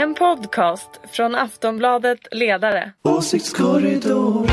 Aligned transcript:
En 0.00 0.14
podcast 0.14 1.00
från 1.12 1.34
Aftonbladet 1.34 2.18
Ledare. 2.30 2.92
Åsiktskorridor. 3.02 4.46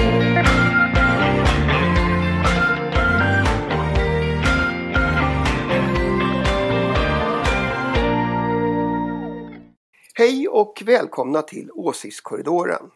Hej 10.13 10.47
och 10.47 10.83
välkomna 10.85 11.41
till 11.41 11.71
Åsiktskorridoren. 11.73 12.91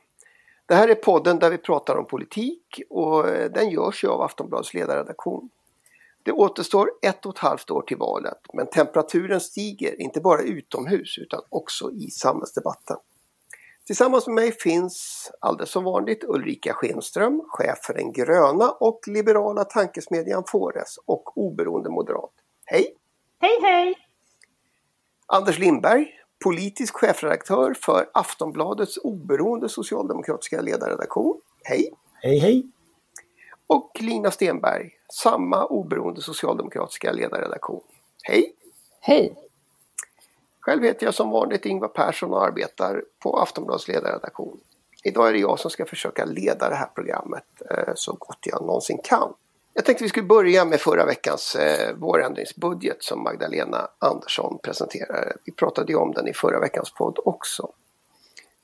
Det 0.65 0.75
här 0.75 0.87
är 0.87 0.95
podden 0.95 1.39
där 1.39 1.49
vi 1.49 1.57
pratar 1.57 1.95
om 1.95 2.05
politik 2.05 2.81
och 2.89 3.23
den 3.53 3.69
görs 3.69 4.03
ju 4.03 4.07
av 4.07 4.21
Aftonbladets 4.21 4.73
ledarredaktion. 4.73 5.49
Det 6.23 6.31
återstår 6.31 6.91
ett 7.01 7.25
och 7.25 7.33
ett 7.33 7.39
halvt 7.39 7.71
år 7.71 7.81
till 7.81 7.97
valet 7.97 8.39
men 8.53 8.67
temperaturen 8.67 9.41
stiger 9.41 10.01
inte 10.01 10.21
bara 10.21 10.41
utomhus 10.41 11.17
utan 11.17 11.41
också 11.49 11.91
i 11.91 12.11
samhällsdebatten. 12.11 12.97
Tillsammans 13.85 14.27
med 14.27 14.35
mig 14.35 14.51
finns 14.51 15.31
alldeles 15.39 15.69
som 15.69 15.83
vanligt 15.83 16.23
Ulrika 16.23 16.73
Schenström, 16.73 17.41
chef 17.47 17.79
för 17.83 17.93
den 17.93 18.11
gröna 18.11 18.71
och 18.71 18.99
liberala 19.07 19.63
tankesmedjan 19.63 20.43
Fores 20.47 20.97
och 21.05 21.37
oberoende 21.37 21.89
moderat. 21.89 22.31
Hej! 22.65 22.95
Hej 23.39 23.59
hej! 23.61 23.95
Anders 25.25 25.59
Lindberg, 25.59 26.07
politisk 26.43 26.95
chefredaktör 26.95 27.73
för 27.73 28.09
Aftonbladets 28.13 28.97
oberoende 28.97 29.69
socialdemokratiska 29.69 30.61
ledarredaktion. 30.61 31.41
Hej! 31.63 31.93
Hej 32.21 32.39
hej! 32.39 32.71
Och 33.71 33.97
Lina 33.99 34.31
Stenberg, 34.31 34.91
samma 35.13 35.65
oberoende 35.65 36.21
socialdemokratiska 36.21 37.11
ledarredaktion. 37.11 37.81
Hej! 38.23 38.55
Hej! 38.99 39.35
Själv 40.59 40.83
heter 40.83 41.05
jag 41.05 41.13
som 41.13 41.29
vanligt 41.29 41.65
Ingvar 41.65 41.87
Persson 41.87 42.33
och 42.33 42.45
arbetar 42.45 43.03
på 43.19 43.39
Aftonbladets 43.39 43.87
ledarredaktion. 43.87 44.59
Idag 45.03 45.29
är 45.29 45.33
det 45.33 45.39
jag 45.39 45.59
som 45.59 45.71
ska 45.71 45.85
försöka 45.85 46.25
leda 46.25 46.69
det 46.69 46.75
här 46.75 46.89
programmet 46.95 47.43
eh, 47.69 47.93
så 47.95 48.11
gott 48.19 48.39
jag 48.41 48.61
någonsin 48.61 48.99
kan. 49.03 49.33
Jag 49.73 49.85
tänkte 49.85 50.03
vi 50.03 50.09
skulle 50.09 50.25
börja 50.25 50.65
med 50.65 50.79
förra 50.79 51.05
veckans 51.05 51.55
eh, 51.55 51.95
vårändringsbudget 51.95 53.03
som 53.03 53.23
Magdalena 53.23 53.87
Andersson 53.99 54.59
presenterade. 54.63 55.33
Vi 55.45 55.51
pratade 55.51 55.91
ju 55.91 55.97
om 55.97 56.11
den 56.11 56.27
i 56.27 56.33
förra 56.33 56.59
veckans 56.59 56.91
podd 56.91 57.19
också. 57.25 57.69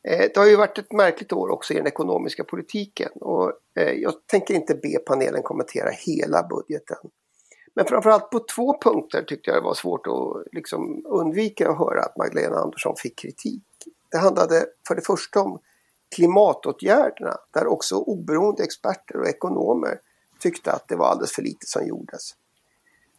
Eh, 0.08 0.30
det 0.33 0.38
har 0.38 0.47
ju 0.47 0.55
varit 0.55 0.77
ett 0.77 0.91
märkligt 0.91 1.33
år 1.33 1.50
också 1.50 1.73
i 1.73 1.77
den 1.77 1.88
ekonomiska 1.88 2.44
politiken 2.44 3.11
och 3.16 3.52
eh, 3.75 3.91
jag 3.91 4.27
tänker 4.27 4.53
inte 4.53 4.75
be 4.75 5.00
panelen 5.05 5.44
kommentera 5.44 5.89
hela 5.89 6.44
budgeten. 6.44 6.97
Men 7.73 7.86
framförallt 7.86 8.31
på 8.31 8.39
två 8.55 8.78
punkter 8.81 9.23
tyckte 9.23 9.52
jag 9.52 9.58
det 9.58 9.66
var 9.66 9.73
svårt 9.73 10.08
att 10.08 10.53
liksom 10.53 11.05
undvika 11.05 11.69
att 11.69 11.78
höra 11.78 12.03
att 12.03 12.17
Magdalena 12.17 12.55
Andersson 12.55 12.95
fick 12.97 13.19
kritik. 13.19 13.63
Det 14.11 14.17
handlade 14.17 14.66
för 14.88 14.95
det 14.95 15.02
första 15.02 15.41
om 15.41 15.59
klimatåtgärderna 16.16 17.38
där 17.53 17.67
också 17.67 17.95
oberoende 17.95 18.63
experter 18.63 19.17
och 19.17 19.28
ekonomer 19.28 20.00
tyckte 20.39 20.72
att 20.72 20.88
det 20.88 20.95
var 20.95 21.08
alldeles 21.08 21.31
för 21.31 21.41
lite 21.41 21.66
som 21.66 21.88
gjordes. 21.88 22.31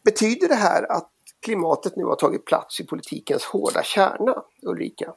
Betyder 0.05 0.49
det 0.49 0.55
här 0.55 0.93
att 0.93 1.11
klimatet 1.41 1.97
nu 1.97 2.05
har 2.05 2.17
tagit 2.17 2.45
plats 2.45 2.81
i 2.81 2.87
politikens 2.87 3.45
hårda 3.45 3.83
kärna, 3.83 4.43
Ulrika? 4.63 5.15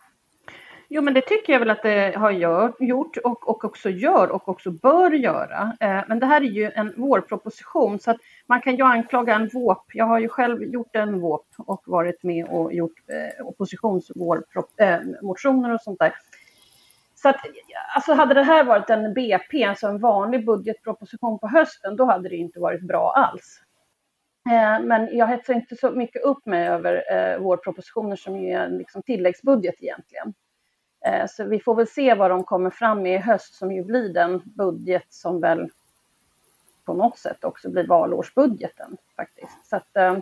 Jo 0.93 1.01
men 1.01 1.13
det 1.13 1.21
tycker 1.21 1.53
jag 1.53 1.59
väl 1.59 1.69
att 1.69 1.83
det 1.83 2.15
har 2.17 2.31
gör, 2.31 2.73
gjort 2.79 3.17
och, 3.17 3.49
och 3.49 3.65
också 3.65 3.89
gör 3.89 4.31
och 4.31 4.49
också 4.49 4.71
bör 4.71 5.11
göra. 5.11 5.77
Eh, 5.79 6.03
men 6.07 6.19
det 6.19 6.25
här 6.25 6.41
är 6.41 6.45
ju 6.45 6.71
en 6.71 6.93
vårproposition 6.97 7.99
så 7.99 8.11
att 8.11 8.17
man 8.47 8.61
kan 8.61 8.75
ju 8.75 8.83
anklaga 8.83 9.35
en 9.35 9.49
VÅP. 9.53 9.83
Jag 9.93 10.05
har 10.05 10.19
ju 10.19 10.29
själv 10.29 10.63
gjort 10.63 10.95
en 10.95 11.19
VÅP 11.19 11.45
och 11.57 11.83
varit 11.85 12.23
med 12.23 12.45
och 12.45 12.73
gjort 12.73 12.99
eh, 13.07 13.47
oppositionsmotioner 13.47 15.69
eh, 15.69 15.75
och 15.75 15.81
sånt 15.81 15.99
där. 15.99 16.13
Så 17.15 17.29
att, 17.29 17.35
alltså 17.95 18.13
hade 18.13 18.33
det 18.33 18.43
här 18.43 18.63
varit 18.63 18.89
en 18.89 19.13
BP, 19.13 19.63
alltså 19.63 19.87
en 19.87 19.99
vanlig 19.99 20.45
budgetproposition 20.45 21.39
på 21.39 21.47
hösten, 21.47 21.95
då 21.95 22.05
hade 22.05 22.29
det 22.29 22.35
inte 22.35 22.59
varit 22.59 22.81
bra 22.81 23.11
alls. 23.11 23.61
Eh, 24.49 24.79
men 24.85 25.17
jag 25.17 25.27
hetsar 25.27 25.53
inte 25.53 25.75
så 25.75 25.91
mycket 25.91 26.23
upp 26.23 26.45
mig 26.45 26.67
över 26.67 27.03
eh, 27.13 27.39
vårpropositioner 27.39 28.15
som 28.15 28.39
ju 28.39 28.51
är 28.51 28.65
en 28.65 28.77
liksom, 28.77 29.03
tilläggsbudget 29.03 29.75
egentligen. 29.79 30.33
Eh, 31.05 31.25
så 31.29 31.43
vi 31.43 31.59
får 31.59 31.75
väl 31.75 31.87
se 31.87 32.13
vad 32.13 32.31
de 32.31 32.43
kommer 32.43 32.69
fram 32.69 33.01
med 33.01 33.15
i 33.15 33.17
höst 33.17 33.53
som 33.53 33.71
ju 33.71 33.83
blir 33.83 34.09
den 34.09 34.41
budget 34.45 35.05
som 35.09 35.41
väl 35.41 35.69
på 36.85 36.93
något 36.93 37.17
sätt 37.17 37.43
också 37.43 37.69
blir 37.69 37.87
valårsbudgeten 37.87 38.97
faktiskt. 39.15 39.65
Så 39.65 39.75
att, 39.75 39.95
eh, 39.95 40.17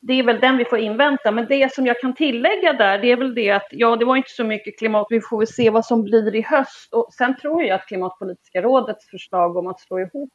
det 0.00 0.12
är 0.12 0.22
väl 0.22 0.40
den 0.40 0.56
vi 0.56 0.64
får 0.64 0.78
invänta. 0.78 1.30
Men 1.30 1.46
det 1.46 1.74
som 1.74 1.86
jag 1.86 2.00
kan 2.00 2.14
tillägga 2.14 2.72
där, 2.72 2.98
det 2.98 3.12
är 3.12 3.16
väl 3.16 3.34
det 3.34 3.50
att 3.50 3.68
ja, 3.70 3.96
det 3.96 4.04
var 4.04 4.16
inte 4.16 4.30
så 4.30 4.44
mycket 4.44 4.78
klimat. 4.78 5.06
Vi 5.10 5.20
får 5.20 5.38
väl 5.38 5.46
se 5.46 5.70
vad 5.70 5.86
som 5.86 6.02
blir 6.02 6.34
i 6.34 6.42
höst. 6.42 6.94
Och 6.94 7.14
sen 7.14 7.36
tror 7.36 7.62
jag 7.62 7.74
att 7.74 7.86
Klimatpolitiska 7.86 8.62
rådets 8.62 9.06
förslag 9.06 9.56
om 9.56 9.66
att 9.66 9.80
slå 9.80 10.00
ihop 10.00 10.30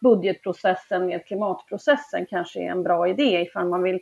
budgetprocessen 0.00 1.06
med 1.06 1.26
klimatprocessen 1.26 2.26
kanske 2.26 2.60
är 2.60 2.70
en 2.70 2.82
bra 2.82 3.08
idé 3.08 3.40
ifall 3.40 3.68
man 3.68 3.82
vill 3.82 4.00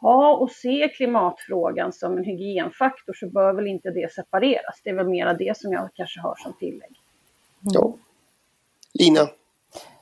ha 0.00 0.36
och 0.36 0.50
se 0.50 0.88
klimatfrågan 0.88 1.92
som 1.92 2.18
en 2.18 2.24
hygienfaktor 2.24 3.12
så 3.12 3.26
bör 3.30 3.52
väl 3.52 3.66
inte 3.66 3.90
det 3.90 4.12
separeras. 4.12 4.80
Det 4.84 4.90
är 4.90 4.94
väl 4.94 5.08
mera 5.08 5.34
det 5.34 5.56
som 5.56 5.72
jag 5.72 5.88
kanske 5.94 6.20
har 6.20 6.34
som 6.34 6.52
tillägg. 6.52 7.00
Ja. 7.60 7.92
Lina? 8.94 9.28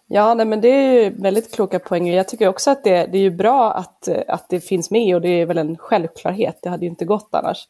Ja, 0.07 0.35
nej, 0.35 0.47
men 0.47 0.61
det 0.61 0.69
är 0.69 1.05
ju 1.05 1.11
väldigt 1.11 1.55
kloka 1.55 1.79
poänger. 1.79 2.17
Jag 2.17 2.29
tycker 2.29 2.49
också 2.49 2.71
att 2.71 2.85
det, 2.85 3.07
det 3.07 3.19
är 3.19 3.23
ju 3.23 3.31
bra 3.31 3.73
att, 3.73 4.09
att 4.09 4.49
det 4.49 4.61
finns 4.61 4.91
med 4.91 5.15
och 5.15 5.21
det 5.21 5.29
är 5.29 5.47
väl 5.47 5.59
en 5.59 5.77
självklarhet. 5.77 6.59
Det 6.63 6.69
hade 6.69 6.85
ju 6.85 6.91
inte 6.91 7.05
gått 7.05 7.29
annars. 7.31 7.69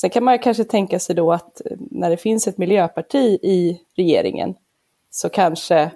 Sen 0.00 0.10
kan 0.10 0.24
man 0.24 0.38
kanske 0.38 0.64
tänka 0.64 0.98
sig 0.98 1.14
då 1.14 1.32
att 1.32 1.60
när 1.90 2.10
det 2.10 2.16
finns 2.16 2.48
ett 2.48 2.58
miljöparti 2.58 3.38
i 3.42 3.80
regeringen 3.96 4.54
så 5.10 5.28
kanske 5.28 5.90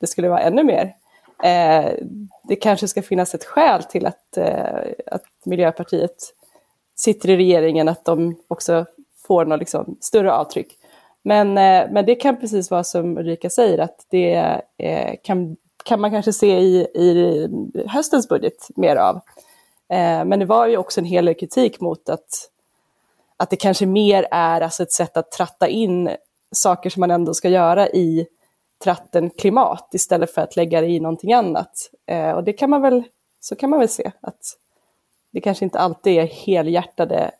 det 0.00 0.06
skulle 0.06 0.28
vara 0.28 0.40
ännu 0.40 0.64
mer. 0.64 0.94
Eh, 1.44 1.94
det 2.42 2.56
kanske 2.56 2.88
ska 2.88 3.02
finnas 3.02 3.34
ett 3.34 3.44
skäl 3.44 3.82
till 3.82 4.06
att, 4.06 4.36
eh, 4.36 4.92
att 5.06 5.24
Miljöpartiet 5.44 6.34
sitter 6.96 7.30
i 7.30 7.36
regeringen, 7.36 7.88
att 7.88 8.04
de 8.04 8.36
också 8.48 8.86
får 9.26 9.44
något 9.44 9.60
liksom 9.60 9.96
större 10.00 10.32
avtryck. 10.32 10.76
Men, 11.22 11.48
eh, 11.48 11.90
men 11.90 12.06
det 12.06 12.14
kan 12.14 12.40
precis 12.40 12.70
vara 12.70 12.84
som 12.84 13.18
Ulrika 13.18 13.50
säger, 13.50 13.78
att 13.78 14.06
det 14.10 14.60
eh, 14.78 15.14
kan, 15.24 15.56
kan 15.84 16.00
man 16.00 16.10
kanske 16.10 16.32
se 16.32 16.58
i, 16.58 16.80
i 16.94 17.48
höstens 17.86 18.28
budget 18.28 18.68
mer 18.76 18.96
av. 18.96 19.16
Eh, 19.88 20.24
men 20.24 20.38
det 20.38 20.46
var 20.46 20.66
ju 20.66 20.76
också 20.76 21.00
en 21.00 21.04
hel 21.04 21.24
del 21.24 21.34
kritik 21.34 21.80
mot 21.80 22.08
att, 22.08 22.50
att 23.36 23.50
det 23.50 23.56
kanske 23.56 23.86
mer 23.86 24.26
är 24.30 24.60
alltså 24.60 24.82
ett 24.82 24.92
sätt 24.92 25.16
att 25.16 25.32
tratta 25.32 25.68
in 25.68 26.10
saker 26.52 26.90
som 26.90 27.00
man 27.00 27.10
ändå 27.10 27.34
ska 27.34 27.48
göra 27.48 27.88
i 27.88 28.26
tratten 28.84 29.30
klimat 29.30 29.88
istället 29.92 30.34
för 30.34 30.42
att 30.42 30.56
lägga 30.56 30.80
det 30.80 30.86
i 30.86 31.00
någonting 31.00 31.32
annat. 31.32 31.90
Eh, 32.06 32.30
och 32.30 32.44
det 32.44 32.52
kan 32.52 32.70
man 32.70 32.82
väl, 32.82 33.02
så 33.40 33.56
kan 33.56 33.70
man 33.70 33.78
väl 33.78 33.88
se 33.88 34.12
att 34.20 34.40
det 35.32 35.40
kanske 35.40 35.64
inte 35.64 35.78
alltid 35.78 36.18
är 36.18 36.26
helhjärtade 36.26 37.30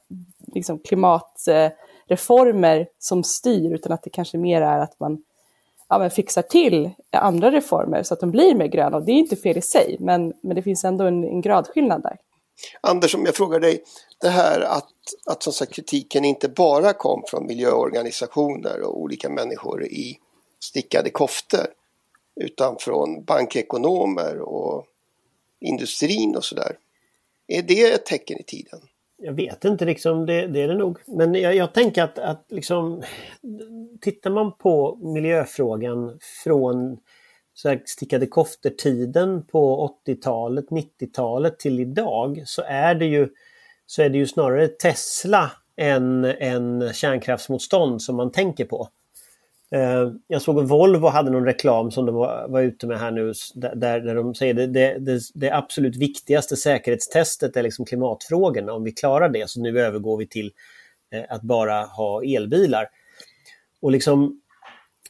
liksom, 0.55 0.79
klimatreformer 0.79 2.79
eh, 2.79 2.87
som 2.99 3.25
styr, 3.25 3.75
utan 3.75 3.93
att 3.93 4.03
det 4.03 4.11
kanske 4.11 4.39
mer 4.39 4.62
är 4.62 4.79
att 4.79 5.00
man 5.00 5.23
ja, 5.89 5.99
men 5.99 6.11
fixar 6.11 6.43
till 6.43 6.91
andra 7.11 7.50
reformer 7.50 8.03
så 8.03 8.15
att 8.15 8.21
de 8.21 8.31
blir 8.31 8.55
mer 8.55 8.67
gröna. 8.67 8.97
Och 8.97 9.05
det 9.05 9.12
är 9.12 9.17
inte 9.17 9.37
fel 9.37 9.59
i 9.59 9.62
sig, 9.62 9.97
men, 10.00 10.33
men 10.43 10.56
det 10.56 10.62
finns 10.62 10.84
ändå 10.84 11.05
en, 11.05 11.25
en 11.25 11.41
gradskillnad 11.41 12.03
där. 12.03 12.17
Anders, 12.81 13.15
om 13.15 13.25
jag 13.25 13.34
frågar 13.34 13.61
dig, 13.61 13.83
det 14.21 14.29
här 14.29 14.61
att, 14.61 14.93
att 15.27 15.43
som 15.43 15.53
sagt, 15.53 15.73
kritiken 15.73 16.25
inte 16.25 16.49
bara 16.49 16.93
kom 16.93 17.23
från 17.27 17.47
miljöorganisationer 17.47 18.83
och 18.83 19.00
olika 19.00 19.29
människor 19.29 19.84
i 19.84 20.19
stickade 20.60 21.10
koftor, 21.10 21.66
utan 22.41 22.76
från 22.78 23.25
bankekonomer 23.25 24.41
och 24.41 24.87
industrin 25.60 26.37
och 26.37 26.44
sådär. 26.44 26.76
Är 27.47 27.62
det 27.62 27.93
ett 27.93 28.06
tecken 28.06 28.38
i 28.38 28.43
tiden? 28.43 28.81
Jag 29.22 29.32
vet 29.32 29.65
inte 29.65 29.84
liksom, 29.84 30.26
det, 30.26 30.47
det 30.47 30.62
är 30.62 30.69
det 30.69 30.75
nog. 30.75 30.99
Men 31.06 31.34
jag, 31.34 31.54
jag 31.54 31.75
tänker 31.75 32.02
att, 32.02 32.19
att 32.19 32.46
liksom, 32.49 33.02
tittar 34.00 34.31
man 34.31 34.52
på 34.52 34.96
miljöfrågan 34.96 36.19
från 36.44 36.99
så 37.55 37.69
här 37.69 37.82
stickade 37.87 38.26
koftor-tiden 38.26 39.46
på 39.46 39.90
80-talet, 40.06 40.67
90-talet 40.69 41.58
till 41.58 41.81
idag 41.81 42.43
så 42.46 42.62
är 42.62 42.94
det 42.94 43.06
ju, 43.06 43.29
så 43.87 44.02
är 44.02 44.08
det 44.08 44.19
ju 44.19 44.26
snarare 44.26 44.69
Tesla 44.69 45.50
än, 45.76 46.25
än 46.25 46.93
kärnkraftsmotstånd 46.93 48.02
som 48.02 48.17
man 48.17 48.32
tänker 48.32 48.64
på. 48.64 48.88
Eh, 49.75 50.12
jag 50.26 50.43
såg 50.43 50.58
att 50.58 50.69
Volvo 50.69 51.08
hade 51.08 51.31
någon 51.31 51.44
reklam 51.44 51.90
som 51.90 52.06
de 52.06 52.14
var, 52.14 52.49
var 52.49 52.61
ute 52.61 52.87
med 52.87 52.99
här 52.99 53.11
nu 53.11 53.32
där, 53.55 54.00
där 54.00 54.14
de 54.14 54.34
säger 54.34 54.55
det, 54.55 54.67
det, 54.67 54.99
det, 54.99 55.20
det 55.34 55.50
absolut 55.50 55.96
viktigaste 55.96 56.56
säkerhetstestet 56.56 57.56
är 57.56 57.62
liksom 57.62 57.84
klimatfrågorna. 57.84 58.72
Om 58.72 58.84
vi 58.84 58.93
klarar 58.93 59.28
det 59.28 59.50
så 59.50 59.61
nu 59.61 59.81
övergår 59.81 60.17
vi 60.17 60.26
till 60.26 60.52
eh, 61.12 61.25
att 61.28 61.43
bara 61.43 61.82
ha 61.82 62.22
elbilar. 62.25 62.87
Och 63.82 63.93
liksom 63.93 64.40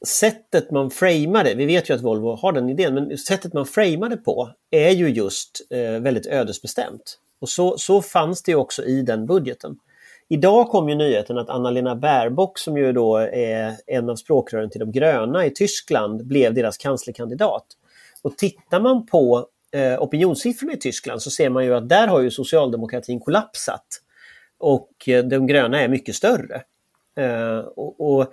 sättet 0.07 0.71
man 0.71 0.91
framar 0.91 1.45
det, 1.45 1.55
vi 1.55 1.67
vet 1.67 1.91
ju 1.91 1.95
att 1.95 2.03
Volvo 2.03 2.37
har 2.37 2.53
den 2.53 2.69
idén, 2.69 2.95
men 2.95 3.19
sättet 3.19 3.53
man 3.53 3.67
framar 3.67 4.09
det 4.09 4.17
på 4.17 4.51
är 4.71 4.91
ju 4.91 5.09
just 5.09 5.67
eh, 5.71 6.01
väldigt 6.01 6.27
ödesbestämt. 6.27 7.19
Och 7.41 7.49
så, 7.49 7.79
så 7.79 8.03
fanns 8.03 8.43
det 8.43 8.55
också 8.55 8.85
i 8.85 9.03
den 9.03 9.27
budgeten. 9.27 9.77
Idag 10.33 10.69
kom 10.69 10.89
ju 10.89 10.95
nyheten 10.95 11.39
att 11.39 11.49
Anna-Lena 11.49 11.97
Baerbock 11.97 12.59
som 12.59 12.77
ju 12.77 12.93
då 12.93 13.17
är 13.17 13.77
en 13.87 14.11
av 14.11 14.17
språkrören 14.17 14.71
till 14.71 14.81
de 14.81 14.93
gröna 14.93 15.47
i 15.47 15.51
Tyskland 15.51 16.27
blev 16.27 16.55
deras 16.55 16.79
kanslerkandidat. 16.79 17.67
Och 18.23 18.37
tittar 18.37 18.81
man 18.81 19.07
på 19.07 19.47
eh, 19.73 20.03
opinionssiffrorna 20.03 20.73
i 20.73 20.77
Tyskland 20.77 21.23
så 21.23 21.31
ser 21.31 21.51
man 21.51 21.65
ju 21.65 21.75
att 21.75 21.89
där 21.89 22.09
har 22.09 22.21
ju 22.21 22.31
socialdemokratin 22.31 23.21
kollapsat. 23.21 23.87
Och 24.59 25.09
eh, 25.09 25.25
de 25.25 25.47
gröna 25.47 25.81
är 25.81 25.89
mycket 25.89 26.15
större. 26.15 26.63
Eh, 27.17 27.59
och, 27.59 28.01
och, 28.01 28.33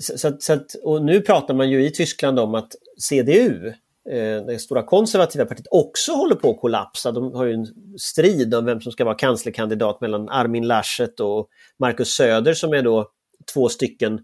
så, 0.00 0.32
så, 0.38 0.58
och 0.82 1.02
nu 1.04 1.20
pratar 1.20 1.54
man 1.54 1.70
ju 1.70 1.86
i 1.86 1.90
Tyskland 1.90 2.38
om 2.38 2.54
att 2.54 2.74
CDU, 2.98 3.72
Eh, 4.10 4.46
det 4.46 4.58
stora 4.58 4.82
konservativa 4.82 5.44
partiet, 5.44 5.66
också 5.70 6.12
håller 6.12 6.34
på 6.34 6.50
att 6.50 6.60
kollapsa. 6.60 7.12
De 7.12 7.34
har 7.34 7.44
ju 7.44 7.52
en 7.52 7.66
strid 7.98 8.54
om 8.54 8.64
vem 8.64 8.80
som 8.80 8.92
ska 8.92 9.04
vara 9.04 9.14
kanslerkandidat 9.14 10.00
mellan 10.00 10.28
Armin 10.28 10.66
Laschet 10.66 11.20
och 11.20 11.48
Markus 11.78 12.08
Söder 12.08 12.54
som 12.54 12.72
är 12.72 12.82
då 12.82 13.10
två 13.54 13.68
stycken 13.68 14.14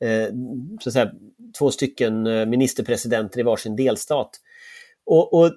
eh, 0.00 0.28
så 0.80 0.88
att 0.88 0.92
säga, 0.92 1.10
två 1.58 1.70
stycken 1.70 2.26
eh, 2.26 2.46
ministerpresidenter 2.46 3.40
i 3.40 3.42
varsin 3.42 3.76
delstat. 3.76 4.30
Och, 5.06 5.34
och 5.34 5.52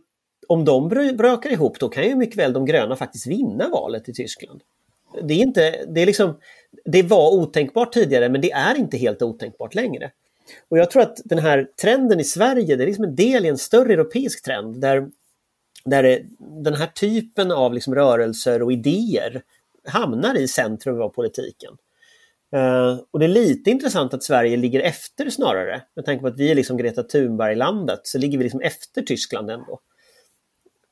om 0.48 0.66
de 0.66 0.90
brakar 1.18 1.52
ihop 1.52 1.80
då 1.80 1.90
kan 1.90 2.04
ju 2.04 2.16
mycket 2.16 2.38
väl 2.38 2.54
de 2.54 2.66
gröna 2.66 2.96
faktiskt 2.96 3.28
vinna 3.28 3.70
valet 3.70 4.10
i 4.10 4.14
Tyskland. 4.14 4.62
Det, 5.24 5.34
är 5.34 5.38
inte, 5.38 5.86
det, 5.88 6.02
är 6.02 6.06
liksom, 6.06 6.40
det 6.86 7.04
var 7.04 7.34
otänkbart 7.34 7.94
tidigare 7.94 8.30
men 8.30 8.42
det 8.42 8.52
är 8.52 8.75
inte 8.75 8.98
helt 8.98 9.22
otänkbart 9.22 9.75
längre. 9.75 10.12
Och 10.69 10.78
jag 10.78 10.92
tror 10.92 11.01
att 11.01 11.22
den 11.25 11.40
här 11.40 11.68
trenden 11.81 12.19
i 12.19 12.24
Sverige 12.24 12.75
det 12.75 12.84
är 12.84 12.88
liksom 12.88 13.04
en 13.04 13.16
del 13.16 13.45
i 13.45 13.50
en 13.50 13.57
större 13.57 13.94
europeisk 13.94 14.45
trend 14.45 14.81
där, 14.81 15.10
där 15.86 16.25
den 16.63 16.74
här 16.74 16.88
typen 16.88 17.51
av 17.51 17.74
liksom 17.74 17.95
rörelser 17.95 18.62
och 18.62 18.72
idéer 18.72 19.42
hamnar 19.88 20.36
i 20.36 20.48
centrum 20.48 21.01
av 21.01 21.10
politiken. 21.10 21.78
Uh, 22.56 23.00
och 23.12 23.19
det 23.19 23.25
är 23.25 23.30
lite 23.30 23.72
intressant 23.72 24.13
att 24.13 24.24
Sverige 24.24 24.57
ligger 24.57 24.80
efter 24.80 25.30
snarare. 25.30 25.81
Med 25.95 26.06
tanke 26.06 26.22
på 26.22 26.28
att 26.28 26.40
vi 26.40 26.51
är 26.51 26.56
liksom 26.56 26.78
Greta 26.78 27.04
Thunberg-landet 27.04 28.00
så 28.04 28.18
ligger 28.18 28.38
vi 28.38 28.44
liksom 28.44 28.62
efter 28.62 29.01
Tyskland 29.01 29.51
ändå. 29.51 29.80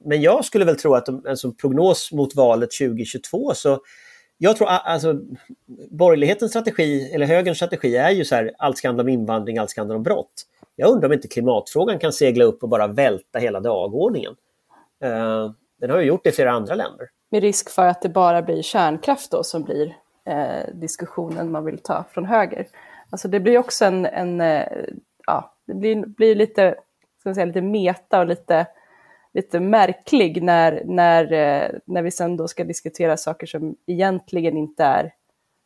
Men 0.05 0.21
jag 0.21 0.45
skulle 0.45 0.65
väl 0.65 0.75
tro 0.75 0.95
att 0.95 1.07
en 1.07 1.27
alltså, 1.27 1.51
prognos 1.51 2.11
mot 2.11 2.35
valet 2.35 2.69
2022 2.71 3.53
så 3.53 3.79
jag 4.43 4.57
tror 4.57 4.67
alltså 4.67 5.19
borgerlighetens 5.89 6.51
strategi, 6.51 7.11
eller 7.13 7.25
högerns 7.25 7.57
strategi 7.57 7.95
är 7.95 8.09
ju 8.09 8.25
så 8.25 8.35
här, 8.35 8.51
allt 8.57 8.77
ska 8.77 8.87
handla 8.87 9.03
om 9.03 9.09
invandring, 9.09 9.57
allt 9.57 9.69
ska 9.69 9.81
handla 9.81 9.95
om 9.95 10.03
brott. 10.03 10.43
Jag 10.75 10.89
undrar 10.89 11.09
om 11.09 11.13
inte 11.13 11.27
klimatfrågan 11.27 11.99
kan 11.99 12.13
segla 12.13 12.43
upp 12.43 12.63
och 12.63 12.69
bara 12.69 12.87
välta 12.87 13.39
hela 13.39 13.59
dagordningen. 13.59 14.35
Uh, 15.03 15.51
den 15.79 15.89
har 15.89 15.99
ju 15.99 16.05
gjort 16.05 16.23
det 16.23 16.29
i 16.29 16.33
flera 16.33 16.51
andra 16.51 16.75
länder. 16.75 17.09
Med 17.29 17.41
risk 17.41 17.69
för 17.69 17.87
att 17.87 18.01
det 18.01 18.09
bara 18.09 18.41
blir 18.41 18.61
kärnkraft 18.61 19.31
då 19.31 19.43
som 19.43 19.63
blir 19.63 19.97
eh, 20.25 20.73
diskussionen 20.73 21.51
man 21.51 21.65
vill 21.65 21.77
ta 21.77 22.05
från 22.11 22.25
höger. 22.25 22.67
Alltså 23.09 23.27
det 23.27 23.39
blir 23.39 23.57
också 23.57 23.85
en, 23.85 24.05
en 24.05 24.41
eh, 24.41 24.67
ja, 25.27 25.53
det 25.67 25.73
blir, 25.73 26.05
blir 26.05 26.35
lite, 26.35 26.75
ska 27.19 27.33
säga, 27.33 27.45
lite 27.45 27.61
meta 27.61 28.19
och 28.19 28.27
lite 28.27 28.67
lite 29.33 29.59
märklig 29.59 30.43
när, 30.43 30.81
när, 30.85 31.33
eh, 31.33 31.69
när 31.85 32.01
vi 32.01 32.11
sen 32.11 32.37
då 32.37 32.47
ska 32.47 32.63
diskutera 32.63 33.17
saker 33.17 33.47
som 33.47 33.75
egentligen 33.87 34.57
inte 34.57 34.83
är, 34.83 35.13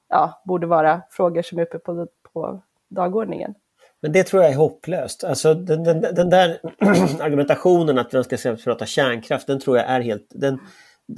ja, 0.09 0.41
borde 0.45 0.67
vara 0.67 1.01
frågor 1.09 1.41
som 1.41 1.59
är 1.59 1.61
uppe 1.61 1.79
på, 1.79 2.07
på 2.33 2.61
dagordningen. 2.89 3.53
Men 4.01 4.11
det 4.11 4.23
tror 4.23 4.43
jag 4.43 4.51
är 4.51 4.55
hopplöst. 4.55 5.23
Alltså 5.23 5.53
den, 5.53 5.83
den, 5.83 6.01
den 6.01 6.29
där 6.29 6.59
argumentationen 7.19 7.97
att 7.97 8.13
man 8.13 8.23
ska 8.23 8.55
prata 8.63 8.85
kärnkraft, 8.85 9.47
den 9.47 9.59
tror 9.59 9.77
jag 9.77 9.85
är 9.85 10.01
helt... 10.01 10.27
Den, 10.29 10.59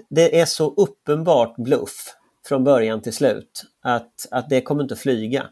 det 0.10 0.40
är 0.40 0.46
så 0.46 0.74
uppenbart 0.74 1.56
bluff 1.56 2.14
från 2.48 2.64
början 2.64 3.02
till 3.02 3.14
slut 3.14 3.64
att, 3.84 4.12
att 4.32 4.50
det 4.50 4.62
kommer 4.62 4.84
inte 4.84 4.94
att 4.94 5.00
flyga. 5.00 5.46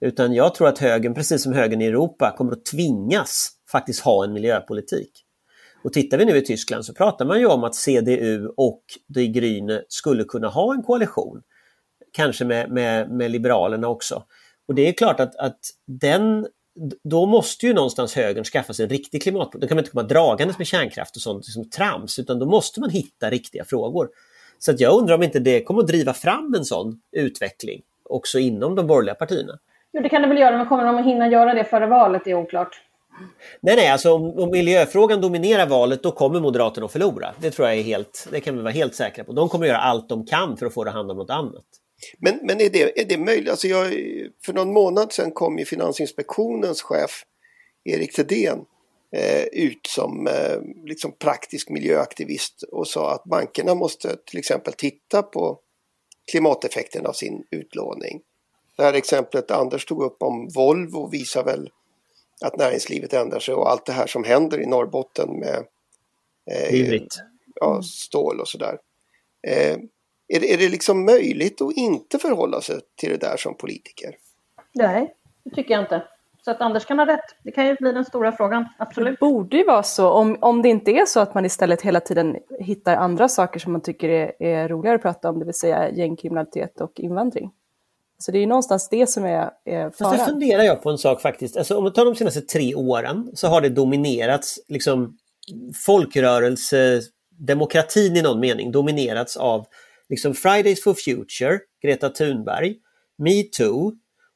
Utan 0.00 0.32
jag 0.32 0.54
tror 0.54 0.68
att 0.68 0.78
högern, 0.78 1.14
precis 1.14 1.42
som 1.42 1.52
högern 1.52 1.80
i 1.80 1.86
Europa, 1.86 2.34
kommer 2.36 2.52
att 2.52 2.64
tvingas 2.64 3.50
faktiskt 3.70 4.00
ha 4.00 4.24
en 4.24 4.32
miljöpolitik. 4.32 5.24
Och 5.82 5.92
tittar 5.92 6.18
vi 6.18 6.24
nu 6.24 6.36
i 6.36 6.42
Tyskland 6.42 6.84
så 6.84 6.94
pratar 6.94 7.24
man 7.24 7.40
ju 7.40 7.46
om 7.46 7.64
att 7.64 7.74
CDU 7.74 8.48
och 8.56 8.82
Die 9.06 9.28
Grüne 9.28 9.82
skulle 9.88 10.24
kunna 10.24 10.48
ha 10.48 10.74
en 10.74 10.82
koalition. 10.82 11.42
Kanske 12.12 12.44
med, 12.44 12.70
med, 12.70 13.10
med 13.10 13.30
Liberalerna 13.30 13.88
också. 13.88 14.22
Och 14.68 14.74
det 14.74 14.88
är 14.88 14.92
klart 14.92 15.20
att, 15.20 15.36
att 15.36 15.60
den 15.86 16.46
då 17.04 17.26
måste 17.26 17.66
ju 17.66 17.74
någonstans 17.74 18.16
högern 18.16 18.44
skaffa 18.44 18.72
sig 18.72 18.82
en 18.82 18.90
riktig 18.90 19.22
klimatpolitik. 19.22 19.60
Då 19.60 19.68
kan 19.68 19.76
man 19.76 19.82
inte 19.82 19.90
komma 19.90 20.02
dragandes 20.02 20.58
med 20.58 20.66
kärnkraft 20.66 21.16
och 21.16 21.22
sånt 21.22 21.44
som 21.44 21.70
trams, 21.70 22.18
utan 22.18 22.38
då 22.38 22.46
måste 22.46 22.80
man 22.80 22.90
hitta 22.90 23.30
riktiga 23.30 23.64
frågor. 23.64 24.08
Så 24.58 24.70
att 24.70 24.80
jag 24.80 24.98
undrar 24.98 25.14
om 25.14 25.22
inte 25.22 25.38
det 25.38 25.64
kommer 25.64 25.80
att 25.80 25.86
driva 25.86 26.12
fram 26.12 26.54
en 26.54 26.64
sån 26.64 27.00
utveckling 27.12 27.82
också 28.04 28.38
inom 28.38 28.74
de 28.74 28.86
borgerliga 28.86 29.14
partierna. 29.14 29.58
Jo, 29.92 30.02
det 30.02 30.08
kan 30.08 30.22
det 30.22 30.28
väl 30.28 30.38
göra, 30.38 30.56
men 30.56 30.66
kommer 30.66 30.84
de 30.84 30.98
att 30.98 31.06
hinna 31.06 31.28
göra 31.28 31.54
det 31.54 31.64
före 31.64 31.86
valet 31.86 32.22
Det 32.24 32.30
är 32.30 32.34
oklart. 32.34 32.80
Nej, 33.60 33.76
nej, 33.76 33.88
alltså 33.88 34.12
om, 34.12 34.38
om, 34.38 34.50
miljöfrågan 34.50 35.20
dominerar 35.20 35.66
valet 35.66 36.02
då 36.02 36.12
kommer 36.12 36.40
Moderaterna 36.40 36.86
att 36.86 36.92
förlora. 36.92 37.34
Det 37.40 37.50
tror 37.50 37.68
jag 37.68 37.78
är 37.78 37.82
helt, 37.82 38.28
det 38.30 38.40
kan 38.40 38.56
vi 38.56 38.62
vara 38.62 38.72
helt 38.72 38.94
säkra 38.94 39.24
på. 39.24 39.32
De 39.32 39.48
kommer 39.48 39.66
att 39.66 39.68
göra 39.68 39.80
allt 39.80 40.08
de 40.08 40.26
kan 40.26 40.56
för 40.56 40.66
att 40.66 40.74
få 40.74 40.84
det 40.84 40.90
att 40.90 40.96
handla 40.96 41.12
om 41.12 41.18
något 41.18 41.30
annat. 41.30 41.64
Men, 42.18 42.40
men 42.42 42.60
är, 42.60 42.70
det, 42.70 43.00
är 43.00 43.04
det 43.04 43.18
möjligt? 43.18 43.50
Alltså 43.50 43.68
jag, 43.68 43.92
för 44.44 44.52
någon 44.52 44.72
månad 44.72 45.12
sedan 45.12 45.30
kom 45.32 45.58
ju 45.58 45.64
Finansinspektionens 45.64 46.82
chef 46.82 47.24
Erik 47.84 48.16
Thedéen 48.16 48.64
eh, 49.16 49.44
ut 49.44 49.86
som 49.86 50.26
eh, 50.26 50.60
liksom 50.84 51.12
praktisk 51.12 51.68
miljöaktivist 51.68 52.62
och 52.62 52.88
sa 52.88 53.14
att 53.14 53.24
bankerna 53.24 53.74
måste 53.74 54.16
till 54.26 54.38
exempel 54.38 54.72
titta 54.72 55.22
på 55.22 55.58
klimateffekten 56.30 57.06
av 57.06 57.12
sin 57.12 57.44
utlåning. 57.50 58.20
Det 58.76 58.82
här 58.82 58.94
exemplet 58.94 59.50
Anders 59.50 59.84
tog 59.84 60.02
upp 60.02 60.22
om 60.22 60.48
Volvo 60.54 61.08
visar 61.10 61.44
väl 61.44 61.70
att 62.44 62.56
näringslivet 62.56 63.12
ändrar 63.12 63.38
sig 63.38 63.54
och 63.54 63.70
allt 63.70 63.86
det 63.86 63.92
här 63.92 64.06
som 64.06 64.24
händer 64.24 64.60
i 64.60 64.66
Norrbotten 64.66 65.38
med 65.38 65.64
eh, 66.50 67.02
ja, 67.54 67.82
stål 67.82 68.40
och 68.40 68.48
sådär. 68.48 68.78
Eh, 69.48 69.76
är, 70.28 70.40
det, 70.40 70.54
är 70.54 70.58
det 70.58 70.68
liksom 70.68 71.04
möjligt 71.04 71.62
att 71.62 71.76
inte 71.76 72.18
förhålla 72.18 72.60
sig 72.60 72.80
till 72.96 73.10
det 73.10 73.16
där 73.16 73.36
som 73.36 73.54
politiker? 73.54 74.16
Nej, 74.74 75.14
det 75.44 75.54
tycker 75.54 75.74
jag 75.74 75.82
inte. 75.82 76.02
Så 76.44 76.50
att 76.50 76.60
Anders 76.60 76.84
kan 76.84 76.98
ha 76.98 77.06
rätt. 77.06 77.34
Det 77.42 77.50
kan 77.50 77.66
ju 77.66 77.74
bli 77.74 77.92
den 77.92 78.04
stora 78.04 78.32
frågan, 78.32 78.64
absolut. 78.78 79.20
Det 79.20 79.26
borde 79.26 79.56
ju 79.56 79.64
vara 79.64 79.82
så, 79.82 80.10
om, 80.10 80.36
om 80.40 80.62
det 80.62 80.68
inte 80.68 80.90
är 80.90 81.06
så 81.06 81.20
att 81.20 81.34
man 81.34 81.44
istället 81.44 81.82
hela 81.82 82.00
tiden 82.00 82.36
hittar 82.60 82.96
andra 82.96 83.28
saker 83.28 83.60
som 83.60 83.72
man 83.72 83.80
tycker 83.80 84.08
är, 84.08 84.42
är 84.42 84.68
roligare 84.68 84.96
att 84.96 85.02
prata 85.02 85.30
om, 85.30 85.38
det 85.38 85.44
vill 85.44 85.54
säga 85.54 85.90
gängkriminalitet 85.90 86.80
och 86.80 87.00
invandring. 87.00 87.50
Så 88.18 88.32
det 88.32 88.38
är 88.38 88.46
någonstans 88.46 88.88
det 88.88 89.06
som 89.06 89.24
är, 89.24 89.50
är 89.64 89.90
faran. 89.90 90.18
Fast 90.18 90.30
funderar 90.30 90.62
jag 90.62 90.82
på 90.82 90.90
en 90.90 90.98
sak 90.98 91.20
faktiskt. 91.20 91.56
Alltså, 91.56 91.76
om 91.76 91.84
man 91.84 91.92
tar 91.92 92.04
de 92.04 92.14
senaste 92.14 92.40
tre 92.40 92.74
åren 92.74 93.30
så 93.34 93.48
har 93.48 93.60
det 93.60 93.68
dominerats, 93.68 94.58
liksom 94.68 95.16
folkrörelsedemokratin 95.86 98.16
i 98.16 98.22
någon 98.22 98.40
mening, 98.40 98.72
dominerats 98.72 99.36
av 99.36 99.66
liksom 100.08 100.34
Fridays 100.34 100.82
for 100.82 100.94
Future, 100.94 101.58
Greta 101.82 102.08
Thunberg, 102.08 102.76
metoo 103.18 103.92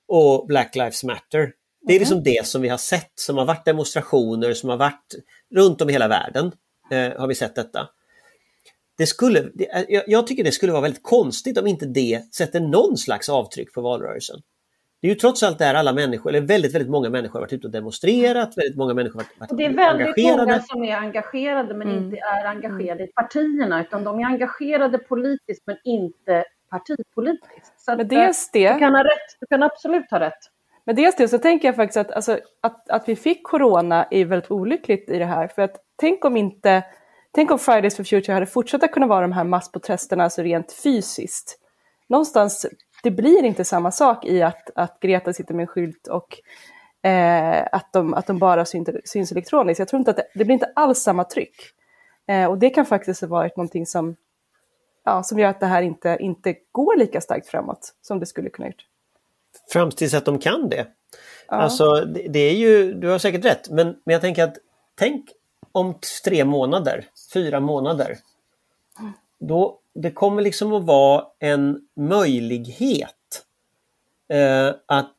och 0.09 0.47
Black 0.47 0.77
Lives 0.77 1.05
Matter. 1.05 1.53
Det 1.87 1.95
är 1.95 1.99
liksom 1.99 2.19
mm. 2.19 2.25
det 2.25 2.47
som 2.47 2.63
vi 2.63 2.69
har 2.69 2.79
sett 2.79 3.13
som 3.15 3.39
har 3.39 3.45
varit 3.45 3.65
demonstrationer 3.65 4.55
som 4.55 4.69
har 4.69 4.77
varit 4.77 5.15
runt 5.55 5.81
om 5.81 5.91
i 5.91 5.93
hela 5.93 6.09
världen. 6.09 6.53
Eh, 6.91 7.13
har 7.19 7.27
vi 7.27 7.35
sett 7.35 7.55
detta 7.55 7.89
det 9.03 9.07
skulle, 9.07 9.41
det, 9.55 9.87
jag, 9.89 10.03
jag, 10.07 10.27
tycker 10.27 10.45
det 10.45 10.53
skulle 10.53 10.73
vara 10.73 10.83
väldigt 10.83 11.03
konstigt 11.03 11.59
om 11.59 11.67
inte 11.67 11.87
det 11.87 12.35
sätter 12.35 12.61
någon 12.61 12.97
slags 12.97 13.29
avtryck 13.29 13.75
på 13.75 13.81
valrörelsen. 13.81 14.37
Det 15.01 15.07
är 15.07 15.09
ju 15.09 15.15
trots 15.15 15.43
allt 15.43 15.59
där 15.59 15.75
alla 15.75 15.93
människor, 15.93 16.31
eller 16.31 16.41
väldigt, 16.41 16.75
väldigt 16.75 16.91
många 16.91 17.11
människor 17.11 17.33
har 17.33 17.41
varit 17.41 17.53
ute 17.53 17.67
och 17.67 17.73
demonstrerat, 17.73 18.59
väldigt 18.59 18.77
många 18.77 18.95
människor 18.95 19.15
har 19.15 19.25
varit, 19.25 19.51
varit 19.51 19.59
Det 19.59 19.65
är 19.65 19.69
väldigt 19.69 20.07
engagerade. 20.07 20.47
många 20.47 20.61
som 20.61 20.85
är 20.85 20.97
engagerade 20.97 21.75
men 21.75 21.91
mm. 21.91 22.05
inte 22.05 22.17
är 22.17 22.45
engagerade 22.45 23.05
i 23.05 23.07
partierna, 23.07 23.81
utan 23.81 24.05
de 24.05 24.19
är 24.19 24.25
engagerade 24.25 24.99
politiskt 24.99 25.63
men 25.67 25.77
inte 25.85 26.45
partipolitiskt. 26.71 27.81
Så 27.81 27.97
men 27.97 28.09
dels 28.09 28.51
det, 28.53 28.73
du, 28.73 28.79
kan 28.79 28.95
ha 28.95 29.05
rätt, 29.05 29.37
du 29.41 29.47
kan 29.47 29.63
absolut 29.63 30.11
ha 30.11 30.21
rätt. 30.21 30.43
Men 30.85 30.97
dels 30.97 31.17
det 31.17 31.29
så 31.29 31.39
tänker 31.39 31.69
jag 31.69 31.77
faktiskt 31.77 31.97
att, 31.97 32.11
alltså, 32.11 32.39
att, 32.61 32.91
att 32.91 33.09
vi 33.09 33.17
fick 33.17 33.43
corona 33.43 34.07
är 34.11 34.25
väldigt 34.25 34.51
olyckligt 34.51 35.11
i 35.11 35.19
det 35.19 35.25
här, 35.25 35.49
för 35.49 35.63
att 35.63 35.77
tänk 36.01 36.25
om 36.25 36.37
inte 36.37 36.85
Tänk 37.35 37.51
om 37.51 37.59
Fridays 37.59 37.97
for 37.97 38.05
Future 38.05 38.35
hade 38.35 38.47
fortsatt 38.47 38.83
att 38.83 38.93
kunna 38.93 39.07
vara 39.07 39.21
de 39.21 39.33
här 39.33 39.45
massprotesterna, 39.45 40.25
alltså 40.25 40.43
rent 40.43 40.73
fysiskt. 40.73 41.59
Någonstans, 42.09 42.67
det 43.03 43.11
blir 43.11 43.45
inte 43.45 43.65
samma 43.65 43.91
sak 43.91 44.25
i 44.25 44.43
att, 44.43 44.71
att 44.75 45.01
Greta 45.01 45.33
sitter 45.33 45.55
med 45.55 45.63
en 45.63 45.67
skylt 45.67 46.07
och 46.07 46.39
eh, 47.09 47.67
att, 47.73 47.93
de, 47.93 48.15
att 48.15 48.27
de 48.27 48.39
bara 48.39 48.65
syns, 48.65 48.89
syns 49.05 49.33
elektroniskt. 49.33 49.79
Jag 49.79 49.89
tror 49.89 49.99
inte 49.99 50.11
att 50.11 50.17
det, 50.17 50.27
det 50.35 50.45
blir 50.45 50.55
inte 50.55 50.73
alls 50.75 50.99
samma 50.99 51.25
tryck. 51.25 51.57
Eh, 52.29 52.47
och 52.47 52.59
det 52.59 52.71
kan 52.71 52.87
faktiskt 52.87 53.21
ha 53.21 53.29
varit 53.29 53.57
någonting 53.57 53.87
som, 53.87 54.17
ja, 55.05 55.23
som 55.23 55.39
gör 55.39 55.49
att 55.49 55.61
det 55.61 55.67
här 55.67 55.83
inte, 55.83 56.17
inte 56.21 56.55
går 56.73 56.97
lika 56.97 57.21
starkt 57.21 57.49
framåt 57.49 57.95
som 58.03 58.21
det 58.21 58.27
skulle 58.27 58.51
kunna 58.51 58.69
gjort. 58.69 58.87
Fram 59.73 59.91
tills 59.91 60.15
att 60.15 60.25
de 60.25 60.39
kan 60.39 60.69
det. 60.69 60.87
Ja. 61.49 61.57
Alltså, 61.57 61.91
det, 61.95 62.29
det, 62.29 62.39
är 62.39 62.55
ju, 62.55 62.95
du 62.95 63.09
har 63.09 63.19
säkert 63.19 63.45
rätt, 63.45 63.71
men, 63.71 63.87
men 63.87 64.13
jag 64.13 64.21
tänker 64.21 64.45
att 64.45 64.57
tänk 64.99 65.31
om 65.73 65.99
tre 66.25 66.45
månader, 66.45 67.05
fyra 67.33 67.61
månader, 67.61 68.19
då 69.41 69.79
det 69.95 70.11
kommer 70.11 70.43
liksom 70.43 70.73
att 70.73 70.85
vara 70.85 71.25
en 71.41 71.79
möjlighet 71.97 73.45
eh, 74.33 74.69
att 74.87 75.17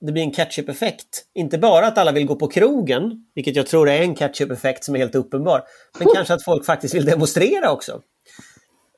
det 0.00 0.12
blir 0.12 0.22
en 0.22 0.32
catch-up-effekt. 0.32 1.24
Inte 1.34 1.58
bara 1.58 1.86
att 1.86 1.98
alla 1.98 2.12
vill 2.12 2.26
gå 2.26 2.36
på 2.36 2.48
krogen, 2.48 3.26
vilket 3.34 3.56
jag 3.56 3.66
tror 3.66 3.88
är 3.88 4.02
en 4.02 4.14
catch-up-effekt 4.14 4.84
som 4.84 4.94
är 4.94 4.98
helt 4.98 5.14
uppenbar, 5.14 5.62
men 5.98 6.08
kanske 6.14 6.34
att 6.34 6.44
folk 6.44 6.66
faktiskt 6.66 6.94
vill 6.94 7.04
demonstrera 7.04 7.72
också. 7.72 8.00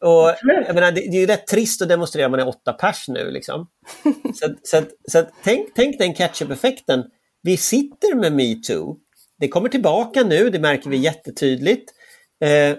Och, 0.00 0.34
jag 0.66 0.74
menar, 0.74 0.92
det, 0.92 1.00
det 1.00 1.16
är 1.16 1.20
ju 1.20 1.26
rätt 1.26 1.46
trist 1.46 1.82
att 1.82 1.88
demonstrera 1.88 2.26
om 2.26 2.30
man 2.30 2.40
är 2.40 2.48
åtta 2.48 2.72
pers 2.72 3.08
nu. 3.08 3.30
Liksom. 3.30 3.66
Så, 4.34 4.54
så, 4.62 4.82
så 5.08 5.26
tänk, 5.44 5.74
tänk 5.74 5.98
den 5.98 6.14
catch-up-effekten. 6.14 7.04
Vi 7.42 7.56
sitter 7.56 8.14
med 8.14 8.32
metoo. 8.32 8.96
Det 9.44 9.48
kommer 9.48 9.68
tillbaka 9.68 10.22
nu, 10.22 10.50
det 10.50 10.58
märker 10.58 10.90
vi 10.90 10.96
jättetydligt. 10.96 11.92
Eh, 12.44 12.76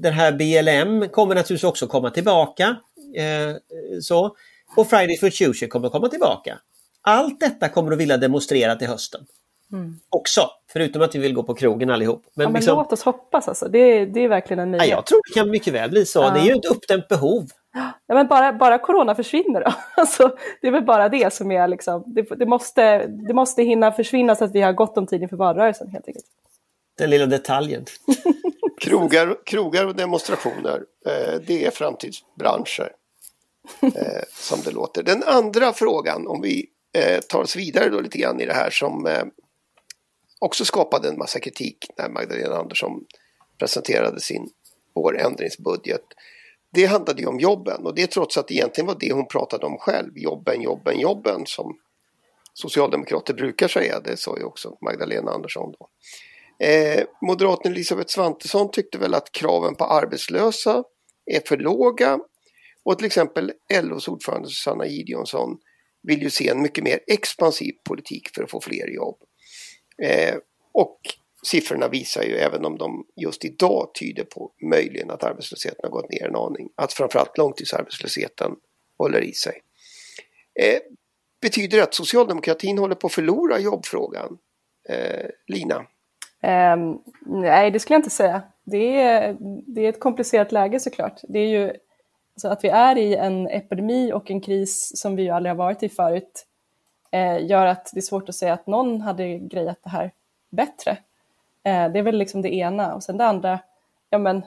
den 0.00 0.12
här 0.12 0.32
BLM 0.32 1.08
kommer 1.08 1.34
naturligtvis 1.34 1.64
också 1.64 1.86
komma 1.86 2.10
tillbaka. 2.10 2.76
Eh, 3.16 3.56
så. 4.00 4.36
Och 4.76 4.90
Fridays 4.90 5.20
for 5.20 5.30
Future 5.30 5.68
kommer 5.68 5.88
komma 5.88 6.08
tillbaka. 6.08 6.58
Allt 7.02 7.40
detta 7.40 7.68
kommer 7.68 7.92
att 7.92 7.98
vilja 7.98 8.16
demonstrera 8.16 8.76
till 8.76 8.88
hösten. 8.88 9.20
Mm. 9.72 9.96
Också, 10.10 10.50
förutom 10.72 11.02
att 11.02 11.14
vi 11.14 11.18
vill 11.18 11.34
gå 11.34 11.42
på 11.42 11.54
krogen 11.54 11.90
allihop. 11.90 12.22
Men, 12.34 12.44
ja, 12.44 12.48
men 12.48 12.60
liksom, 12.60 12.76
låt 12.76 12.92
oss 12.92 13.02
hoppas 13.02 13.48
alltså. 13.48 13.68
Det, 13.68 14.06
det 14.06 14.20
är 14.20 14.28
verkligen 14.28 14.58
en 14.58 14.70
nyhet. 14.70 14.88
Ja, 14.88 14.94
jag 14.94 15.06
tror 15.06 15.20
det 15.28 15.40
kan 15.40 15.50
mycket 15.50 15.74
väl 15.74 15.90
bli 15.90 16.06
så. 16.06 16.18
Ja. 16.18 16.30
Det 16.30 16.40
är 16.40 16.44
ju 16.44 16.52
ett 16.52 16.70
uppdämt 16.70 17.08
behov. 17.08 17.48
Ja, 18.06 18.14
men 18.14 18.26
bara, 18.26 18.52
bara 18.52 18.78
corona 18.78 19.14
försvinner 19.14 19.60
då. 19.64 19.72
Alltså, 19.96 20.36
det 20.60 20.66
är 20.66 20.72
väl 20.72 20.84
bara 20.84 21.08
det 21.08 21.32
som 21.32 21.50
är 21.50 21.68
liksom, 21.68 22.04
det, 22.06 22.22
det, 22.22 22.46
måste, 22.46 23.06
det 23.06 23.34
måste 23.34 23.62
hinna 23.62 23.92
försvinna 23.92 24.34
så 24.34 24.44
att 24.44 24.54
vi 24.54 24.60
har 24.60 24.72
gott 24.72 24.98
om 24.98 25.06
tid 25.06 25.22
inför 25.22 25.36
valrörelsen 25.36 25.90
helt 25.90 26.08
enkelt. 26.08 26.26
Den 26.98 27.10
lilla 27.10 27.26
detaljen. 27.26 27.84
krogar, 28.80 29.36
krogar 29.44 29.86
och 29.86 29.94
demonstrationer, 29.94 30.82
eh, 31.06 31.40
det 31.46 31.66
är 31.66 31.70
framtidsbranscher. 31.70 32.92
Eh, 33.82 34.22
som 34.32 34.60
det 34.64 34.70
låter. 34.70 35.02
Den 35.02 35.22
andra 35.22 35.72
frågan, 35.72 36.26
om 36.26 36.40
vi 36.40 36.66
eh, 36.92 37.20
tar 37.20 37.42
oss 37.42 37.56
vidare 37.56 37.88
då 37.88 38.00
lite 38.00 38.18
grann 38.18 38.40
i 38.40 38.46
det 38.46 38.54
här 38.54 38.70
som 38.70 39.06
eh, 39.06 39.24
också 40.38 40.64
skapade 40.64 41.08
en 41.08 41.18
massa 41.18 41.40
kritik 41.40 41.86
när 41.98 42.08
Magdalena 42.08 42.56
Andersson 42.56 43.04
presenterade 43.58 44.20
sin 44.20 44.50
vårändringsbudget. 44.94 46.04
Det 46.72 46.86
handlade 46.86 47.22
ju 47.22 47.28
om 47.28 47.38
jobben 47.38 47.86
och 47.86 47.94
det 47.94 48.06
trots 48.06 48.38
att 48.38 48.48
det 48.48 48.54
egentligen 48.54 48.86
var 48.86 48.96
det 49.00 49.12
hon 49.12 49.28
pratade 49.28 49.66
om 49.66 49.78
själv. 49.78 50.18
Jobben, 50.18 50.62
jobben, 50.62 51.00
jobben 51.00 51.42
som 51.46 51.78
socialdemokrater 52.52 53.34
brukar 53.34 53.68
säga. 53.68 54.00
Det 54.00 54.16
sa 54.16 54.38
ju 54.38 54.44
också 54.44 54.76
Magdalena 54.80 55.30
Andersson 55.30 55.74
då. 55.78 55.88
Eh, 56.66 57.04
moderaten 57.22 57.72
Elisabeth 57.72 58.08
Svantesson 58.08 58.70
tyckte 58.70 58.98
väl 58.98 59.14
att 59.14 59.32
kraven 59.32 59.74
på 59.74 59.84
arbetslösa 59.84 60.84
är 61.26 61.40
för 61.46 61.56
låga 61.56 62.18
och 62.84 62.98
till 62.98 63.06
exempel 63.06 63.52
LOs 63.82 64.08
ordförande 64.08 64.48
Susanna 64.48 64.86
Gideonsson 64.86 65.58
vill 66.02 66.22
ju 66.22 66.30
se 66.30 66.48
en 66.48 66.62
mycket 66.62 66.84
mer 66.84 67.00
expansiv 67.06 67.72
politik 67.88 68.28
för 68.34 68.42
att 68.42 68.50
få 68.50 68.60
fler 68.60 68.88
jobb. 68.94 69.16
Eh, 70.02 70.36
och 70.72 71.00
siffrorna 71.42 71.88
visar 71.88 72.22
ju, 72.22 72.36
även 72.36 72.64
om 72.64 72.78
de 72.78 73.06
just 73.16 73.44
idag 73.44 73.90
tyder 74.00 74.24
på 74.24 74.52
möjligen 74.62 75.10
att 75.10 75.24
arbetslösheten 75.24 75.80
har 75.82 75.90
gått 75.90 76.10
ner 76.10 76.26
en 76.26 76.36
aning, 76.36 76.68
att 76.74 76.92
framförallt 76.92 77.38
långtidsarbetslösheten 77.38 78.56
håller 78.98 79.20
i 79.20 79.32
sig. 79.32 79.62
Eh, 80.54 80.78
betyder 81.40 81.78
det 81.78 81.84
att 81.84 81.94
socialdemokratin 81.94 82.78
håller 82.78 82.94
på 82.94 83.06
att 83.06 83.12
förlora 83.12 83.58
jobbfrågan? 83.58 84.38
Eh, 84.88 85.26
Lina? 85.46 85.86
Um, 86.42 87.02
nej, 87.26 87.70
det 87.70 87.80
skulle 87.80 87.94
jag 87.94 87.98
inte 87.98 88.10
säga. 88.10 88.42
Det 88.64 89.00
är, 89.00 89.36
det 89.66 89.84
är 89.84 89.88
ett 89.88 90.00
komplicerat 90.00 90.52
läge 90.52 90.80
såklart. 90.80 91.20
Det 91.28 91.38
är 91.38 91.46
ju 91.46 91.72
så 92.36 92.48
att 92.48 92.64
vi 92.64 92.68
är 92.68 92.98
i 92.98 93.14
en 93.14 93.48
epidemi 93.48 94.12
och 94.12 94.30
en 94.30 94.40
kris 94.40 94.92
som 94.94 95.16
vi 95.16 95.22
ju 95.22 95.30
aldrig 95.30 95.50
har 95.50 95.56
varit 95.56 95.82
i 95.82 95.88
förut 95.88 96.46
eh, 97.10 97.46
gör 97.46 97.66
att 97.66 97.90
det 97.92 97.98
är 97.98 98.02
svårt 98.02 98.28
att 98.28 98.34
säga 98.34 98.52
att 98.52 98.66
någon 98.66 99.00
hade 99.00 99.38
grejat 99.38 99.78
det 99.82 99.90
här 99.90 100.12
bättre. 100.50 100.98
Eh, 101.68 101.92
det 101.92 101.98
är 101.98 102.02
väl 102.02 102.18
liksom 102.18 102.42
det 102.42 102.54
ena. 102.54 102.94
Och 102.94 103.02
sen 103.02 103.18
det 103.18 103.26
andra, 103.26 103.58
ja 104.10 104.18
men, 104.18 104.42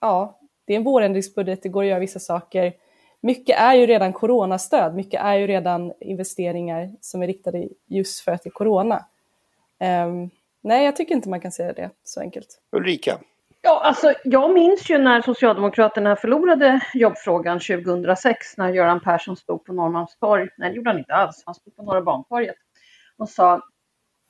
ja, 0.00 0.38
det 0.64 0.72
är 0.72 0.76
en 0.76 0.84
vårändringsbudget, 0.84 1.62
det 1.62 1.68
går 1.68 1.82
att 1.82 1.88
göra 1.88 1.98
vissa 1.98 2.18
saker. 2.18 2.72
Mycket 3.20 3.58
är 3.58 3.74
ju 3.74 3.86
redan 3.86 4.12
coronastöd, 4.12 4.94
mycket 4.94 5.20
är 5.20 5.34
ju 5.34 5.46
redan 5.46 5.92
investeringar 6.00 6.90
som 7.00 7.22
är 7.22 7.26
riktade 7.26 7.68
just 7.86 8.20
för 8.20 8.32
att 8.32 8.42
det 8.42 8.48
är 8.48 8.50
corona. 8.50 9.04
Um, 10.06 10.30
nej, 10.60 10.84
jag 10.84 10.96
tycker 10.96 11.14
inte 11.14 11.28
man 11.28 11.40
kan 11.40 11.52
säga 11.52 11.72
det 11.72 11.90
så 12.04 12.20
enkelt. 12.20 12.60
Ulrika? 12.72 13.18
Ja, 13.62 13.80
alltså, 13.84 14.14
jag 14.24 14.54
minns 14.54 14.90
ju 14.90 14.98
när 14.98 15.22
Socialdemokraterna 15.22 16.16
förlorade 16.16 16.80
jobbfrågan 16.94 17.60
2006 17.60 18.56
när 18.56 18.72
Göran 18.72 19.00
Persson 19.00 19.36
stod 19.36 19.64
på 19.64 19.72
Norrmalmstorg. 19.72 20.48
Nej, 20.58 20.70
det 20.70 20.76
gjorde 20.76 20.90
han 20.90 20.98
inte 20.98 21.14
alls. 21.14 21.42
Han 21.46 21.54
stod 21.54 21.76
på 21.76 21.82
Norra 21.82 22.02
Bantorget 22.02 22.56
och 23.16 23.28
sa 23.28 23.62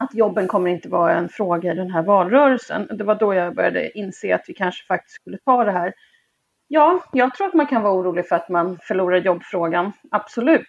att 0.00 0.14
jobben 0.14 0.49
kommer 0.49 0.71
inte 0.71 0.88
vara 0.88 1.14
en 1.14 1.28
fråga 1.28 1.73
i 1.73 1.76
den 1.76 1.90
här 1.90 2.02
valrörelsen. 2.02 2.88
Det 2.90 3.04
var 3.04 3.14
då 3.14 3.35
jag 3.35 3.54
började 3.54 3.99
inse 3.99 4.35
att 4.35 4.45
vi 4.49 4.54
kanske 4.54 4.87
faktiskt 4.87 5.14
skulle 5.14 5.38
ta 5.38 5.64
det 5.64 5.73
här. 5.73 5.95
Ja, 6.69 7.04
jag 7.12 7.35
tror 7.35 7.47
att 7.47 7.54
man 7.54 7.66
kan 7.66 7.83
vara 7.83 7.95
orolig 7.95 8.28
för 8.28 8.37
att 8.37 8.49
man 8.49 8.78
förlorar 8.83 9.16
jobbfrågan, 9.16 9.92
absolut. 10.11 10.66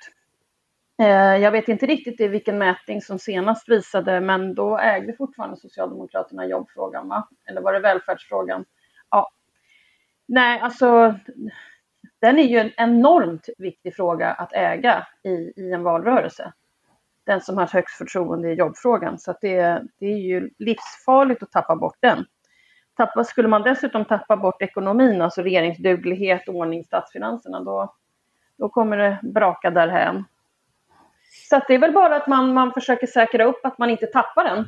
Eh, 1.02 1.38
jag 1.38 1.52
vet 1.52 1.68
inte 1.68 1.86
riktigt 1.86 2.22
i 2.22 2.28
vilken 2.28 2.58
mätning 2.58 3.02
som 3.02 3.20
senast 3.20 3.70
visade, 3.70 4.22
men 4.22 4.56
då 4.56 4.78
ägde 4.78 5.14
fortfarande 5.14 5.58
Socialdemokraterna 5.58 6.46
jobbfrågan, 6.46 7.08
va? 7.08 7.28
Eller 7.50 7.62
var 7.62 7.74
det 7.74 7.80
välfärdsfrågan? 7.80 8.66
Ja. 9.10 9.32
Nej, 10.28 10.60
alltså 10.60 11.16
den 12.22 12.40
är 12.40 12.44
ju 12.44 12.58
en 12.58 12.72
enormt 12.78 13.50
viktig 13.58 13.96
fråga 13.96 14.32
att 14.32 14.54
äga 14.54 15.08
i, 15.24 15.62
i 15.62 15.72
en 15.72 15.84
valrörelse. 15.84 16.54
Den 17.26 17.42
som 17.42 17.58
har 17.58 17.68
högst 17.68 17.98
förtroende 17.98 18.52
i 18.52 18.54
jobbfrågan. 18.54 19.20
Så 19.20 19.36
det, 19.42 19.84
det 20.00 20.06
är 20.06 20.18
ju 20.18 20.50
livsfarligt 20.60 21.44
att 21.44 21.52
tappa 21.52 21.76
bort 21.76 21.98
den. 22.00 22.26
Tappa, 22.98 23.24
skulle 23.24 23.48
man 23.48 23.64
dessutom 23.64 24.06
tappa 24.06 24.38
bort 24.38 24.62
ekonomin, 24.62 25.22
alltså 25.22 25.42
regeringsduglighet, 25.42 26.50
ordning 26.50 26.84
statsfinanserna, 26.84 27.60
då, 27.60 27.96
då 28.58 28.70
kommer 28.70 28.98
det 28.98 29.20
braka 29.24 29.70
därhän. 29.72 30.24
Så 31.50 31.62
det 31.68 31.74
är 31.74 31.80
väl 31.80 31.94
bara 31.94 32.16
att 32.16 32.28
man, 32.28 32.54
man 32.54 32.74
försöker 32.74 33.08
säkra 33.08 33.46
upp 33.46 33.66
att 33.66 33.78
man 33.78 33.90
inte 33.90 34.08
tappar 34.08 34.44
den. 34.44 34.68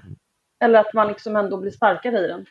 Eller 0.60 0.80
att 0.80 0.94
man 0.94 1.08
liksom 1.08 1.36
ändå 1.36 1.58
blir 1.58 1.72
starkare 1.72 2.20
i 2.20 2.28
den. 2.28 2.46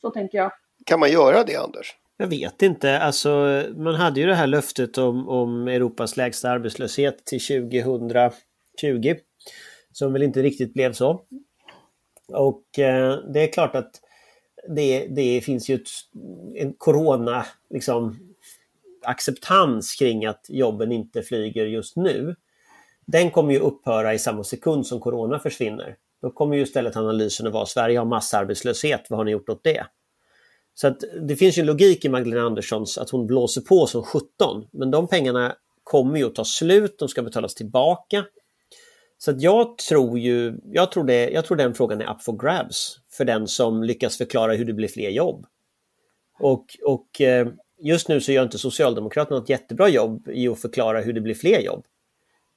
Så 0.00 0.10
tänker 0.10 0.38
jag. 0.38 0.52
Kan 0.86 1.00
man 1.00 1.10
göra 1.10 1.44
det 1.44 1.56
Anders? 1.56 1.96
Jag 2.16 2.26
vet 2.26 2.62
inte. 2.62 3.00
Alltså, 3.00 3.62
man 3.76 3.94
hade 3.94 4.20
ju 4.20 4.26
det 4.26 4.34
här 4.34 4.46
löftet 4.46 4.98
om, 4.98 5.28
om 5.28 5.68
Europas 5.68 6.16
lägsta 6.16 6.50
arbetslöshet 6.50 7.24
till 7.24 7.40
2020. 7.40 9.14
Som 9.96 10.12
väl 10.12 10.22
inte 10.22 10.42
riktigt 10.42 10.74
blev 10.74 10.92
så. 10.92 11.20
Och 12.28 12.78
eh, 12.78 13.18
det 13.32 13.40
är 13.40 13.52
klart 13.52 13.74
att 13.74 14.00
det, 14.68 15.06
det 15.06 15.40
finns 15.40 15.68
ju 15.68 15.74
ett, 15.74 15.88
en 16.54 16.72
corona 16.72 17.46
liksom, 17.70 18.18
acceptans 19.02 19.94
kring 19.94 20.26
att 20.26 20.46
jobben 20.48 20.92
inte 20.92 21.22
flyger 21.22 21.66
just 21.66 21.96
nu 21.96 22.36
den 23.06 23.30
kommer 23.30 23.52
ju 23.52 23.58
upphöra 23.58 24.14
i 24.14 24.18
samma 24.18 24.44
sekund 24.44 24.86
som 24.86 25.00
corona 25.00 25.38
försvinner. 25.38 25.96
Då 26.22 26.30
kommer 26.30 26.56
ju 26.56 26.62
istället 26.62 26.96
analysen 26.96 27.46
att 27.46 27.52
vara 27.52 27.66
Sverige 27.66 27.98
har 27.98 28.06
massarbetslöshet, 28.06 29.06
vad 29.10 29.18
har 29.18 29.24
ni 29.24 29.30
gjort 29.30 29.48
åt 29.48 29.64
det? 29.64 29.86
Så 30.74 30.86
att 30.88 31.00
det 31.22 31.36
finns 31.36 31.58
ju 31.58 31.60
en 31.60 31.66
logik 31.66 32.04
i 32.04 32.08
Magdalena 32.08 32.46
Anderssons 32.46 32.98
att 32.98 33.10
hon 33.10 33.26
blåser 33.26 33.60
på 33.60 33.86
som 33.86 34.02
17, 34.02 34.66
men 34.70 34.90
de 34.90 35.08
pengarna 35.08 35.56
kommer 35.82 36.18
ju 36.18 36.26
att 36.26 36.34
ta 36.34 36.44
slut, 36.44 36.98
de 36.98 37.08
ska 37.08 37.22
betalas 37.22 37.54
tillbaka. 37.54 38.24
Så 39.18 39.30
att 39.30 39.42
jag 39.42 39.78
tror 39.78 40.18
ju, 40.18 40.58
jag 40.64 40.92
tror, 40.92 41.04
det, 41.04 41.30
jag 41.30 41.44
tror 41.44 41.56
den 41.56 41.74
frågan 41.74 42.00
är 42.00 42.10
up 42.10 42.22
for 42.22 42.38
grabs 42.38 42.98
för 43.10 43.24
den 43.24 43.48
som 43.48 43.82
lyckas 43.82 44.18
förklara 44.18 44.54
hur 44.54 44.64
det 44.64 44.72
blir 44.72 44.88
fler 44.88 45.10
jobb. 45.10 45.46
Och, 46.38 46.66
och 46.84 47.20
eh, 47.20 47.48
just 47.82 48.08
nu 48.08 48.20
så 48.20 48.32
gör 48.32 48.42
inte 48.42 48.58
Socialdemokraterna 48.58 49.38
något 49.38 49.48
jättebra 49.48 49.88
jobb 49.88 50.28
i 50.28 50.48
att 50.48 50.60
förklara 50.60 51.00
hur 51.00 51.12
det 51.12 51.20
blir 51.20 51.34
fler 51.34 51.60
jobb. 51.60 51.84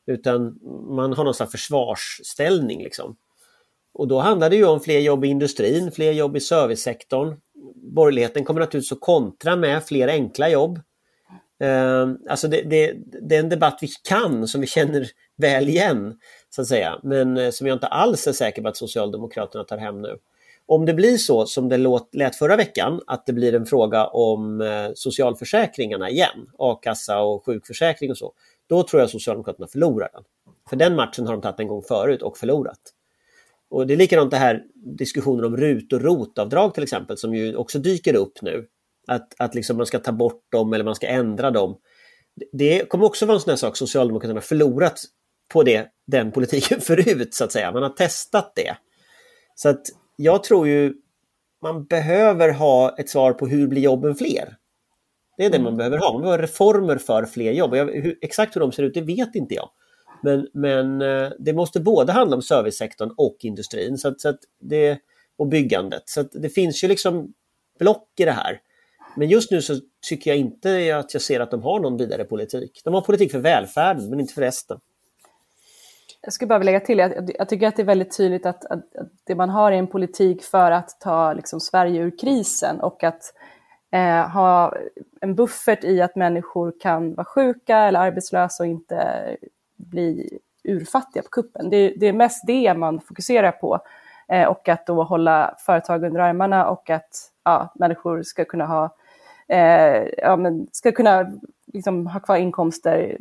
Utan 0.07 0.59
man 0.95 1.13
har 1.13 1.23
någon 1.23 1.33
slags 1.33 1.51
försvarsställning. 1.51 2.83
Liksom. 2.83 3.17
Och 3.93 4.07
då 4.07 4.19
handlar 4.19 4.49
det 4.49 4.55
ju 4.55 4.65
om 4.65 4.79
fler 4.79 4.99
jobb 4.99 5.25
i 5.25 5.27
industrin, 5.27 5.91
fler 5.91 6.11
jobb 6.11 6.37
i 6.37 6.39
servicesektorn. 6.39 7.37
Borgerligheten 7.75 8.45
kommer 8.45 8.59
naturligtvis 8.59 8.91
att 8.91 9.01
kontra 9.01 9.55
med 9.55 9.83
fler 9.83 10.07
enkla 10.07 10.49
jobb. 10.49 10.79
Ehm, 11.59 12.17
alltså 12.29 12.47
det, 12.47 12.61
det, 12.61 12.93
det, 13.21 13.35
är 13.35 13.39
en 13.39 13.49
debatt 13.49 13.79
vi 13.81 13.87
kan, 13.87 14.47
som 14.47 14.61
vi 14.61 14.67
känner 14.67 15.07
väl 15.37 15.69
igen, 15.69 16.15
så 16.49 16.61
att 16.61 16.67
säga. 16.67 16.99
men 17.03 17.37
eh, 17.37 17.49
som 17.51 17.67
jag 17.67 17.75
inte 17.75 17.87
alls 17.87 18.27
är 18.27 18.33
säker 18.33 18.61
på 18.61 18.67
att 18.67 18.77
Socialdemokraterna 18.77 19.63
tar 19.63 19.77
hem 19.77 20.01
nu. 20.01 20.17
Om 20.65 20.85
det 20.85 20.93
blir 20.93 21.17
så 21.17 21.45
som 21.45 21.69
det 21.69 21.77
låt, 21.77 22.15
lät 22.15 22.35
förra 22.35 22.55
veckan, 22.55 23.01
att 23.07 23.25
det 23.25 23.33
blir 23.33 23.55
en 23.55 23.65
fråga 23.65 24.07
om 24.07 24.61
eh, 24.61 24.91
socialförsäkringarna 24.95 26.09
igen, 26.09 26.49
a-kassa 26.57 27.21
och 27.21 27.45
sjukförsäkring 27.45 28.11
och 28.11 28.17
så, 28.17 28.33
då 28.67 28.83
tror 28.83 29.01
jag 29.01 29.09
Socialdemokraterna 29.09 29.67
förlorar 29.67 30.09
den. 30.13 30.23
För 30.69 30.75
den 30.75 30.95
matchen 30.95 31.25
har 31.25 31.33
de 31.33 31.41
tagit 31.41 31.59
en 31.59 31.67
gång 31.67 31.83
förut 31.83 32.21
och 32.21 32.37
förlorat. 32.37 32.79
Och 33.69 33.87
det 33.87 33.93
är 33.93 33.97
likadant 33.97 34.31
det 34.31 34.37
här 34.37 34.63
diskussionen 34.75 35.45
om 35.45 35.57
RUT 35.57 35.93
och 35.93 36.01
ROT-avdrag 36.01 36.73
till 36.73 36.83
exempel 36.83 37.17
som 37.17 37.35
ju 37.35 37.55
också 37.55 37.79
dyker 37.79 38.15
upp 38.15 38.41
nu. 38.41 38.67
Att, 39.09 39.33
att 39.37 39.55
liksom 39.55 39.77
man 39.77 39.85
ska 39.85 39.99
ta 39.99 40.11
bort 40.11 40.51
dem 40.51 40.73
eller 40.73 40.83
man 40.83 40.95
ska 40.95 41.07
ändra 41.07 41.51
dem. 41.51 41.77
Det 42.51 42.89
kommer 42.89 43.05
också 43.05 43.25
vara 43.25 43.35
en 43.35 43.41
sån 43.41 43.51
här 43.51 43.57
sak 43.57 43.77
Socialdemokraterna 43.77 44.41
förlorat 44.41 44.99
på 45.53 45.63
det, 45.63 45.87
den 46.07 46.31
politiken 46.31 46.81
förut 46.81 47.33
så 47.33 47.43
att 47.43 47.51
säga. 47.51 47.71
Man 47.71 47.83
har 47.83 47.89
testat 47.89 48.53
det. 48.55 48.77
Så 49.55 49.69
att 49.69 49.81
jag 50.15 50.43
tror 50.43 50.67
ju 50.67 50.93
man 51.61 51.85
behöver 51.85 52.53
ha 52.53 52.95
ett 52.97 53.09
svar 53.09 53.33
på 53.33 53.47
hur 53.47 53.67
blir 53.67 53.81
jobben 53.81 54.15
fler? 54.15 54.55
Det 55.37 55.45
är 55.45 55.49
det 55.49 55.59
man 55.59 55.67
mm. 55.67 55.77
behöver 55.77 55.97
ha. 55.97 56.13
Man 56.13 56.21
behöver 56.21 56.41
reformer 56.41 56.97
för 56.97 57.25
fler 57.25 57.51
jobb. 57.51 57.75
Jag, 57.75 57.85
hur, 57.85 58.17
exakt 58.21 58.55
hur 58.55 58.61
de 58.61 58.71
ser 58.71 58.83
ut, 58.83 58.93
det 58.93 59.01
vet 59.01 59.35
inte 59.35 59.55
jag. 59.55 59.69
Men, 60.23 60.47
men 60.53 61.01
eh, 61.01 61.31
det 61.39 61.53
måste 61.53 61.79
både 61.79 62.11
handla 62.11 62.35
om 62.35 62.41
servicesektorn 62.41 63.13
och 63.17 63.37
industrin 63.39 63.97
så 63.97 64.07
att, 64.07 64.21
så 64.21 64.29
att 64.29 64.39
det, 64.61 64.99
och 65.37 65.47
byggandet. 65.47 66.03
Så 66.05 66.21
att 66.21 66.31
det 66.31 66.49
finns 66.49 66.83
ju 66.83 66.87
liksom 66.87 67.33
block 67.79 68.09
i 68.19 68.25
det 68.25 68.31
här. 68.31 68.59
Men 69.19 69.29
just 69.29 69.51
nu 69.51 69.61
så 69.61 69.75
tycker 70.09 70.31
jag 70.31 70.37
inte 70.37 70.97
att 70.97 71.13
jag 71.13 71.21
ser 71.21 71.39
att 71.39 71.51
de 71.51 71.63
har 71.63 71.79
någon 71.79 71.97
vidare 71.97 72.23
politik. 72.23 72.81
De 72.83 72.93
har 72.93 73.01
politik 73.01 73.31
för 73.31 73.39
välfärden 73.39 74.09
men 74.09 74.19
inte 74.19 74.33
för 74.33 74.41
resten. 74.41 74.79
Jag 76.21 76.33
skulle 76.33 76.47
bara 76.47 76.59
vilja 76.59 76.71
lägga 76.71 76.85
till, 76.85 76.97
jag, 76.97 77.31
jag 77.37 77.49
tycker 77.49 77.67
att 77.67 77.75
det 77.75 77.81
är 77.81 77.85
väldigt 77.85 78.17
tydligt 78.17 78.45
att, 78.45 78.65
att, 78.65 78.95
att 78.95 79.07
det 79.23 79.35
man 79.35 79.49
har 79.49 79.71
är 79.71 79.75
en 79.75 79.87
politik 79.87 80.43
för 80.43 80.71
att 80.71 80.99
ta 80.99 81.33
liksom, 81.33 81.59
Sverige 81.59 82.01
ur 82.01 82.17
krisen 82.17 82.79
och 82.79 83.03
att 83.03 83.33
eh, 83.91 84.29
ha 84.29 84.75
en 85.21 85.35
buffert 85.35 85.83
i 85.83 86.01
att 86.01 86.15
människor 86.15 86.73
kan 86.81 87.15
vara 87.15 87.25
sjuka 87.25 87.77
eller 87.77 87.99
arbetslösa 87.99 88.63
och 88.63 88.67
inte 88.67 89.37
bli 89.75 90.39
urfattiga 90.63 91.23
på 91.23 91.29
kuppen. 91.29 91.69
Det, 91.69 91.93
det 91.97 92.07
är 92.07 92.13
mest 92.13 92.47
det 92.47 92.73
man 92.73 93.01
fokuserar 93.01 93.51
på 93.51 93.79
eh, 94.27 94.47
och 94.47 94.69
att 94.69 94.85
då 94.85 95.03
hålla 95.03 95.55
företag 95.65 96.03
under 96.03 96.19
armarna 96.19 96.69
och 96.69 96.89
att 96.89 97.31
ja, 97.43 97.73
människor 97.75 98.23
ska 98.23 98.45
kunna 98.45 98.65
ha 98.65 98.95
eh, 99.49 100.07
ja, 100.17 100.35
men 100.35 100.67
ska 100.71 100.91
kunna 100.91 101.31
liksom, 101.73 102.07
ha 102.07 102.19
kvar 102.19 102.35
inkomster 102.35 103.17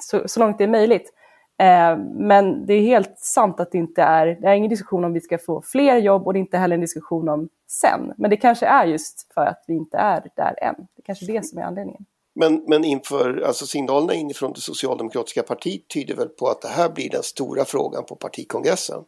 så, 0.00 0.28
så 0.28 0.40
långt 0.40 0.58
det 0.58 0.64
är 0.64 0.68
möjligt. 0.68 1.12
Eh, 1.58 1.98
men 2.14 2.66
det 2.66 2.74
är 2.74 2.80
helt 2.80 3.18
sant 3.18 3.60
att 3.60 3.72
det 3.72 3.78
inte 3.78 4.02
är, 4.02 4.26
det 4.26 4.46
är 4.46 4.54
ingen 4.54 4.70
diskussion 4.70 5.04
om 5.04 5.12
vi 5.12 5.20
ska 5.20 5.38
få 5.38 5.62
fler 5.62 5.96
jobb 5.96 6.26
och 6.26 6.32
det 6.32 6.38
är 6.38 6.40
inte 6.40 6.58
heller 6.58 6.74
en 6.74 6.80
diskussion 6.80 7.28
om 7.28 7.48
sen. 7.70 8.12
Men 8.16 8.30
det 8.30 8.36
kanske 8.36 8.66
är 8.66 8.84
just 8.84 9.32
för 9.34 9.46
att 9.46 9.64
vi 9.66 9.74
inte 9.74 9.96
är 9.96 10.30
där 10.36 10.54
än. 10.62 10.74
Det 10.78 11.00
är 11.00 11.02
kanske 11.02 11.24
är 11.24 11.32
det 11.32 11.46
som 11.46 11.58
är 11.58 11.62
anledningen. 11.62 12.04
Men, 12.34 12.64
men 12.66 12.84
inför, 12.84 13.42
alltså 13.46 13.66
signalerna 13.66 14.14
inifrån 14.14 14.52
det 14.52 14.60
socialdemokratiska 14.60 15.42
partiet 15.42 15.88
tyder 15.88 16.14
väl 16.14 16.28
på 16.28 16.48
att 16.48 16.62
det 16.62 16.68
här 16.68 16.88
blir 16.88 17.10
den 17.10 17.22
stora 17.22 17.64
frågan 17.64 18.04
på 18.04 18.16
partikongressen? 18.16 19.04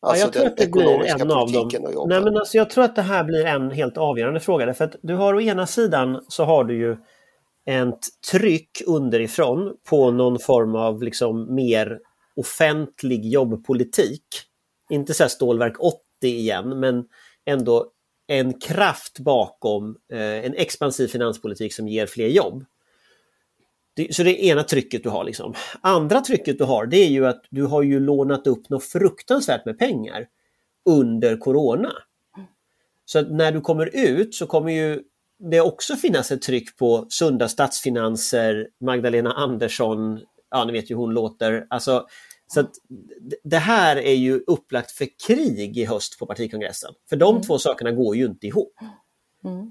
Alltså 0.00 0.22
ja, 0.22 0.26
jag 0.26 0.32
tror 0.32 0.46
att 0.46 0.56
det 0.56 0.70
blir 0.70 1.22
en 1.22 1.30
av 1.30 1.52
dem. 1.52 1.70
Nej, 2.08 2.20
men 2.20 2.36
alltså, 2.36 2.56
jag 2.56 2.70
tror 2.70 2.84
att 2.84 2.96
det 2.96 3.02
här 3.02 3.24
blir 3.24 3.44
en 3.46 3.70
helt 3.70 3.96
avgörande 3.96 4.40
fråga. 4.40 4.74
För 4.74 4.84
att 4.84 4.96
du 5.02 5.14
har 5.14 5.34
å 5.34 5.40
ena 5.40 5.66
sidan 5.66 6.24
så 6.28 6.44
har 6.44 6.64
du 6.64 6.78
ju 6.78 6.96
ett 7.66 8.06
tryck 8.30 8.82
underifrån 8.86 9.76
på 9.88 10.10
någon 10.10 10.38
form 10.38 10.74
av 10.76 11.02
liksom 11.02 11.54
mer 11.54 11.98
offentlig 12.36 13.24
jobbpolitik. 13.24 14.24
Inte 14.90 15.14
så 15.14 15.22
här 15.22 15.28
Stålverk 15.28 15.80
80 15.80 16.00
igen, 16.22 16.80
men 16.80 17.04
ändå 17.46 17.86
en 18.26 18.60
kraft 18.60 19.18
bakom 19.18 19.96
eh, 20.12 20.20
en 20.20 20.54
expansiv 20.54 21.08
finanspolitik 21.08 21.74
som 21.74 21.88
ger 21.88 22.06
fler 22.06 22.28
jobb. 22.28 22.64
Det, 23.96 24.14
så 24.14 24.22
det 24.22 24.44
är 24.44 24.52
ena 24.52 24.62
trycket 24.62 25.02
du 25.02 25.08
har. 25.08 25.24
Liksom. 25.24 25.54
Andra 25.80 26.20
trycket 26.20 26.58
du 26.58 26.64
har 26.64 26.86
det 26.86 26.96
är 26.96 27.08
ju 27.08 27.26
att 27.26 27.44
du 27.50 27.62
har 27.62 27.82
ju 27.82 28.00
lånat 28.00 28.46
upp 28.46 28.68
något 28.68 28.84
fruktansvärt 28.84 29.64
med 29.64 29.78
pengar 29.78 30.26
under 30.90 31.36
Corona. 31.36 31.92
Så 33.04 33.22
när 33.22 33.52
du 33.52 33.60
kommer 33.60 33.96
ut 33.96 34.34
så 34.34 34.46
kommer 34.46 34.72
ju 34.72 35.02
det 35.38 35.60
också 35.60 35.96
finnas 35.96 36.32
ett 36.32 36.42
tryck 36.42 36.76
på 36.76 37.06
sunda 37.08 37.48
statsfinanser, 37.48 38.68
Magdalena 38.80 39.32
Andersson, 39.32 40.20
ja 40.50 40.64
ni 40.64 40.72
vet 40.72 40.90
ju 40.90 40.94
hon 40.94 41.14
låter. 41.14 41.66
Alltså, 41.70 42.06
så 42.46 42.64
det 43.44 43.58
här 43.58 43.96
är 43.96 44.14
ju 44.14 44.40
upplagt 44.46 44.90
för 44.90 45.06
krig 45.26 45.78
i 45.78 45.84
höst 45.84 46.18
på 46.18 46.26
partikongressen. 46.26 46.90
För 47.08 47.16
de 47.16 47.34
mm. 47.34 47.42
två 47.42 47.58
sakerna 47.58 47.92
går 47.92 48.16
ju 48.16 48.24
inte 48.24 48.46
ihop. 48.46 48.74
Mm. 49.44 49.70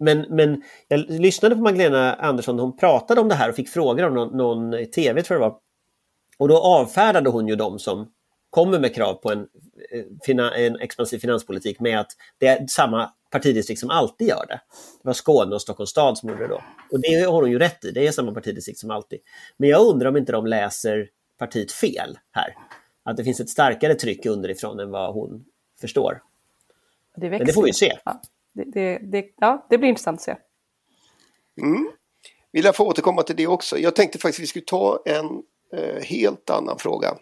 Men, 0.00 0.26
men 0.28 0.62
jag 0.88 1.00
lyssnade 1.08 1.54
på 1.54 1.62
Magdalena 1.62 2.14
Andersson 2.14 2.58
hon 2.58 2.76
pratade 2.76 3.20
om 3.20 3.28
det 3.28 3.34
här 3.34 3.48
och 3.48 3.54
fick 3.54 3.68
frågor 3.68 4.04
av 4.04 4.12
någon, 4.12 4.36
någon 4.36 4.86
tv 4.86 5.22
tror 5.22 5.40
jag 5.40 5.46
det 5.46 5.50
var. 5.50 5.58
Och 6.38 6.48
då 6.48 6.58
avfärdade 6.58 7.30
hon 7.30 7.48
ju 7.48 7.56
de 7.56 7.78
som 7.78 8.12
kommer 8.50 8.78
med 8.78 8.94
krav 8.94 9.14
på 9.14 9.32
en, 9.32 9.46
eh, 10.28 10.64
en 10.64 10.80
expansiv 10.80 11.18
finanspolitik 11.18 11.80
med 11.80 12.00
att 12.00 12.12
det 12.38 12.46
är 12.46 12.66
samma 12.66 13.10
partidistrikt 13.30 13.80
som 13.80 13.90
alltid 13.90 14.28
gör 14.28 14.46
det. 14.48 14.60
Det 15.02 15.08
var 15.08 15.12
Skåne 15.12 15.54
och 15.54 15.62
Stockholms 15.62 15.90
stad 15.90 16.18
som 16.18 16.28
gjorde 16.28 16.42
det 16.42 16.48
då. 16.48 16.62
Och 16.92 17.00
det 17.00 17.20
har 17.20 17.42
hon 17.42 17.50
ju 17.50 17.58
rätt 17.58 17.84
i, 17.84 17.90
det 17.90 18.06
är 18.06 18.12
samma 18.12 18.32
partidistrikt 18.32 18.78
som 18.78 18.90
alltid. 18.90 19.18
Men 19.56 19.68
jag 19.68 19.86
undrar 19.86 20.08
om 20.08 20.16
inte 20.16 20.32
de 20.32 20.46
läser 20.46 21.08
partiet 21.38 21.72
fel 21.72 22.18
här. 22.32 22.54
Att 23.02 23.16
det 23.16 23.24
finns 23.24 23.40
ett 23.40 23.50
starkare 23.50 23.94
tryck 23.94 24.26
underifrån 24.26 24.80
än 24.80 24.90
vad 24.90 25.14
hon 25.14 25.44
förstår. 25.80 26.22
Det 27.16 27.30
Men 27.30 27.46
det 27.46 27.52
får 27.52 27.62
vi 27.62 27.72
se. 27.72 27.98
Ja, 28.04 28.20
det, 28.54 28.64
det, 28.64 28.98
det, 29.12 29.24
ja, 29.36 29.66
det 29.70 29.78
blir 29.78 29.88
intressant 29.88 30.18
att 30.18 30.22
se. 30.22 30.36
Mm. 31.62 31.90
Vill 32.52 32.64
jag 32.64 32.76
få 32.76 32.86
återkomma 32.86 33.22
till 33.22 33.36
det 33.36 33.46
också. 33.46 33.78
Jag 33.78 33.96
tänkte 33.96 34.18
faktiskt 34.18 34.38
att 34.38 34.42
vi 34.42 34.46
skulle 34.46 34.64
ta 34.64 35.02
en 35.06 35.42
eh, 35.76 36.02
helt 36.02 36.50
annan 36.50 36.78
fråga. 36.78 37.16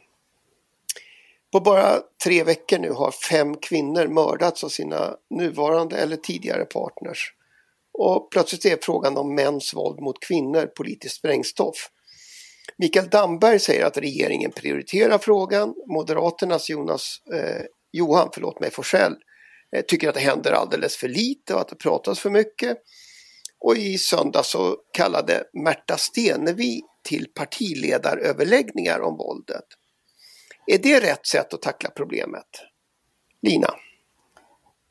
På 1.53 1.61
bara 1.61 2.01
tre 2.25 2.45
veckor 2.45 2.79
nu 2.79 2.91
har 2.91 3.11
fem 3.11 3.57
kvinnor 3.57 4.07
mördats 4.07 4.65
av 4.65 4.69
sina 4.69 5.17
nuvarande 5.31 5.97
eller 5.97 6.17
tidigare 6.17 6.65
partners. 6.65 7.35
Och 7.93 8.31
plötsligt 8.31 8.65
är 8.65 8.79
frågan 8.83 9.17
om 9.17 9.35
mäns 9.35 9.75
våld 9.75 10.01
mot 10.01 10.21
kvinnor 10.21 10.67
politiskt 10.67 11.17
sprängstoff. 11.17 11.91
Mikael 12.79 13.09
Damberg 13.09 13.59
säger 13.59 13.87
att 13.87 13.99
regeringen 13.99 14.51
prioriterar 14.51 15.19
frågan. 15.19 15.75
Moderaternas 15.87 16.71
Jonas, 16.71 17.23
eh, 17.33 17.63
Johan 17.93 18.29
förlåt 18.33 18.61
mig, 18.61 18.71
Forsell 18.71 19.17
Eh, 19.77 19.83
tycker 19.83 20.09
att 20.09 20.15
det 20.15 20.21
händer 20.21 20.53
alldeles 20.53 20.97
för 20.97 21.09
lite 21.09 21.55
och 21.55 21.61
att 21.61 21.69
det 21.69 21.77
pratas 21.77 22.21
för 22.21 22.31
mycket. 22.31 22.79
Och 23.61 23.77
i 23.77 23.99
söndag 23.99 24.43
så 24.45 24.77
kallade 24.93 25.45
Märta 25.53 25.97
Stenevi 25.97 26.81
till 27.05 27.27
partiledaröverläggningar 27.35 29.01
om 29.01 29.17
våldet. 29.17 29.65
Är 30.67 30.79
det 30.79 31.01
rätt 31.01 31.27
sätt 31.27 31.55
att 31.55 31.63
tackla 31.63 31.91
problemet? 31.91 32.49
Lina? 33.43 33.69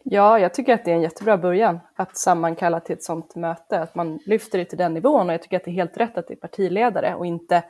Ja, 0.04 0.40
jag 0.40 0.54
tycker 0.54 0.74
att 0.74 0.86
det 0.86 0.92
är 0.92 0.96
en 0.96 1.02
jättebra 1.02 1.38
början 1.38 1.80
att 1.96 2.18
sammankalla 2.18 2.80
till 2.80 2.96
ett 2.96 3.04
sådant 3.04 3.36
möte, 3.36 3.80
att 3.80 3.96
man 3.96 4.20
lyfter 4.26 4.58
det 4.58 4.66
till 4.66 4.78
den 4.78 4.94
nivån 4.94 5.28
och 5.28 5.34
jag 5.34 5.42
tycker 5.42 5.58
att 5.58 5.66
det 5.66 5.72
är 5.72 5.74
helt 5.74 5.98
rätt 5.98 6.18
att 6.18 6.28
det 6.28 6.34
är 6.34 6.38
partiledare 6.38 7.16
och 7.16 7.26
inte 7.26 7.64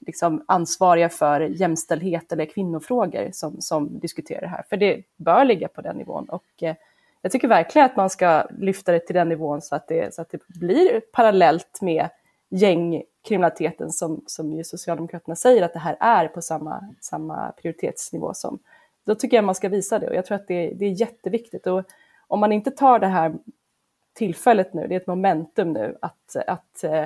liksom 0.00 0.44
ansvariga 0.48 1.08
för 1.08 1.40
jämställdhet 1.40 2.32
eller 2.32 2.44
kvinnofrågor 2.44 3.30
som, 3.32 3.60
som 3.60 3.98
diskuterar 3.98 4.40
det 4.40 4.48
här, 4.48 4.64
för 4.68 4.76
det 4.76 5.02
bör 5.16 5.44
ligga 5.44 5.68
på 5.68 5.80
den 5.80 5.96
nivån. 5.96 6.28
Och 6.28 6.62
eh, 6.62 6.74
jag 7.22 7.32
tycker 7.32 7.48
verkligen 7.48 7.86
att 7.86 7.96
man 7.96 8.10
ska 8.10 8.46
lyfta 8.58 8.92
det 8.92 9.00
till 9.00 9.14
den 9.14 9.28
nivån 9.28 9.62
så 9.62 9.74
att 9.74 9.88
det, 9.88 10.14
så 10.14 10.22
att 10.22 10.30
det 10.30 10.46
blir 10.46 11.00
parallellt 11.12 11.82
med 11.82 12.08
gängkriminaliteten 12.48 13.90
som, 13.90 14.22
som 14.26 14.52
ju 14.52 14.64
Socialdemokraterna 14.64 15.36
säger 15.36 15.62
att 15.62 15.72
det 15.72 15.78
här 15.78 15.96
är 16.00 16.28
på 16.28 16.42
samma, 16.42 16.94
samma 17.00 17.52
prioritetsnivå 17.52 18.34
som. 18.34 18.58
Då 19.04 19.14
tycker 19.14 19.36
jag 19.36 19.44
man 19.44 19.54
ska 19.54 19.68
visa 19.68 19.98
det 19.98 20.08
och 20.08 20.14
jag 20.14 20.26
tror 20.26 20.34
att 20.34 20.48
det, 20.48 20.72
det 20.74 20.86
är 20.86 21.00
jätteviktigt. 21.00 21.66
Och 21.66 21.84
om 22.26 22.40
man 22.40 22.52
inte 22.52 22.70
tar 22.70 22.98
det 22.98 23.06
här 23.06 23.34
tillfället 24.12 24.74
nu, 24.74 24.86
det 24.86 24.94
är 24.94 25.00
ett 25.00 25.06
momentum 25.06 25.72
nu, 25.72 25.98
att, 26.00 26.36
att 26.46 26.84
eh, 26.84 27.04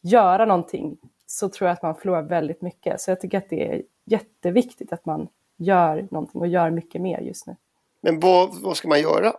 göra 0.00 0.44
någonting 0.44 0.96
så 1.32 1.48
tror 1.48 1.68
jag 1.68 1.74
att 1.74 1.82
man 1.82 1.94
förlorar 1.94 2.22
väldigt 2.22 2.62
mycket. 2.62 3.00
Så 3.00 3.10
jag 3.10 3.20
tycker 3.20 3.38
att 3.38 3.48
det 3.48 3.68
är 3.68 3.82
jätteviktigt 4.04 4.92
att 4.92 5.06
man 5.06 5.28
gör 5.56 6.06
någonting 6.10 6.40
och 6.40 6.46
gör 6.46 6.70
mycket 6.70 7.00
mer 7.00 7.20
just 7.20 7.46
nu. 7.46 7.56
Men 8.00 8.20
vad, 8.20 8.62
vad 8.62 8.76
ska 8.76 8.88
man 8.88 9.00
göra? 9.00 9.32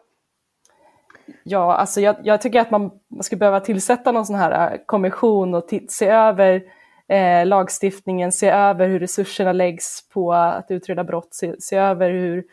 Ja, 1.44 1.76
alltså 1.76 2.02
jag, 2.02 2.16
jag, 2.24 2.42
tycker 2.42 2.60
att 2.60 2.72
man, 2.72 2.92
man 3.08 3.24
skulle 3.24 3.40
behöva 3.40 3.60
tillsätta 3.60 4.12
någon 4.12 4.26
sån 4.26 4.36
här 4.36 4.74
äh, 4.74 4.80
kommission 4.86 5.56
och 5.56 5.70
se 5.90 6.08
över 6.08 6.64
eh, 7.08 7.46
lagstiftningen, 7.46 8.32
se 8.32 8.50
över 8.50 8.88
hur 8.88 9.00
resurserna 9.00 9.52
läggs 9.52 10.10
på 10.10 10.34
att 10.34 10.72
utreda 10.72 11.04
brott, 11.04 11.34
se, 11.34 11.62
se 11.62 11.76
över 11.76 12.10
hur 12.10 12.44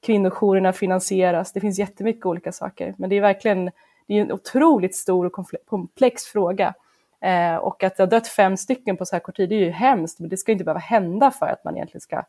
kvinnojourerna 0.00 0.72
finansieras. 0.72 1.52
Det 1.52 1.60
finns 1.60 1.78
jättemycket 1.78 2.26
olika 2.26 2.52
saker, 2.52 2.94
men 2.98 3.10
det 3.10 3.16
är 3.16 3.20
verkligen 3.20 3.70
det 4.06 4.14
är 4.14 4.20
en 4.20 4.32
otroligt 4.32 4.96
stor 4.96 5.26
och 5.26 5.46
komplex 5.66 6.24
fråga. 6.24 6.74
Eh, 7.20 7.56
och 7.56 7.84
att 7.84 7.96
det 7.96 8.02
har 8.02 8.10
dött 8.10 8.28
fem 8.28 8.56
stycken 8.56 8.96
på 8.96 9.04
så 9.04 9.16
här 9.16 9.20
kort 9.20 9.36
tid, 9.36 9.48
det 9.48 9.54
är 9.54 9.64
ju 9.64 9.70
hemskt, 9.70 10.20
men 10.20 10.28
det 10.28 10.36
ska 10.36 10.52
inte 10.52 10.64
behöva 10.64 10.80
hända 10.80 11.30
för 11.30 11.46
att 11.46 11.64
man 11.64 11.76
egentligen 11.76 12.00
ska, 12.00 12.22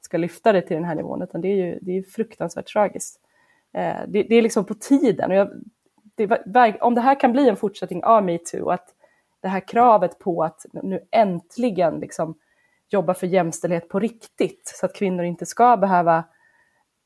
ska 0.00 0.16
lyfta 0.16 0.52
det 0.52 0.62
till 0.62 0.76
den 0.76 0.84
här 0.84 0.94
nivån, 0.94 1.22
utan 1.22 1.40
det 1.40 1.48
är 1.48 1.56
ju 1.56 1.78
det 1.82 1.98
är 1.98 2.02
fruktansvärt 2.02 2.72
tragiskt. 2.72 3.20
Eh, 3.72 3.96
det, 4.08 4.22
det, 4.22 4.34
är 4.34 4.42
liksom 4.42 4.64
på 4.64 4.74
tiden. 4.74 5.30
Och 5.30 5.36
jag, 5.36 5.50
det, 6.14 6.80
om 6.80 6.94
det 6.94 7.00
här 7.00 7.20
kan 7.20 7.32
bli 7.32 7.48
en 7.48 7.56
fortsättning 7.56 8.04
av 8.04 8.24
metoo, 8.24 8.70
att 8.70 8.94
det 9.40 9.48
här 9.48 9.68
kravet 9.68 10.18
på 10.18 10.42
att 10.42 10.66
nu 10.72 11.00
äntligen 11.10 12.00
liksom 12.00 12.34
jobba 12.88 13.14
för 13.14 13.26
jämställdhet 13.26 13.88
på 13.88 14.00
riktigt, 14.00 14.72
så 14.74 14.86
att 14.86 14.94
kvinnor 14.94 15.24
inte 15.24 15.46
ska 15.46 15.76
behöva 15.76 16.24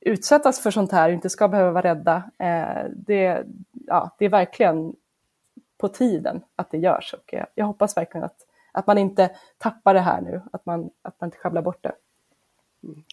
utsättas 0.00 0.60
för 0.60 0.70
sånt 0.70 0.92
här 0.92 1.10
inte 1.10 1.30
ska 1.30 1.48
behöva 1.48 1.70
vara 1.70 1.88
rädda. 1.88 2.30
Eh, 2.38 2.90
det, 2.96 3.44
ja, 3.86 4.16
det 4.18 4.24
är 4.24 4.28
verkligen 4.28 4.94
på 5.78 5.88
tiden 5.88 6.40
att 6.56 6.70
det 6.70 6.78
görs 6.78 7.14
och 7.14 7.32
jag, 7.32 7.46
jag 7.54 7.66
hoppas 7.66 7.96
verkligen 7.96 8.24
att, 8.24 8.36
att 8.72 8.86
man 8.86 8.98
inte 8.98 9.30
tappar 9.58 9.94
det 9.94 10.00
här 10.00 10.20
nu, 10.20 10.42
att 10.52 10.66
man, 10.66 10.90
att 11.02 11.20
man 11.20 11.28
inte 11.28 11.38
sjabblar 11.38 11.62
bort 11.62 11.82
det. 11.82 11.94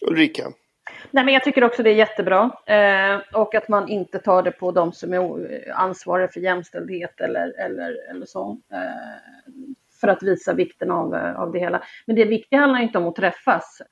Ulrika? 0.06 0.42
Nej, 1.10 1.24
men 1.24 1.34
jag 1.34 1.44
tycker 1.44 1.64
också 1.64 1.82
det 1.82 1.90
är 1.90 1.94
jättebra. 1.94 2.50
Eh, 2.66 3.40
och 3.40 3.54
att 3.54 3.68
man 3.68 3.88
inte 3.88 4.18
tar 4.18 4.42
det 4.42 4.50
på 4.50 4.70
de 4.72 4.92
som 4.92 5.12
är 5.12 5.72
ansvariga 5.74 6.28
för 6.28 6.40
jämställdhet 6.40 7.20
eller, 7.20 7.60
eller, 7.60 8.10
eller 8.10 8.26
så. 8.26 8.60
Eh, 8.72 8.78
för 10.00 10.08
att 10.08 10.22
visa 10.22 10.52
vikten 10.52 10.90
av, 10.90 11.14
eh, 11.14 11.40
av 11.40 11.52
det 11.52 11.58
hela. 11.58 11.82
Men 12.06 12.16
det 12.16 12.24
viktiga 12.24 12.60
handlar 12.60 12.80
inte 12.80 12.98
om 12.98 13.06
att 13.06 13.16
träffas. 13.16 13.82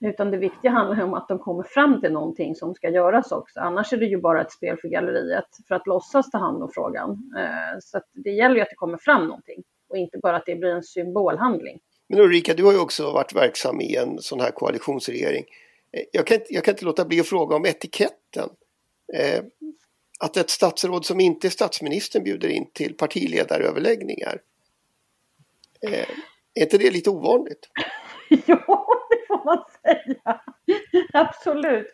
Utan 0.00 0.30
det 0.30 0.36
viktiga 0.36 0.70
handlar 0.70 1.04
om 1.04 1.14
att 1.14 1.28
de 1.28 1.38
kommer 1.38 1.62
fram 1.62 2.00
till 2.00 2.12
någonting 2.12 2.54
som 2.54 2.74
ska 2.74 2.90
göras 2.90 3.32
också. 3.32 3.60
Annars 3.60 3.92
är 3.92 3.96
det 3.96 4.06
ju 4.06 4.20
bara 4.20 4.40
ett 4.40 4.52
spel 4.52 4.76
för 4.76 4.88
galleriet 4.88 5.46
för 5.68 5.74
att 5.74 5.86
låtsas 5.86 6.30
ta 6.30 6.38
hand 6.38 6.62
om 6.62 6.70
frågan. 6.74 7.32
Eh, 7.38 7.78
så 7.80 8.00
det 8.12 8.30
gäller 8.30 8.56
ju 8.56 8.62
att 8.62 8.70
det 8.70 8.76
kommer 8.76 8.98
fram 8.98 9.26
någonting 9.26 9.62
och 9.88 9.96
inte 9.96 10.18
bara 10.18 10.36
att 10.36 10.46
det 10.46 10.56
blir 10.56 10.70
en 10.70 10.82
symbolhandling. 10.82 11.80
Men 12.08 12.20
Ulrika, 12.20 12.54
du 12.54 12.64
har 12.64 12.72
ju 12.72 12.80
också 12.80 13.12
varit 13.12 13.34
verksam 13.34 13.80
i 13.80 13.96
en 13.96 14.18
sån 14.18 14.40
här 14.40 14.50
koalitionsregering. 14.50 15.44
Eh, 15.92 16.02
jag 16.12 16.26
kan, 16.26 16.38
jag 16.48 16.64
kan 16.64 16.74
inte 16.74 16.84
låta 16.84 17.04
bli 17.04 17.20
att 17.20 17.28
fråga 17.28 17.56
om 17.56 17.66
etiketten. 17.66 18.48
Eh, 19.14 19.44
att 20.20 20.36
ett 20.36 20.50
statsråd 20.50 21.06
som 21.06 21.20
inte 21.20 21.46
är 21.46 21.50
statsministern 21.50 22.24
bjuder 22.24 22.48
in 22.48 22.70
till 22.72 22.94
partiledaröverläggningar. 22.96 24.40
Är 26.54 26.62
inte 26.62 26.78
det 26.78 26.90
lite 26.90 27.10
ovanligt? 27.10 27.68
ja, 28.46 28.99
får 29.42 29.44
man 29.56 29.64
säga. 29.82 30.40
Absolut. 31.12 31.86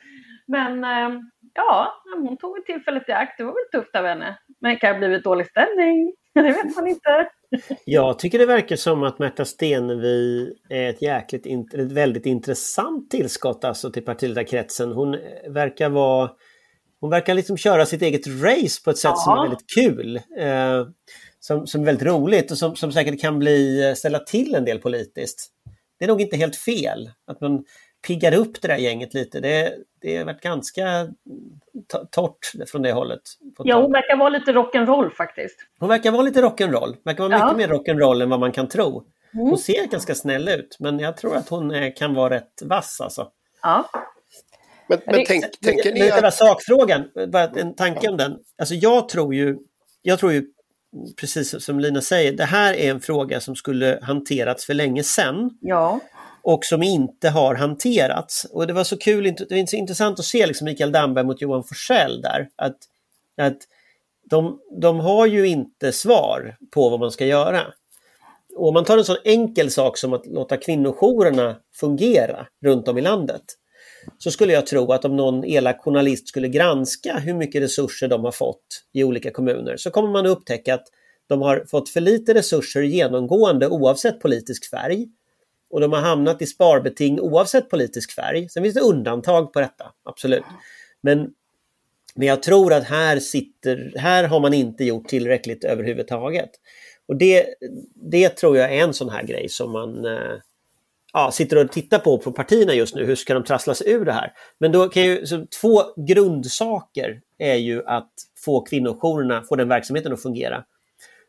Men 0.46 0.85
eh, 0.85 1.20
ja, 1.54 2.02
hon 2.16 2.37
tog 2.37 2.66
tillfället 2.66 3.09
i 3.09 3.12
akt. 3.12 3.38
Det 3.38 3.44
var 3.44 3.52
väl 3.52 3.80
tufft 3.80 3.96
av 3.96 4.04
henne. 4.04 4.38
Men 4.61 4.74
det 4.74 4.76
kan 4.76 4.92
ha 4.92 4.98
blivit 4.98 5.24
dålig 5.24 5.46
stämning. 5.46 6.12
Det 6.35 6.42
vet 6.42 6.76
man 6.76 6.87
inte. 6.87 7.28
Jag 7.85 8.18
tycker 8.18 8.38
det 8.38 8.46
verkar 8.46 8.76
som 8.76 9.02
att 9.02 9.18
Märta 9.18 9.44
Stenevi 9.44 10.52
är 10.68 10.90
ett, 10.90 11.02
jäkligt, 11.02 11.46
ett 11.74 11.92
väldigt 11.92 12.26
intressant 12.26 13.11
tillskott 13.11 13.64
alltså 13.64 13.90
till 13.90 14.04
partiledarkretsen. 14.04 14.92
Hon 14.92 15.16
verkar 15.48 15.88
vara 15.88 16.30
hon 17.00 17.11
verkar 17.11 17.35
liksom 17.35 17.56
köra 17.56 17.87
sitt 17.87 18.02
eget 18.02 18.26
race 18.26 18.82
på 18.85 18.90
ett 18.90 18.98
sätt 18.98 19.12
ja. 19.14 19.16
som 19.16 19.38
är 19.38 19.42
väldigt 19.42 19.74
kul. 19.74 20.16
Eh, 20.16 20.87
som, 21.40 21.66
som 21.66 21.80
är 21.80 21.85
väldigt 21.85 22.06
roligt 22.06 22.50
och 22.50 22.59
som, 22.59 22.76
som 22.76 22.92
säkert 22.92 23.20
kan 23.20 23.38
bli, 23.38 23.94
ställa 23.96 24.18
till 24.18 24.54
en 24.54 24.64
del 24.64 24.78
politiskt. 24.78 25.52
Det 25.98 26.04
är 26.04 26.09
nog 26.09 26.20
inte 26.20 26.37
helt 26.37 26.56
fel 26.56 27.11
att 27.26 27.40
man 27.40 27.64
piggar 28.06 28.35
upp 28.35 28.62
det 28.62 28.68
där 28.68 28.76
gänget 28.76 29.14
lite. 29.14 29.40
Det, 29.40 29.74
det 30.00 30.16
har 30.16 30.24
varit 30.24 30.40
ganska 30.40 31.09
torrt 32.11 32.52
från 32.70 32.82
det 32.82 32.92
hållet. 32.92 33.20
Ja, 33.59 33.80
hon 33.80 33.92
verkar 33.92 34.16
vara 34.16 34.28
lite 34.28 34.52
rock'n'roll 34.52 35.11
faktiskt. 35.11 35.56
Hon 35.78 35.88
verkar 35.88 36.11
vara 36.11 36.22
lite 36.22 36.42
rock'n'roll. 36.42 36.96
Verkar 37.04 37.28
vara 37.28 37.38
ja. 37.38 37.54
mycket 37.54 37.70
mer 37.70 37.76
rock'n'roll 37.76 38.22
än 38.22 38.30
vad 38.30 38.40
man 38.40 38.52
kan 38.52 38.68
tro. 38.68 39.04
Mm. 39.35 39.46
Hon 39.46 39.59
ser 39.59 39.87
ganska 39.87 40.14
snäll 40.14 40.48
ut, 40.48 40.76
men 40.80 40.98
jag 40.98 41.16
tror 41.16 41.37
att 41.37 41.48
hon 41.48 41.70
är, 41.70 41.96
kan 41.96 42.14
vara 42.14 42.35
rätt 42.35 42.62
vass 42.64 43.00
alltså. 43.00 43.28
Ja. 43.62 43.90
Men, 44.88 44.98
men 45.06 45.24
tänk, 45.26 45.61
tänker 45.61 45.92
ni 45.92 46.11
att... 46.11 46.35
sakfrågan, 46.35 47.11
bara 47.28 47.44
en 47.44 47.74
tanke 47.74 48.09
om 48.09 48.16
den. 48.16 48.38
Alltså 48.59 48.74
jag 48.74 49.09
tror 49.09 49.35
ju, 49.35 49.59
jag 50.02 50.18
tror 50.18 50.32
ju 50.32 50.46
precis 51.20 51.64
som 51.64 51.80
Lina 51.80 52.00
säger, 52.00 52.32
det 52.32 52.44
här 52.44 52.74
är 52.74 52.90
en 52.90 53.00
fråga 53.00 53.40
som 53.40 53.56
skulle 53.56 53.98
hanterats 54.02 54.66
för 54.66 54.74
länge 54.74 55.02
sedan. 55.02 55.50
Ja. 55.61 56.00
Och 56.42 56.64
som 56.64 56.82
inte 56.82 57.28
har 57.28 57.54
hanterats. 57.54 58.44
Och 58.44 58.66
det 58.66 58.72
var 58.72 58.85
så 58.85 58.98
kul, 58.98 59.24
det 59.24 59.54
var 59.56 59.66
så 59.66 59.76
intressant 59.76 60.18
att 60.18 60.24
se 60.24 60.46
liksom 60.46 60.64
Mikael 60.64 60.92
Damberg 60.92 61.24
mot 61.24 61.42
Johan 61.42 61.64
Forsell 61.64 62.20
där. 62.20 62.48
Att, 62.56 62.76
att 63.37 63.59
de, 64.30 64.61
de 64.80 65.00
har 65.00 65.26
ju 65.26 65.46
inte 65.46 65.92
svar 65.92 66.56
på 66.74 66.88
vad 66.88 67.00
man 67.00 67.11
ska 67.11 67.26
göra. 67.26 67.62
Och 68.56 68.68
om 68.68 68.74
man 68.74 68.85
tar 68.85 68.98
en 68.98 69.04
sån 69.04 69.16
enkel 69.24 69.70
sak 69.70 69.98
som 69.98 70.12
att 70.12 70.26
låta 70.26 70.56
kvinnojourerna 70.56 71.56
fungera 71.80 72.46
runt 72.64 72.88
om 72.88 72.98
i 72.98 73.02
landet 73.02 73.42
så 74.18 74.30
skulle 74.30 74.52
jag 74.52 74.66
tro 74.66 74.92
att 74.92 75.04
om 75.04 75.16
någon 75.16 75.44
elak 75.44 75.80
journalist 75.80 76.28
skulle 76.28 76.48
granska 76.48 77.18
hur 77.18 77.34
mycket 77.34 77.62
resurser 77.62 78.08
de 78.08 78.24
har 78.24 78.32
fått 78.32 78.84
i 78.92 79.04
olika 79.04 79.30
kommuner 79.30 79.76
så 79.76 79.90
kommer 79.90 80.08
man 80.08 80.26
att 80.26 80.32
upptäcka 80.32 80.74
att 80.74 80.86
de 81.26 81.42
har 81.42 81.64
fått 81.70 81.88
för 81.88 82.00
lite 82.00 82.34
resurser 82.34 82.82
genomgående 82.82 83.68
oavsett 83.68 84.20
politisk 84.20 84.70
färg. 84.70 85.06
Och 85.70 85.80
de 85.80 85.92
har 85.92 86.00
hamnat 86.00 86.42
i 86.42 86.46
sparbeting 86.46 87.20
oavsett 87.20 87.70
politisk 87.70 88.12
färg. 88.12 88.48
Sen 88.48 88.62
finns 88.62 88.74
det 88.74 88.80
undantag 88.80 89.52
på 89.52 89.60
detta, 89.60 89.92
absolut. 90.04 90.44
Men, 91.00 91.30
men 92.14 92.28
jag 92.28 92.42
tror 92.42 92.72
att 92.72 92.84
här 92.84 93.18
sitter, 93.18 93.92
här 93.96 94.24
har 94.24 94.40
man 94.40 94.54
inte 94.54 94.84
gjort 94.84 95.08
tillräckligt 95.08 95.64
överhuvudtaget. 95.64 96.50
Och 97.08 97.16
det, 97.16 97.46
det 97.94 98.28
tror 98.28 98.56
jag 98.56 98.74
är 98.74 98.82
en 98.82 98.94
sån 98.94 99.08
här 99.08 99.22
grej 99.22 99.48
som 99.48 99.72
man 99.72 100.04
eh, 100.04 100.36
ja, 101.16 101.31
sitter 101.31 101.64
och 101.64 101.72
tittar 101.72 101.98
på 101.98 102.18
på 102.18 102.33
partierna 102.33 102.74
just 102.74 102.94
nu. 102.94 103.05
Hur 103.05 103.14
ska 103.14 103.35
de 103.35 103.44
trassla 103.44 103.74
sig 103.74 103.90
ur 103.90 104.05
det 104.05 104.12
här? 104.12 104.33
Men 104.59 104.72
då 104.72 104.88
kan 104.88 105.02
ju, 105.02 105.26
så 105.26 105.46
två 105.61 105.83
grundsaker 106.07 107.20
är 107.38 107.55
ju 107.55 107.87
att 107.87 108.12
få 108.44 108.61
kvinnojourerna, 108.61 109.42
få 109.42 109.57
den 109.57 109.68
verksamheten 109.68 110.12
att 110.12 110.22
fungera. 110.22 110.64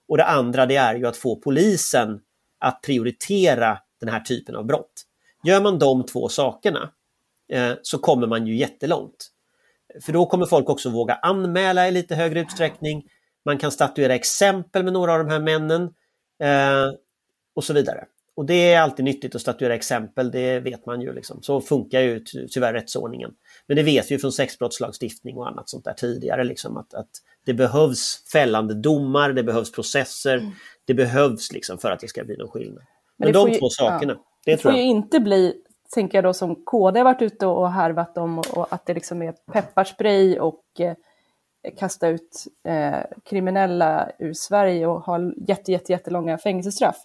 Och 0.07 0.17
det 0.17 0.25
andra 0.25 0.65
det 0.65 0.75
är 0.75 0.95
ju 0.95 1.07
att 1.07 1.17
få 1.17 1.35
polisen 1.35 2.19
att 2.59 2.81
prioritera 2.81 3.77
den 3.99 4.09
här 4.09 4.19
typen 4.19 4.55
av 4.55 4.65
brott. 4.65 5.03
Gör 5.43 5.61
man 5.61 5.79
de 5.79 6.05
två 6.05 6.29
sakerna 6.29 6.91
eh, 7.51 7.73
så 7.81 7.97
kommer 7.97 8.27
man 8.27 8.47
ju 8.47 8.55
jättelångt. 8.55 9.27
För 10.05 10.13
då 10.13 10.25
kommer 10.25 10.45
folk 10.45 10.69
också 10.69 10.89
våga 10.89 11.15
anmäla 11.15 11.87
i 11.87 11.91
lite 11.91 12.15
högre 12.15 12.39
utsträckning. 12.39 13.03
Man 13.45 13.57
kan 13.57 13.71
statuera 13.71 14.15
exempel 14.15 14.83
med 14.83 14.93
några 14.93 15.13
av 15.13 15.19
de 15.19 15.29
här 15.29 15.39
männen 15.39 15.83
eh, 16.43 16.91
och 17.55 17.63
så 17.63 17.73
vidare. 17.73 18.05
Och 18.37 18.45
det 18.45 18.73
är 18.73 18.81
alltid 18.81 19.05
nyttigt 19.05 19.35
att 19.35 19.41
statuera 19.41 19.75
exempel, 19.75 20.31
det 20.31 20.59
vet 20.59 20.85
man 20.85 21.01
ju. 21.01 21.13
Liksom. 21.13 21.41
Så 21.41 21.61
funkar 21.61 22.01
ju 22.01 22.19
tyvärr 22.51 22.73
rättsordningen. 22.73 23.31
Men 23.67 23.77
det 23.77 23.83
vet 23.83 24.11
vi 24.11 24.17
från 24.17 24.31
sexbrottslagstiftning 24.31 25.37
och 25.37 25.47
annat 25.47 25.69
sånt 25.69 25.85
där 25.85 25.93
tidigare, 25.93 26.43
liksom, 26.43 26.77
att, 26.77 26.93
att 26.93 27.09
det 27.45 27.53
behövs 27.53 28.23
fällande 28.31 28.73
domar, 28.73 29.33
det 29.33 29.43
behövs 29.43 29.71
processer, 29.71 30.37
mm. 30.37 30.51
det 30.85 30.93
behövs 30.93 31.51
liksom 31.51 31.77
för 31.77 31.91
att 31.91 31.99
det 31.99 32.07
ska 32.07 32.23
bli 32.23 32.37
någon 32.37 32.49
skillnad. 32.49 32.83
Men, 33.17 33.27
Men 33.27 33.33
de 33.33 33.49
ju, 33.49 33.59
två 33.59 33.69
sakerna, 33.69 34.13
ja. 34.13 34.23
det, 34.45 34.51
det 34.51 34.57
tror 34.57 34.73
jag. 34.73 34.79
får 34.79 34.83
ju 34.83 34.89
inte 34.89 35.19
bli, 35.19 35.53
tänker 35.93 36.17
jag 36.17 36.23
då, 36.25 36.33
som 36.33 36.55
KD 36.55 36.99
har 36.99 37.05
varit 37.05 37.21
ute 37.21 37.45
och 37.45 37.71
härvat 37.71 38.17
om, 38.17 38.39
och, 38.39 38.57
och 38.57 38.73
att 38.73 38.85
det 38.85 38.93
liksom 38.93 39.21
är 39.21 39.31
pepparspray 39.53 40.39
och 40.39 40.63
eh, 40.79 40.93
kasta 41.79 42.07
ut 42.07 42.45
eh, 42.67 42.99
kriminella 43.29 44.11
ur 44.19 44.33
Sverige 44.33 44.87
och 44.87 45.01
ha 45.01 45.19
jätte, 45.47 45.71
jätte, 45.71 45.91
jättelånga 45.91 46.37
fängelsestraff. 46.37 46.97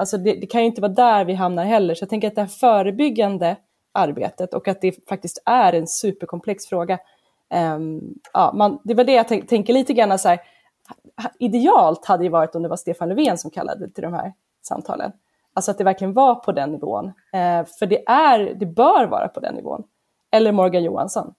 Alltså 0.00 0.18
det, 0.18 0.34
det, 0.34 0.46
kan 0.46 0.60
ju 0.60 0.66
inte 0.66 0.80
vara 0.80 0.92
där 0.92 1.24
vi 1.24 1.34
hamnar 1.34 1.64
heller. 1.64 1.94
Så 1.94 2.02
jag 2.02 2.10
tänker 2.10 2.28
att 2.28 2.34
det 2.34 2.40
här 2.40 2.48
förebyggande 2.48 3.56
arbetet 3.92 4.54
och 4.54 4.68
att 4.68 4.80
det 4.80 5.08
faktiskt 5.08 5.42
är 5.46 5.72
en 5.72 5.86
superkomplex 5.86 6.66
fråga. 6.66 6.98
Um, 7.74 8.14
ja, 8.32 8.52
man, 8.54 8.78
det 8.84 8.94
var 8.94 9.04
det 9.04 9.12
jag 9.12 9.28
tänker 9.28 9.72
lite 9.72 9.92
grann 9.92 10.18
så 10.18 10.28
här, 10.28 10.40
idealt 11.38 12.06
hade 12.06 12.24
ju 12.24 12.30
varit 12.30 12.54
om 12.54 12.62
det 12.62 12.68
var 12.68 12.76
Stefan 12.76 13.08
Löfven 13.08 13.38
som 13.38 13.50
kallade 13.50 13.90
till 13.90 14.02
de 14.02 14.14
här 14.14 14.32
samtalen. 14.62 15.12
Alltså 15.54 15.70
att 15.70 15.78
det 15.78 15.84
verkligen 15.84 16.12
var 16.12 16.34
på 16.34 16.52
den 16.52 16.72
nivån. 16.72 17.06
Eh, 17.06 17.64
för 17.78 17.86
det, 17.86 18.08
är, 18.08 18.54
det 18.54 18.66
bör 18.66 19.06
vara 19.06 19.28
på 19.28 19.40
den 19.40 19.54
nivån. 19.54 19.82
Eller 20.32 20.52
Morgan 20.52 20.84
Johansson. 20.84 21.34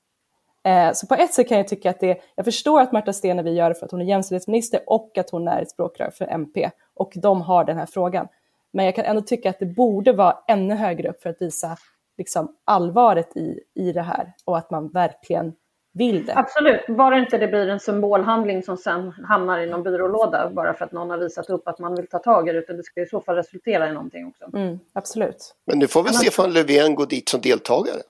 Eh, 0.63 0.91
så 0.93 1.08
på 1.08 1.15
ett 1.15 1.34
sätt 1.34 1.50
kan 1.50 1.58
jag 1.58 1.67
tycka 1.67 1.89
att 1.89 2.00
det, 2.00 2.21
jag 2.36 2.45
förstår 2.45 2.82
att 2.82 2.91
Märta 2.91 3.13
Stenevi 3.13 3.54
gör 3.54 3.69
det 3.69 3.76
för 3.76 3.86
att 3.86 3.91
hon 3.91 4.02
är 4.02 4.06
jämställdhetsminister 4.06 4.82
och 4.88 5.17
att 5.17 5.30
hon 5.30 5.47
är 5.47 5.62
ett 5.62 5.69
språkrör 5.71 6.12
för 6.12 6.28
MP 6.28 6.69
och 6.93 7.13
de 7.15 7.41
har 7.41 7.63
den 7.63 7.78
här 7.78 7.86
frågan. 7.86 8.28
Men 8.73 8.86
jag 8.86 8.95
kan 8.95 9.05
ändå 9.05 9.21
tycka 9.21 9.49
att 9.49 9.60
det 9.60 9.65
borde 9.65 10.13
vara 10.13 10.38
ännu 10.47 10.75
högre 10.75 11.10
upp 11.10 11.21
för 11.21 11.29
att 11.29 11.41
visa 11.41 11.77
liksom, 12.17 12.55
allvaret 12.65 13.38
i, 13.38 13.60
i 13.75 13.91
det 13.91 14.01
här 14.01 14.34
och 14.45 14.57
att 14.57 14.71
man 14.71 14.89
verkligen 14.89 15.53
vill 15.93 16.25
det. 16.25 16.38
Absolut, 16.38 16.88
bara 16.88 17.19
inte 17.19 17.38
det 17.38 17.47
blir 17.47 17.69
en 17.69 17.79
symbolhandling 17.79 18.63
som 18.63 18.77
sen 18.77 19.12
hamnar 19.12 19.60
i 19.60 19.69
någon 19.69 19.84
byrålåda 19.84 20.49
bara 20.49 20.73
för 20.73 20.86
att 20.86 20.91
någon 20.91 21.10
har 21.10 21.17
visat 21.17 21.49
upp 21.49 21.67
att 21.67 21.79
man 21.79 21.95
vill 21.95 22.07
ta 22.07 22.19
tag 22.19 22.49
i 22.49 22.51
det, 22.51 22.60
utan 22.60 22.77
det 22.77 22.84
ska 22.84 23.01
i 23.01 23.05
så 23.05 23.21
fall 23.21 23.36
resultera 23.36 23.89
i 23.89 23.93
någonting 23.93 24.27
också. 24.27 24.57
Mm, 24.57 24.79
absolut. 24.93 25.55
Men 25.65 25.79
nu 25.79 25.88
får 25.88 26.03
väl 26.03 26.10
Annars... 26.10 26.21
Stefan 26.21 26.53
Löfven 26.53 26.95
gå 26.95 27.05
dit 27.05 27.29
som 27.29 27.41
deltagare? 27.41 28.01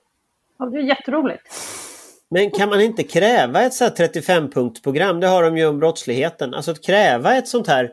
Ja, 0.57 0.65
det 0.65 0.77
är 0.77 0.81
jätteroligt. 0.81 1.43
Men 2.29 2.51
kan 2.51 2.69
man 2.69 2.81
inte 2.81 3.03
kräva 3.03 3.61
ett 3.61 3.71
35-punktsprogram? 3.71 5.21
Det 5.21 5.27
har 5.27 5.43
de 5.43 5.57
ju 5.57 5.67
om 5.67 5.79
brottsligheten. 5.79 6.53
Alltså 6.53 6.71
att 6.71 6.81
kräva 6.81 7.35
ett 7.35 7.47
sånt 7.47 7.67
här 7.67 7.91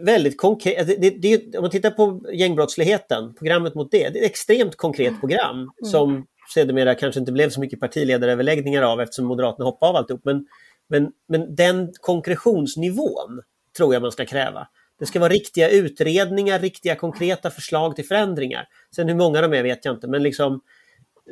väldigt 0.00 0.38
konkret. 0.38 0.86
Det, 0.86 1.10
det, 1.10 1.56
om 1.56 1.62
man 1.62 1.70
tittar 1.70 1.90
på 1.90 2.22
gängbrottsligheten, 2.32 3.34
programmet 3.34 3.74
mot 3.74 3.90
det, 3.90 3.98
det 3.98 4.18
är 4.18 4.24
ett 4.24 4.30
extremt 4.30 4.76
konkret 4.76 5.08
mm. 5.08 5.20
program 5.20 5.56
mm. 5.56 5.72
som 5.82 6.26
sedermera 6.54 6.94
kanske 6.94 7.20
inte 7.20 7.32
blev 7.32 7.50
så 7.50 7.60
mycket 7.60 7.80
partiledaröverläggningar 7.80 8.82
av 8.82 9.00
eftersom 9.00 9.24
Moderaterna 9.24 9.64
hoppade 9.64 9.90
av 9.90 9.96
alltihop. 9.96 10.24
Men, 10.24 10.46
men, 10.88 11.12
men 11.28 11.54
den 11.54 11.92
konkretionsnivån 12.00 13.42
tror 13.76 13.94
jag 13.94 14.02
man 14.02 14.12
ska 14.12 14.26
kräva. 14.26 14.68
Det 14.98 15.06
ska 15.06 15.20
vara 15.20 15.32
riktiga 15.32 15.70
utredningar, 15.70 16.58
riktiga 16.58 16.94
konkreta 16.94 17.50
förslag 17.50 17.96
till 17.96 18.06
förändringar. 18.06 18.68
Sen 18.96 19.08
hur 19.08 19.14
många 19.14 19.40
de 19.40 19.52
är 19.52 19.62
vet 19.62 19.84
jag 19.84 19.94
inte, 19.94 20.08
men 20.08 20.22
liksom 20.22 20.60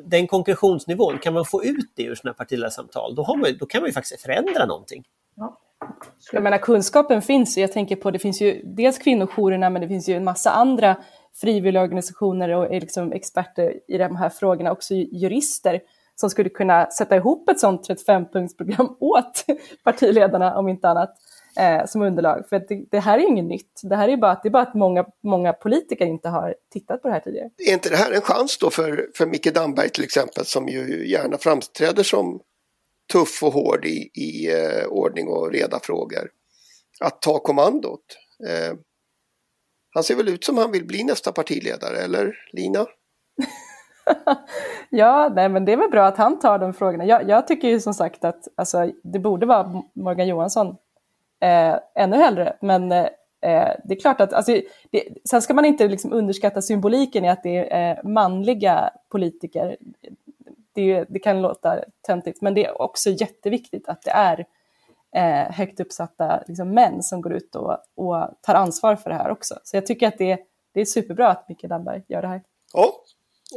den 0.05 0.27
konkretionsnivån, 0.27 1.19
kan 1.19 1.35
man 1.35 1.45
få 1.45 1.65
ut 1.65 1.93
det 1.97 2.03
ur 2.03 2.15
sina 2.15 2.35
partiledarsamtal, 2.35 3.15
då, 3.15 3.23
har 3.23 3.37
man, 3.37 3.51
då 3.59 3.67
kan 3.67 3.81
man 3.81 3.89
ju 3.89 3.93
faktiskt 3.93 4.23
förändra 4.23 4.67
någonting. 4.67 5.05
Ja. 5.37 5.61
Jag 6.33 6.43
menar 6.43 6.59
kunskapen 6.59 7.23
finns 7.23 7.59
jag 7.59 7.73
tänker 7.73 7.97
på 7.97 8.11
det 8.11 8.19
finns 8.19 8.41
ju 8.41 8.63
dels 8.65 8.99
kvinnojourerna 8.99 9.71
men 9.71 9.83
det 9.83 9.89
finns 9.89 10.09
ju 10.09 10.15
en 10.15 10.25
massa 10.25 10.51
andra 10.51 10.97
frivilligorganisationer 11.35 12.49
och 12.49 12.75
eh, 12.75 12.81
liksom 12.81 13.13
experter 13.13 13.81
i 13.89 13.99
de 13.99 14.17
här 14.17 14.29
frågorna, 14.29 14.73
också 14.73 14.95
jurister 14.95 15.81
som 16.15 16.31
skulle 16.31 16.49
kunna 16.49 16.91
sätta 16.91 17.17
ihop 17.17 17.49
ett 17.49 17.61
sånt 17.61 17.89
35-punktsprogram 17.89 18.97
åt 19.01 19.45
partiledarna 19.85 20.59
om 20.59 20.69
inte 20.69 20.89
annat 20.89 21.15
eh, 21.59 21.87
som 21.87 22.03
underlag. 22.03 22.49
För 22.49 22.59
det, 22.69 22.85
det, 22.91 23.01
här 23.01 23.19
är 23.19 23.23
inget 23.23 23.45
nytt. 23.45 23.81
Det 23.83 23.97
här 23.97 24.09
är 24.09 24.17
bara 24.17 24.31
att, 24.31 24.43
det 24.43 24.49
är 24.49 24.51
bara 24.51 24.63
att 24.63 24.75
många, 24.75 25.07
många 25.23 25.53
politiker 25.53 26.07
inte 26.07 26.29
har 26.29 26.55
tittat 26.73 27.03
på 27.03 27.09
det 27.09 27.15
här 27.15 27.21
tidigare. 27.21 27.51
Är 27.69 27.73
inte 27.73 27.89
det 27.91 27.97
här 27.97 28.13
en 28.13 28.21
chans 28.21 28.59
då 28.59 28.71
för, 28.71 29.11
för 29.15 29.27
Micke 29.27 29.55
Damberg 29.55 29.89
till 29.89 30.05
exempel 30.05 30.45
som 30.45 30.69
ju 30.69 31.11
gärna 31.11 31.39
framträder 31.39 32.03
som 32.03 32.41
tuff 33.13 33.43
och 33.43 33.53
hård 33.53 33.85
i, 33.85 34.11
i 34.15 34.53
eh, 34.53 34.87
ordning 34.87 35.29
och 35.29 35.53
reda 35.53 35.81
frågor 35.81 36.31
att 37.01 37.23
ta 37.23 37.39
kommandot? 37.39 38.05
Eh, 38.49 38.77
han 39.95 40.05
ser 40.05 40.15
väl 40.15 40.29
ut 40.29 40.45
som 40.45 40.59
han 40.59 40.73
vill 40.73 40.87
bli 40.87 41.05
nästa 41.05 41.33
partiledare, 41.33 41.97
eller 41.99 42.35
Lina? 42.53 42.87
ja, 44.91 45.33
nej, 45.35 45.49
men 45.49 45.65
det 45.65 45.73
är 45.73 45.77
väl 45.77 45.91
bra 45.91 46.07
att 46.07 46.17
han 46.17 46.39
tar 46.39 46.59
de 46.59 46.75
frågorna. 46.75 47.05
Jag, 47.05 47.29
jag 47.29 47.47
tycker 47.47 47.69
ju 47.69 47.81
som 47.81 47.95
sagt 47.95 48.25
att 48.25 48.49
alltså, 48.57 48.91
det 49.03 49.19
borde 49.19 49.47
vara 49.47 49.83
Morgan 49.95 50.29
Johansson 50.29 50.77
eh, 51.45 51.79
ännu 51.95 52.17
hellre. 52.17 52.57
Men 52.61 52.93
eh, 52.93 53.09
eh, 53.43 53.77
det 53.85 53.95
är 53.95 54.01
klart 54.01 54.21
att, 54.21 54.33
alltså, 54.33 54.61
det, 54.91 55.09
sen 55.29 55.43
ska 55.43 55.55
man 55.55 55.65
inte 55.65 55.89
liksom 55.89 56.13
underskatta 56.13 56.63
symboliken 56.63 57.25
i 57.25 57.29
att 57.29 57.43
det 57.43 57.73
är 57.73 57.91
eh, 57.91 58.05
manliga 58.05 58.91
politiker. 59.09 59.77
Det, 60.73 61.05
det, 61.09 61.19
kan 61.19 61.43
låta 61.43 61.85
töntigt, 62.07 62.43
men 62.43 62.55
det 62.55 62.65
är 62.65 62.83
också 62.83 63.11
jätteviktigt 63.11 63.89
att 63.89 64.03
det 64.03 64.11
är 64.11 64.47
eh, 65.17 65.53
högt 65.53 65.81
uppsatta 65.81 66.43
liksom, 66.47 66.71
män 66.71 67.03
som 67.03 67.21
går 67.21 67.33
ut 67.33 67.55
och, 67.57 67.79
och, 67.95 68.29
tar 68.41 68.55
ansvar 68.55 68.97
för 68.97 69.11
det 69.11 69.17
här 69.17 69.31
också. 69.31 69.59
Så 69.65 69.77
jag 69.77 69.87
tycker 69.87 70.09
att 70.09 70.19
det, 70.19 70.39
det 70.75 70.81
är 70.81 70.85
superbra 70.85 71.29
att 71.29 71.49
Micke 71.49 71.65
Damberg 71.65 72.03
gör 72.09 72.23
det 72.23 72.29
här. 72.29 72.43
Ja, 72.73 72.93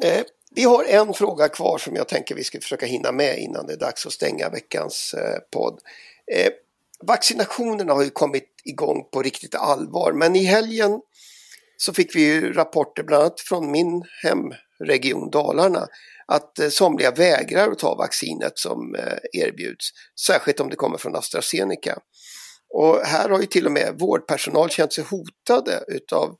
eh, 0.03 0.23
vi 0.51 0.63
har 0.63 0.83
en 0.83 1.13
fråga 1.13 1.47
kvar 1.47 1.77
som 1.77 1.95
jag 1.95 2.07
tänker 2.07 2.35
vi 2.35 2.43
ska 2.43 2.59
försöka 2.59 2.85
hinna 2.85 3.11
med 3.11 3.39
innan 3.39 3.67
det 3.67 3.73
är 3.73 3.77
dags 3.77 4.05
att 4.05 4.11
stänga 4.11 4.49
veckans 4.49 5.13
eh, 5.13 5.39
podd. 5.51 5.79
Eh, 6.31 6.51
Vaccinationerna 7.05 7.93
har 7.93 8.03
ju 8.03 8.09
kommit 8.09 8.49
igång 8.65 9.09
på 9.13 9.21
riktigt 9.21 9.55
allvar 9.55 10.13
men 10.13 10.35
i 10.35 10.43
helgen 10.43 11.01
så 11.77 11.93
fick 11.93 12.15
vi 12.15 12.21
ju 12.21 12.53
rapporter 12.53 13.03
bland 13.03 13.23
annat 13.23 13.39
från 13.39 13.71
min 13.71 14.03
hemregion 14.23 15.29
Dalarna 15.29 15.87
att 16.27 16.59
eh, 16.59 16.69
somliga 16.69 17.11
vägrar 17.11 17.71
att 17.71 17.79
ta 17.79 17.95
vaccinet 17.95 18.59
som 18.59 18.95
eh, 18.95 19.41
erbjuds, 19.41 19.89
särskilt 20.27 20.59
om 20.59 20.69
det 20.69 20.75
kommer 20.75 20.97
från 20.97 21.15
AstraZeneca. 21.15 21.99
Och 22.69 22.99
här 23.05 23.29
har 23.29 23.39
ju 23.39 23.45
till 23.45 23.65
och 23.65 23.71
med 23.71 23.95
vårdpersonal 23.99 24.69
känt 24.69 24.93
sig 24.93 25.03
hotade 25.03 25.83
utav 25.87 26.35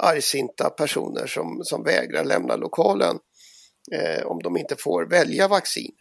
argsinta 0.00 0.70
personer 0.70 1.26
som, 1.26 1.60
som 1.64 1.84
vägrar 1.84 2.24
lämna 2.24 2.56
lokalen 2.56 3.18
eh, 3.92 4.26
om 4.26 4.42
de 4.42 4.56
inte 4.56 4.76
får 4.78 5.06
välja 5.06 5.48
vaccin. 5.48 5.92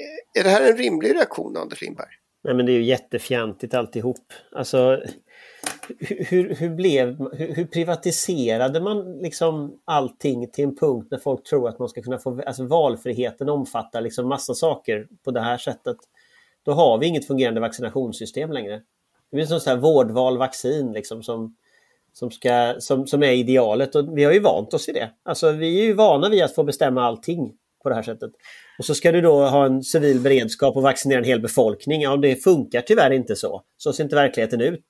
Eh, 0.00 0.40
är 0.40 0.44
det 0.44 0.50
här 0.50 0.70
en 0.70 0.76
rimlig 0.76 1.14
reaktion, 1.14 1.56
Anders 1.56 1.80
Lindberg? 1.80 2.10
Nej 2.44 2.54
men 2.54 2.66
det 2.66 2.72
är 2.72 2.74
ju 2.74 2.84
jättefjantigt 2.84 3.74
alltihop. 3.74 4.32
Alltså, 4.52 5.02
hur, 5.98 6.54
hur, 6.54 6.70
blev, 6.70 7.18
hur, 7.32 7.54
hur, 7.54 7.64
privatiserade 7.64 8.80
man 8.80 9.18
liksom 9.18 9.80
allting 9.84 10.50
till 10.50 10.64
en 10.64 10.76
punkt 10.76 11.08
när 11.10 11.18
folk 11.18 11.44
tror 11.44 11.68
att 11.68 11.78
man 11.78 11.88
ska 11.88 12.02
kunna 12.02 12.18
få, 12.18 12.42
alltså 12.46 12.66
valfriheten 12.66 13.48
omfattar 13.48 14.00
liksom 14.00 14.28
massa 14.28 14.54
saker 14.54 15.08
på 15.24 15.30
det 15.30 15.40
här 15.40 15.58
sättet. 15.58 15.96
Då 16.62 16.72
har 16.72 16.98
vi 16.98 17.06
inget 17.06 17.26
fungerande 17.26 17.60
vaccinationssystem 17.60 18.52
längre. 18.52 18.82
Det 19.30 19.36
blir 19.36 19.46
som 19.46 19.60
så 19.60 19.70
här 19.70 19.76
vårdval 19.76 20.38
vaccin 20.38 20.92
liksom 20.92 21.22
som, 21.22 21.56
som, 22.12 22.30
ska, 22.30 22.74
som, 22.78 23.06
som 23.06 23.22
är 23.22 23.32
idealet 23.32 23.94
och 23.94 24.18
vi 24.18 24.24
har 24.24 24.32
ju 24.32 24.40
vant 24.40 24.74
oss 24.74 24.88
i 24.88 24.92
det. 24.92 25.10
Alltså 25.22 25.52
vi 25.52 25.80
är 25.80 25.84
ju 25.84 25.92
vana 25.92 26.28
vid 26.28 26.44
att 26.44 26.54
få 26.54 26.64
bestämma 26.64 27.04
allting 27.04 27.52
på 27.84 27.88
det 27.88 27.94
här 27.94 28.02
sättet. 28.02 28.30
Och 28.78 28.84
så 28.84 28.94
ska 28.94 29.12
du 29.12 29.20
då 29.20 29.46
ha 29.46 29.66
en 29.66 29.82
civil 29.82 30.20
beredskap 30.20 30.76
och 30.76 30.82
vaccinera 30.82 31.18
en 31.18 31.24
hel 31.24 31.40
befolkning. 31.40 32.02
Ja, 32.02 32.16
det 32.16 32.44
funkar 32.44 32.80
tyvärr 32.80 33.10
inte 33.10 33.36
så. 33.36 33.62
Så 33.76 33.92
ser 33.92 34.04
inte 34.04 34.16
verkligheten 34.16 34.60
ut. 34.60 34.84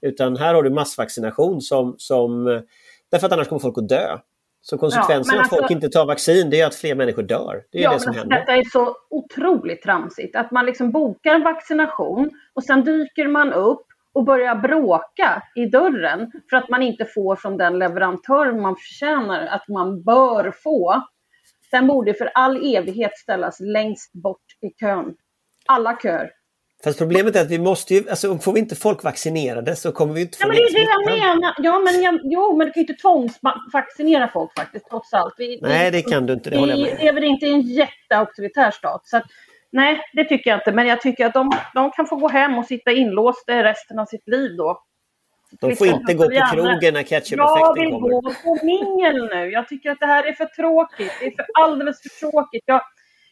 Utan 0.00 0.36
här 0.36 0.54
har 0.54 0.62
du 0.62 0.70
massvaccination 0.70 1.60
som, 1.60 1.94
som 1.98 2.44
därför 3.10 3.26
att 3.26 3.32
annars 3.32 3.48
kommer 3.48 3.60
folk 3.60 3.78
att 3.78 3.88
dö. 3.88 4.18
Så 4.60 4.78
konsekvensen 4.78 5.34
ja, 5.34 5.40
alltså, 5.40 5.42
att 5.42 5.48
folk 5.48 5.62
alltså- 5.62 5.74
inte 5.74 5.88
tar 5.88 6.06
vaccin 6.06 6.50
det 6.50 6.60
är 6.60 6.66
att 6.66 6.74
fler 6.74 6.94
människor 6.94 7.22
dör. 7.22 7.62
Det 7.72 7.78
är 7.78 7.82
ja, 7.82 7.92
det 7.92 8.00
som 8.00 8.14
händer. 8.14 8.38
Detta 8.38 8.52
är 8.52 8.64
så 8.72 8.96
otroligt 9.10 9.82
tramsigt. 9.82 10.36
Att 10.36 10.50
man 10.50 10.66
liksom 10.66 10.90
bokar 10.92 11.34
en 11.34 11.42
vaccination 11.42 12.30
och 12.54 12.64
sen 12.64 12.84
dyker 12.84 13.28
man 13.28 13.52
upp 13.52 13.86
och 14.14 14.24
börjar 14.24 14.54
bråka 14.54 15.42
i 15.54 15.66
dörren 15.66 16.32
för 16.50 16.56
att 16.56 16.68
man 16.68 16.82
inte 16.82 17.04
får 17.04 17.36
som 17.36 17.56
den 17.56 17.78
leverantör 17.78 18.52
man 18.52 18.76
förtjänar 18.76 19.46
att 19.46 19.68
man 19.68 20.02
bör 20.02 20.52
få. 20.62 21.02
Sen 21.74 21.86
borde 21.86 22.14
för 22.14 22.30
all 22.34 22.76
evighet 22.76 23.18
ställas 23.18 23.60
längst 23.60 24.12
bort 24.12 24.44
i 24.60 24.70
kön. 24.80 25.14
Alla 25.66 25.96
köer. 26.02 26.30
Fast 26.84 26.98
problemet 26.98 27.36
är 27.36 27.40
att 27.40 27.50
vi 27.50 27.58
måste 27.58 27.94
ju, 27.94 28.10
alltså 28.10 28.38
får 28.38 28.52
vi 28.52 28.60
inte 28.60 28.76
folk 28.76 29.04
vaccinerade 29.04 29.76
så 29.76 29.92
kommer 29.92 30.14
vi 30.14 30.20
inte 30.20 30.38
få 30.38 30.42
ja, 30.44 30.48
men 30.48 30.56
det 30.56 30.62
är 30.62 30.72
det 30.72 30.90
jag 30.90 31.18
menar. 31.18 31.54
Ja 31.58 31.78
men, 31.78 32.02
jag, 32.02 32.20
jo, 32.24 32.56
men 32.56 32.66
du 32.66 32.72
kan 32.72 32.82
ju 32.82 32.86
inte 32.88 33.02
tvångsvaccinera 33.02 34.28
folk 34.28 34.58
faktiskt 34.58 34.88
trots 34.88 35.12
allt. 35.12 35.34
Vi, 35.38 35.58
nej 35.62 35.90
det 35.90 36.02
kan 36.02 36.26
du 36.26 36.32
inte, 36.32 36.50
det 36.50 36.58
håller 36.58 36.72
jag 36.74 36.82
med 36.82 36.96
Vi 36.98 37.04
lever 37.04 37.24
inte 37.24 37.46
i 37.46 37.52
en 37.52 37.60
jätteauktoritär 37.60 38.70
stat. 38.70 39.02
Så 39.04 39.16
att, 39.16 39.24
nej 39.72 40.00
det 40.12 40.24
tycker 40.24 40.50
jag 40.50 40.60
inte. 40.60 40.72
Men 40.72 40.86
jag 40.86 41.00
tycker 41.00 41.26
att 41.26 41.34
de, 41.34 41.50
de 41.74 41.90
kan 41.90 42.06
få 42.06 42.16
gå 42.16 42.28
hem 42.28 42.58
och 42.58 42.66
sitta 42.66 42.92
inlåsta 42.92 43.64
resten 43.64 43.98
av 43.98 44.06
sitt 44.06 44.28
liv 44.28 44.56
då. 44.56 44.82
De 45.60 45.76
får 45.76 45.86
inte 45.86 46.14
gå 46.14 46.24
på 46.24 46.46
krogen 46.52 46.94
när 46.94 47.02
ketchup-effekten 47.02 47.90
kommer. 47.90 48.10
Jag 48.12 48.22
vill 48.22 48.22
gå 48.22 48.34
på 48.44 48.58
mingel 48.62 49.26
nu. 49.26 49.50
Jag 49.50 49.68
tycker 49.68 49.90
att 49.90 50.00
det 50.00 50.06
här 50.06 50.24
är 50.28 50.32
för 50.32 50.44
tråkigt. 50.44 51.12
Det 51.20 51.26
är 51.26 51.30
för 51.30 51.46
alldeles 51.62 52.02
för 52.02 52.08
tråkigt. 52.08 52.62
Jag, 52.66 52.80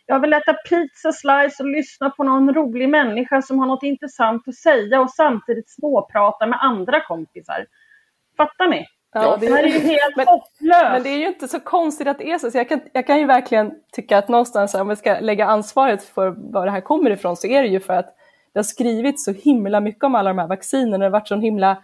jag 0.06 0.20
vill 0.20 0.32
äta 0.32 0.52
pizza 0.52 1.12
slice 1.12 1.62
och 1.62 1.68
lyssna 1.68 2.10
på 2.10 2.24
någon 2.24 2.54
rolig 2.54 2.88
människa 2.88 3.42
som 3.42 3.58
har 3.58 3.66
något 3.66 3.82
intressant 3.82 4.48
att 4.48 4.54
säga 4.54 5.00
och 5.00 5.10
samtidigt 5.10 5.70
småprata 5.70 6.46
med 6.46 6.58
andra 6.62 7.00
kompisar. 7.00 7.66
Fattar 8.36 8.68
ni? 8.68 8.86
Ja, 9.14 9.36
det, 9.40 9.46
här 9.46 9.62
är 9.64 9.68
ju 9.68 9.78
helt 9.78 10.16
men, 10.16 10.26
hopplöst. 10.26 10.92
Men 10.92 11.02
det 11.02 11.08
är 11.08 11.18
ju 11.18 11.26
inte 11.26 11.48
så 11.48 11.60
konstigt 11.60 12.08
att 12.08 12.18
det 12.18 12.32
är 12.32 12.38
så. 12.38 12.50
så 12.50 12.58
jag, 12.58 12.68
kan, 12.68 12.80
jag 12.92 13.06
kan 13.06 13.18
ju 13.18 13.26
verkligen 13.26 13.72
tycka 13.92 14.18
att 14.18 14.28
någonstans 14.28 14.74
om 14.74 14.88
vi 14.88 14.96
ska 14.96 15.20
lägga 15.20 15.46
ansvaret 15.46 16.02
för 16.02 16.34
var 16.52 16.66
det 16.66 16.72
här 16.72 16.80
kommer 16.80 17.10
ifrån 17.10 17.36
så 17.36 17.46
är 17.46 17.62
det 17.62 17.68
ju 17.68 17.80
för 17.80 17.94
att 17.94 18.14
det 18.52 18.58
har 18.58 18.64
skrivits 18.64 19.24
så 19.24 19.32
himla 19.32 19.80
mycket 19.80 20.04
om 20.04 20.14
alla 20.14 20.30
de 20.30 20.38
här 20.38 20.48
vaccinerna. 20.48 20.98
Det 20.98 21.04
har 21.04 21.10
varit 21.10 21.28
så 21.28 21.36
himla, 21.36 21.82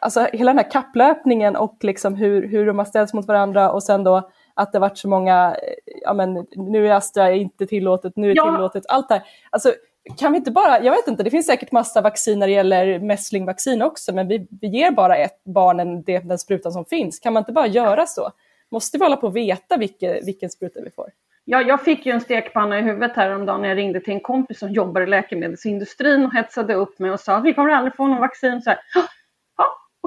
alltså 0.00 0.20
hela 0.32 0.50
den 0.52 0.58
här 0.58 0.70
kapplöpningen 0.70 1.56
och 1.56 1.76
liksom 1.80 2.14
hur, 2.14 2.48
hur 2.48 2.66
de 2.66 2.78
har 2.78 2.84
ställts 2.84 3.14
mot 3.14 3.26
varandra 3.26 3.70
och 3.70 3.82
sen 3.82 4.04
då 4.04 4.30
att 4.54 4.72
det 4.72 4.78
varit 4.78 4.98
så 4.98 5.08
många, 5.08 5.56
ja 6.02 6.14
men 6.14 6.46
nu 6.56 6.88
är 6.88 6.92
Astra 6.92 7.32
inte 7.32 7.66
tillåtet, 7.66 8.12
nu 8.16 8.30
är 8.30 8.36
ja. 8.36 8.44
tillåtet, 8.44 8.84
allt 8.88 9.08
det 9.08 9.14
här. 9.14 9.24
Alltså, 9.50 9.72
kan 10.18 10.32
vi 10.32 10.38
inte 10.38 10.50
bara, 10.50 10.82
jag 10.82 10.92
vet 10.92 11.08
inte, 11.08 11.22
det 11.22 11.30
finns 11.30 11.46
säkert 11.46 11.72
massa 11.72 12.00
vaccin 12.00 12.38
när 12.38 12.46
det 12.46 12.52
gäller 12.52 12.98
mässlingvaccin 12.98 13.82
också, 13.82 14.14
men 14.14 14.28
vi, 14.28 14.48
vi 14.60 14.68
ger 14.68 14.90
bara 14.90 15.16
ett 15.16 15.44
barnen 15.44 16.02
det, 16.02 16.18
den 16.18 16.38
sprutan 16.38 16.72
som 16.72 16.84
finns. 16.84 17.20
Kan 17.20 17.32
man 17.32 17.40
inte 17.40 17.52
bara 17.52 17.66
göra 17.66 18.06
så? 18.06 18.30
Måste 18.70 18.98
vi 18.98 19.04
hålla 19.04 19.16
på 19.16 19.26
att 19.26 19.34
veta 19.34 19.76
vilken, 19.76 20.24
vilken 20.24 20.50
spruta 20.50 20.80
vi 20.80 20.90
får? 20.90 21.10
Ja, 21.44 21.62
jag 21.62 21.84
fick 21.84 22.06
ju 22.06 22.12
en 22.12 22.20
stekpanna 22.20 22.78
i 22.78 22.82
huvudet 22.82 23.16
häromdagen 23.16 23.62
när 23.62 23.68
jag 23.68 23.78
ringde 23.78 24.00
till 24.00 24.14
en 24.14 24.20
kompis 24.20 24.58
som 24.58 24.70
jobbar 24.70 25.00
i 25.00 25.06
läkemedelsindustrin 25.06 26.24
och 26.24 26.34
hetsade 26.34 26.74
upp 26.74 26.98
mig 26.98 27.10
och 27.10 27.20
sa 27.20 27.40
vi 27.40 27.54
kommer 27.54 27.70
aldrig 27.70 27.96
få 27.96 28.06
någon 28.06 28.20
vaccin. 28.20 28.62
Så 28.62 28.70
här, 28.70 28.78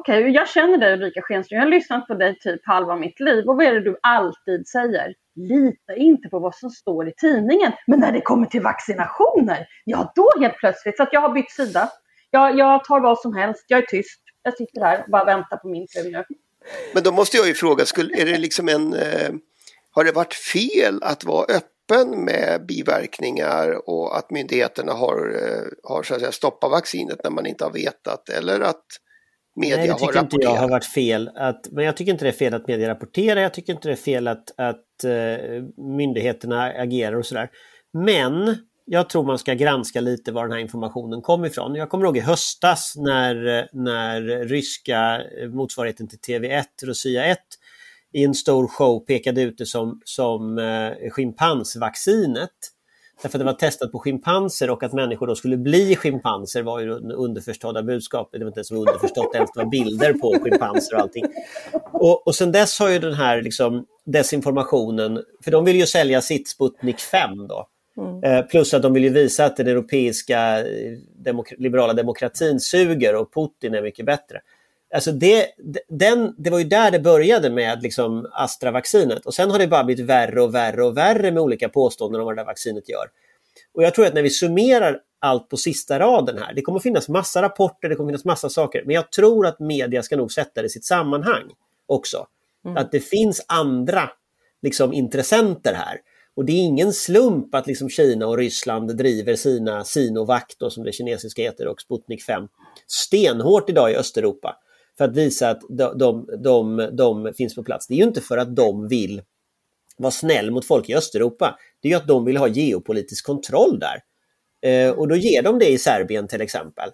okej, 0.04 0.20
okay, 0.20 0.32
jag 0.32 0.50
känner 0.50 0.78
dig 0.78 0.94
Ulrika 0.94 1.22
Schenström, 1.22 1.58
jag 1.58 1.66
har 1.66 1.72
lyssnat 1.72 2.08
på 2.08 2.14
dig 2.14 2.40
typ 2.40 2.62
halva 2.64 2.96
mitt 2.96 3.20
liv. 3.20 3.46
Och 3.48 3.56
vad 3.56 3.66
är 3.66 3.74
det 3.74 3.80
du 3.80 3.98
alltid 4.04 4.68
säger? 4.68 5.14
Lita 5.36 5.96
inte 5.96 6.30
på 6.30 6.40
vad 6.40 6.56
som 6.56 6.70
står 6.70 7.08
i 7.08 7.14
tidningen, 7.18 7.72
men 7.88 8.00
när 8.00 8.12
det 8.12 8.22
kommer 8.22 8.48
till 8.48 8.62
vaccinationer, 8.62 9.68
ja 9.86 10.14
då 10.16 10.30
helt 10.40 10.58
plötsligt, 10.58 10.98
så 10.98 11.04
att 11.04 11.10
jag 11.12 11.22
har 11.22 11.30
bytt 11.30 11.52
sida. 11.52 11.90
Jag, 12.32 12.58
jag 12.58 12.84
tar 12.84 13.00
vad 13.00 13.20
som 13.20 13.36
helst, 13.36 13.66
jag 13.68 13.78
är 13.78 13.86
tyst, 13.86 14.22
jag 14.44 14.58
sitter 14.58 14.82
här 14.82 15.04
och 15.04 15.12
bara 15.12 15.26
väntar 15.26 15.58
på 15.58 15.68
min 15.68 15.88
tur 15.88 16.12
nu. 16.12 16.24
Men 16.94 17.04
då 17.04 17.12
måste 17.12 17.38
jag 17.38 17.48
ju 17.48 17.54
fråga, 17.54 17.86
skulle, 17.86 18.22
är 18.22 18.26
det 18.26 18.38
liksom 18.38 18.70
en, 18.70 18.94
eh, 18.94 19.32
har 19.92 20.04
det 20.04 20.12
varit 20.12 20.34
fel 20.34 21.04
att 21.04 21.24
vara 21.24 21.46
öppen 21.46 22.26
med 22.26 22.66
biverkningar 22.68 23.90
och 23.90 24.18
att 24.18 24.32
myndigheterna 24.32 24.94
har, 24.94 25.18
eh, 25.18 25.90
har 25.90 26.04
så 26.04 26.14
att 26.14 26.20
säga, 26.20 26.32
stoppat 26.32 26.72
vaccinet 26.72 27.24
när 27.24 27.32
man 27.32 27.46
inte 27.46 27.64
har 27.64 27.72
vetat? 27.72 28.30
Eller 28.30 28.60
att 28.62 28.86
media 29.56 29.78
Nej, 29.78 29.88
det 29.88 29.94
tycker 29.94 30.20
inte 30.20 30.38
jag 30.42 30.56
har 30.56 30.70
varit 30.70 30.86
fel. 30.86 31.30
Att, 31.36 31.68
men 31.72 31.86
jag 31.86 31.98
tycker 31.98 32.12
inte 32.12 32.26
det 32.26 32.30
är 32.30 32.32
fel 32.32 32.54
att 32.54 32.68
media 32.68 32.90
rapporterar. 32.90 33.42
Jag 33.42 33.54
tycker 33.54 33.74
inte 33.74 33.88
det 33.88 33.94
är 33.94 33.96
fel 33.96 34.28
att, 34.28 34.60
att 34.60 34.86
uh, 35.06 35.64
myndigheterna 35.78 36.64
agerar 36.64 37.16
och 37.16 37.26
sådär. 37.26 37.50
Men 37.94 38.58
jag 38.86 39.10
tror 39.10 39.24
man 39.24 39.40
ska 39.40 39.54
granska 39.54 40.02
lite 40.02 40.32
var 40.32 40.44
den 40.44 40.52
här 40.52 40.60
informationen 40.60 41.22
kom 41.22 41.46
ifrån. 41.46 41.76
Jag 41.76 41.90
kommer 41.90 42.06
ihåg 42.06 42.18
i 42.18 42.20
höstas 42.20 42.94
när, 42.98 43.68
när 43.74 44.46
ryska 44.46 45.22
motsvarigheten 45.54 46.08
till 46.08 46.20
TV1, 46.20 46.64
Rosia 46.84 47.26
1, 47.26 47.40
i 48.14 48.24
en 48.24 48.34
stor 48.34 48.68
show 48.68 49.00
pekade 49.00 49.42
ut 49.42 49.58
det 49.58 49.66
som, 49.66 50.02
som 50.06 50.58
eh, 50.58 51.10
schimpansvaccinet. 51.12 52.50
Därför 53.24 53.38
att 53.38 53.40
det 53.40 53.46
var 53.46 53.54
testat 53.54 53.92
på 53.92 54.00
schimpanser 54.00 54.70
och 54.70 54.84
att 54.84 54.94
människor 54.94 55.28
då 55.28 55.36
skulle 55.36 55.58
bli 55.58 55.96
schimpanser 55.96 56.64
var 56.64 56.80
ju 56.80 57.00
det 57.00 57.14
underförstådda 57.14 57.84
budskapet. 57.84 58.40
Det 58.40 58.46
var 58.46 58.50
inte 58.50 58.60
ens 58.60 58.72
underförstått, 58.72 59.36
ens 59.36 59.52
det 59.52 59.64
var 59.64 59.70
bilder 59.70 60.14
på 60.14 60.36
schimpanser 60.44 60.96
och 60.96 61.02
allting. 61.02 61.26
Och, 61.92 62.28
och 62.28 62.36
sen 62.36 62.52
dess 62.52 62.80
har 62.80 62.90
ju 62.90 63.00
den 63.00 63.14
här 63.14 63.42
liksom, 63.42 63.86
desinformationen, 64.06 65.24
för 65.44 65.52
de 65.52 65.66
vill 65.66 65.76
ju 65.76 65.86
sälja 65.86 66.22
sitt 66.22 66.48
Sputnik 66.48 67.00
5 67.00 67.48
då. 67.48 67.68
Mm. 67.98 68.24
Eh, 68.24 68.46
plus 68.46 68.74
att 68.74 68.82
de 68.82 68.94
vill 68.94 69.04
ju 69.04 69.10
visa 69.10 69.46
att 69.46 69.58
den 69.58 69.68
europeiska 69.68 70.60
eh, 70.60 70.98
demok 71.16 71.54
liberala 71.58 71.94
demokratin 71.94 72.60
suger 72.60 73.16
och 73.16 73.34
Putin 73.34 73.74
är 73.74 73.82
mycket 73.82 74.06
bättre. 74.06 74.40
Alltså 74.94 75.12
det, 75.12 75.48
den, 75.90 76.36
det 76.38 76.50
var 76.50 76.60
ju 76.60 76.66
där 76.66 76.92
det 76.92 77.00
började 77.00 77.50
med 77.50 77.84
liksom 77.84 78.28
Astra-vaccinet 78.32 79.26
och 79.26 79.34
sen 79.34 79.52
har 79.52 79.60
det 79.60 79.68
bara 79.68 79.84
blivit 79.84 80.06
värre 80.06 80.42
och 80.42 80.56
värre 80.56 80.84
och 80.84 80.98
värre 80.98 81.32
med 81.32 81.44
olika 81.44 81.70
påståenden 81.70 82.22
om 82.22 82.26
vad 82.26 82.36
det 82.36 82.42
där 82.42 82.46
vaccinet 82.46 82.90
gör. 82.90 83.06
Och 83.74 83.84
jag 83.84 83.94
tror 83.94 84.06
att 84.06 84.14
när 84.14 84.22
vi 84.22 84.30
summerar 84.30 85.00
allt 85.20 85.50
på 85.50 85.58
sista 85.58 86.00
raden 86.00 86.38
här, 86.38 86.54
det 86.54 86.62
kommer 86.62 86.80
finnas 86.80 87.10
massa 87.10 87.42
rapporter, 87.42 87.90
det 87.90 87.96
kommer 87.96 88.10
finnas 88.10 88.26
massa 88.26 88.50
saker, 88.50 88.84
men 88.86 88.96
jag 88.96 89.12
tror 89.12 89.48
att 89.48 89.60
media 89.60 90.04
ska 90.04 90.18
nog 90.18 90.32
sätta 90.32 90.62
det 90.62 90.66
i 90.66 90.70
sitt 90.70 90.86
sammanhang 90.86 91.52
också. 91.86 92.28
Mm. 92.66 92.78
Att 92.78 92.92
det 92.92 93.00
finns 93.00 93.46
andra 93.48 94.10
liksom, 94.62 94.94
intressenter 94.94 95.74
här. 95.74 95.98
Och 96.36 96.46
det 96.46 96.52
är 96.52 96.64
ingen 96.64 96.94
slump 96.94 97.56
att 97.56 97.68
liksom 97.68 97.90
Kina 97.90 98.28
och 98.28 98.38
Ryssland 98.38 98.98
driver 98.98 99.36
sina 99.36 99.84
Sinovac, 99.84 100.44
då, 100.58 100.70
som 100.70 100.84
det 100.84 100.92
kinesiska 100.92 101.42
heter, 101.42 101.68
och 101.68 101.82
Sputnik 101.82 102.24
5 102.24 102.48
stenhårt 102.88 103.70
idag 103.70 103.92
i 103.92 103.96
Östeuropa 103.96 104.58
för 104.98 105.06
att 105.06 105.16
visa 105.18 105.50
att 105.50 105.62
de, 105.70 105.98
de, 105.98 106.30
de, 106.44 106.90
de 106.94 107.34
finns 107.34 107.56
på 107.56 107.64
plats. 107.64 107.88
Det 107.88 107.94
är 107.94 107.98
ju 107.98 108.04
inte 108.04 108.22
för 108.22 108.38
att 108.38 108.56
de 108.56 108.88
vill 108.88 109.22
vara 109.98 110.12
snäll 110.12 110.52
mot 110.52 110.66
folk 110.66 110.90
i 110.90 110.96
Östeuropa. 110.96 111.60
Det 111.82 111.88
är 111.88 111.90
ju 111.90 111.98
att 111.98 112.08
de 112.08 112.26
vill 112.26 112.38
ha 112.38 112.48
geopolitisk 112.48 113.26
kontroll 113.26 113.80
där. 113.80 114.04
Eh, 114.64 114.92
och 114.92 115.08
då 115.08 115.16
ger 115.16 115.42
de 115.42 115.60
det 115.60 115.70
i 115.70 115.78
Serbien 115.78 116.28
till 116.28 116.42
exempel. 116.42 116.90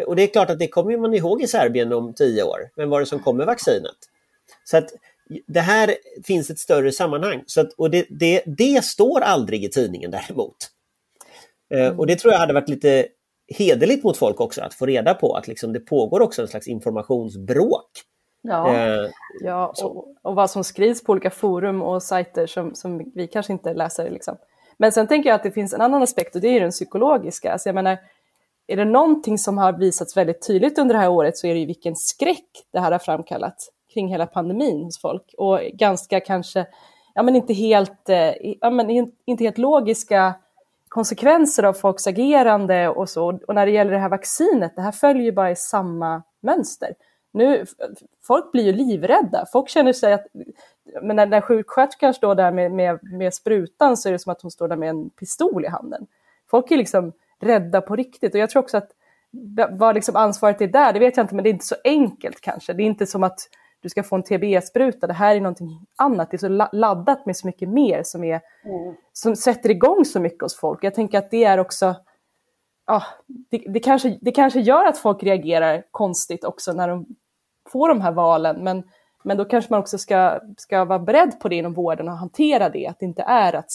Eh, 0.00 0.04
och 0.04 0.16
det 0.16 0.22
är 0.22 0.26
klart 0.26 0.50
att 0.50 0.58
det 0.58 0.68
kommer 0.68 0.96
man 0.96 1.14
ihåg 1.14 1.42
i 1.42 1.46
Serbien 1.46 1.92
om 1.92 2.14
tio 2.14 2.42
år. 2.42 2.58
Vem 2.76 2.90
var 2.90 3.00
det 3.00 3.06
som 3.06 3.20
kom 3.20 3.36
med 3.36 3.46
vaccinet? 3.46 3.96
Så 4.64 4.76
att 4.76 4.90
det 5.46 5.60
här 5.60 5.94
finns 6.24 6.50
ett 6.50 6.58
större 6.58 6.92
sammanhang. 6.92 7.42
Så 7.46 7.60
att, 7.60 7.72
och 7.72 7.90
det, 7.90 8.06
det, 8.10 8.42
det 8.46 8.84
står 8.84 9.20
aldrig 9.20 9.64
i 9.64 9.68
tidningen 9.68 10.10
däremot. 10.10 10.56
Eh, 11.74 11.98
och 11.98 12.06
det 12.06 12.16
tror 12.16 12.32
jag 12.32 12.40
hade 12.40 12.52
varit 12.52 12.68
lite 12.68 13.06
hederligt 13.48 14.04
mot 14.04 14.16
folk 14.16 14.40
också 14.40 14.62
att 14.62 14.74
få 14.74 14.86
reda 14.86 15.14
på 15.14 15.36
att 15.36 15.48
liksom 15.48 15.72
det 15.72 15.80
pågår 15.80 16.20
också 16.20 16.42
en 16.42 16.48
slags 16.48 16.68
informationsbråk. 16.68 17.90
Ja, 18.42 18.74
eh, 18.74 19.10
ja 19.40 19.74
och, 19.82 20.06
och, 20.22 20.34
vad 20.34 20.50
som 20.50 20.64
skrivs 20.64 21.04
på 21.04 21.12
olika 21.12 21.30
forum 21.30 21.82
och 21.82 22.02
sajter 22.02 22.46
som, 22.46 22.74
som 22.74 23.12
vi 23.14 23.26
kanske 23.26 23.52
inte 23.52 23.74
läser. 23.74 24.10
Liksom. 24.10 24.36
Men 24.78 24.92
sen 24.92 25.06
tänker 25.06 25.28
jag 25.28 25.34
att 25.34 25.42
det 25.42 25.50
finns 25.50 25.74
en 25.74 25.80
annan 25.80 26.02
aspekt 26.02 26.34
och 26.34 26.40
det 26.40 26.48
är 26.48 26.60
den 26.60 26.70
psykologiska. 26.70 27.52
Alltså 27.52 27.68
jag 27.68 27.74
menar, 27.74 27.98
är 28.66 28.76
det 28.76 28.84
någonting 28.84 29.38
som 29.38 29.58
har 29.58 29.72
visats 29.72 30.16
väldigt 30.16 30.46
tydligt 30.46 30.78
under 30.78 30.94
det 30.94 31.00
här 31.00 31.10
året 31.10 31.36
så 31.36 31.46
är 31.46 31.54
det 31.54 31.60
ju 31.60 31.66
vilken 31.66 31.96
skräck 31.96 32.48
det 32.72 32.80
här 32.80 32.92
har 32.92 32.98
framkallat 32.98 33.56
kring 33.94 34.08
hela 34.08 34.26
pandemin 34.26 34.84
hos 34.84 35.00
folk. 35.00 35.34
Och 35.38 35.60
ganska 35.72 36.20
kanske, 36.20 36.66
ja 37.14 37.22
men 37.22 37.36
inte 37.36 37.54
helt, 37.54 38.08
eh, 38.08 38.32
ja, 38.60 38.70
men 38.70 38.90
inte 39.26 39.44
helt 39.44 39.58
logiska 39.58 40.34
konsekvenser 40.94 41.62
av 41.62 41.72
folks 41.72 42.06
agerande 42.06 42.88
och 42.88 43.08
så. 43.08 43.38
Och 43.46 43.54
när 43.54 43.66
det 43.66 43.72
gäller 43.72 43.92
det 43.92 43.98
här 43.98 44.08
vaccinet, 44.08 44.76
det 44.76 44.82
här 44.82 44.92
följer 44.92 45.24
ju 45.24 45.32
bara 45.32 45.50
i 45.50 45.56
samma 45.56 46.22
mönster. 46.42 46.94
Nu, 47.32 47.66
folk 48.26 48.52
blir 48.52 48.64
ju 48.64 48.72
livrädda. 48.72 49.44
Folk 49.52 49.68
känner 49.68 49.92
sig 49.92 50.12
att, 50.12 50.26
men 51.02 51.16
när, 51.16 51.26
när 51.26 51.40
sjuksköterskan 51.40 52.14
står 52.14 52.34
där 52.34 52.52
med, 52.52 52.72
med, 52.72 52.98
med 53.02 53.34
sprutan 53.34 53.96
så 53.96 54.08
är 54.08 54.12
det 54.12 54.18
som 54.18 54.32
att 54.32 54.42
hon 54.42 54.50
står 54.50 54.68
där 54.68 54.76
med 54.76 54.88
en 54.88 55.10
pistol 55.10 55.64
i 55.64 55.68
handen. 55.68 56.06
Folk 56.50 56.70
är 56.70 56.76
liksom 56.76 57.12
rädda 57.40 57.80
på 57.80 57.96
riktigt 57.96 58.34
och 58.34 58.40
jag 58.40 58.50
tror 58.50 58.62
också 58.62 58.76
att 58.76 58.90
vad 59.70 59.94
liksom 59.94 60.16
ansvaret 60.16 60.60
är 60.60 60.68
där, 60.68 60.92
det 60.92 60.98
vet 60.98 61.16
jag 61.16 61.24
inte, 61.24 61.34
men 61.34 61.44
det 61.44 61.50
är 61.50 61.54
inte 61.54 61.66
så 61.66 61.76
enkelt 61.84 62.40
kanske. 62.40 62.72
Det 62.72 62.82
är 62.82 62.86
inte 62.86 63.06
som 63.06 63.22
att 63.22 63.38
du 63.84 63.90
ska 63.90 64.02
få 64.02 64.16
en 64.16 64.22
TBE-spruta. 64.22 65.06
Det 65.06 65.12
här 65.12 65.36
är 65.36 65.40
någonting 65.40 65.86
annat. 65.96 66.30
Det 66.30 66.36
är 66.36 66.38
så 66.38 66.68
laddat 66.72 67.26
med 67.26 67.36
så 67.36 67.46
mycket 67.46 67.68
mer 67.68 68.02
som, 68.02 68.24
är, 68.24 68.40
mm. 68.64 68.94
som 69.12 69.36
sätter 69.36 69.70
igång 69.70 70.04
så 70.04 70.20
mycket 70.20 70.42
hos 70.42 70.56
folk. 70.56 70.84
Jag 70.84 70.94
tänker 70.94 71.18
att 71.18 71.30
det 71.30 71.44
är 71.44 71.58
också, 71.58 71.94
ja, 72.86 73.02
det, 73.26 73.58
det, 73.58 73.80
kanske, 73.80 74.18
det 74.20 74.32
kanske 74.32 74.60
gör 74.60 74.84
att 74.84 74.98
folk 74.98 75.22
reagerar 75.22 75.84
konstigt 75.90 76.44
också 76.44 76.72
när 76.72 76.88
de 76.88 77.06
får 77.68 77.88
de 77.88 78.00
här 78.00 78.12
valen. 78.12 78.64
Men, 78.64 78.82
men 79.24 79.36
då 79.36 79.44
kanske 79.44 79.72
man 79.72 79.80
också 79.80 79.98
ska, 79.98 80.40
ska 80.56 80.84
vara 80.84 80.98
beredd 80.98 81.40
på 81.40 81.48
det 81.48 81.56
inom 81.56 81.74
vården 81.74 82.08
och 82.08 82.16
hantera 82.16 82.68
det. 82.68 82.86
Att 82.86 82.98
det 82.98 83.06
inte 83.06 83.22
är 83.22 83.52
att, 83.52 83.72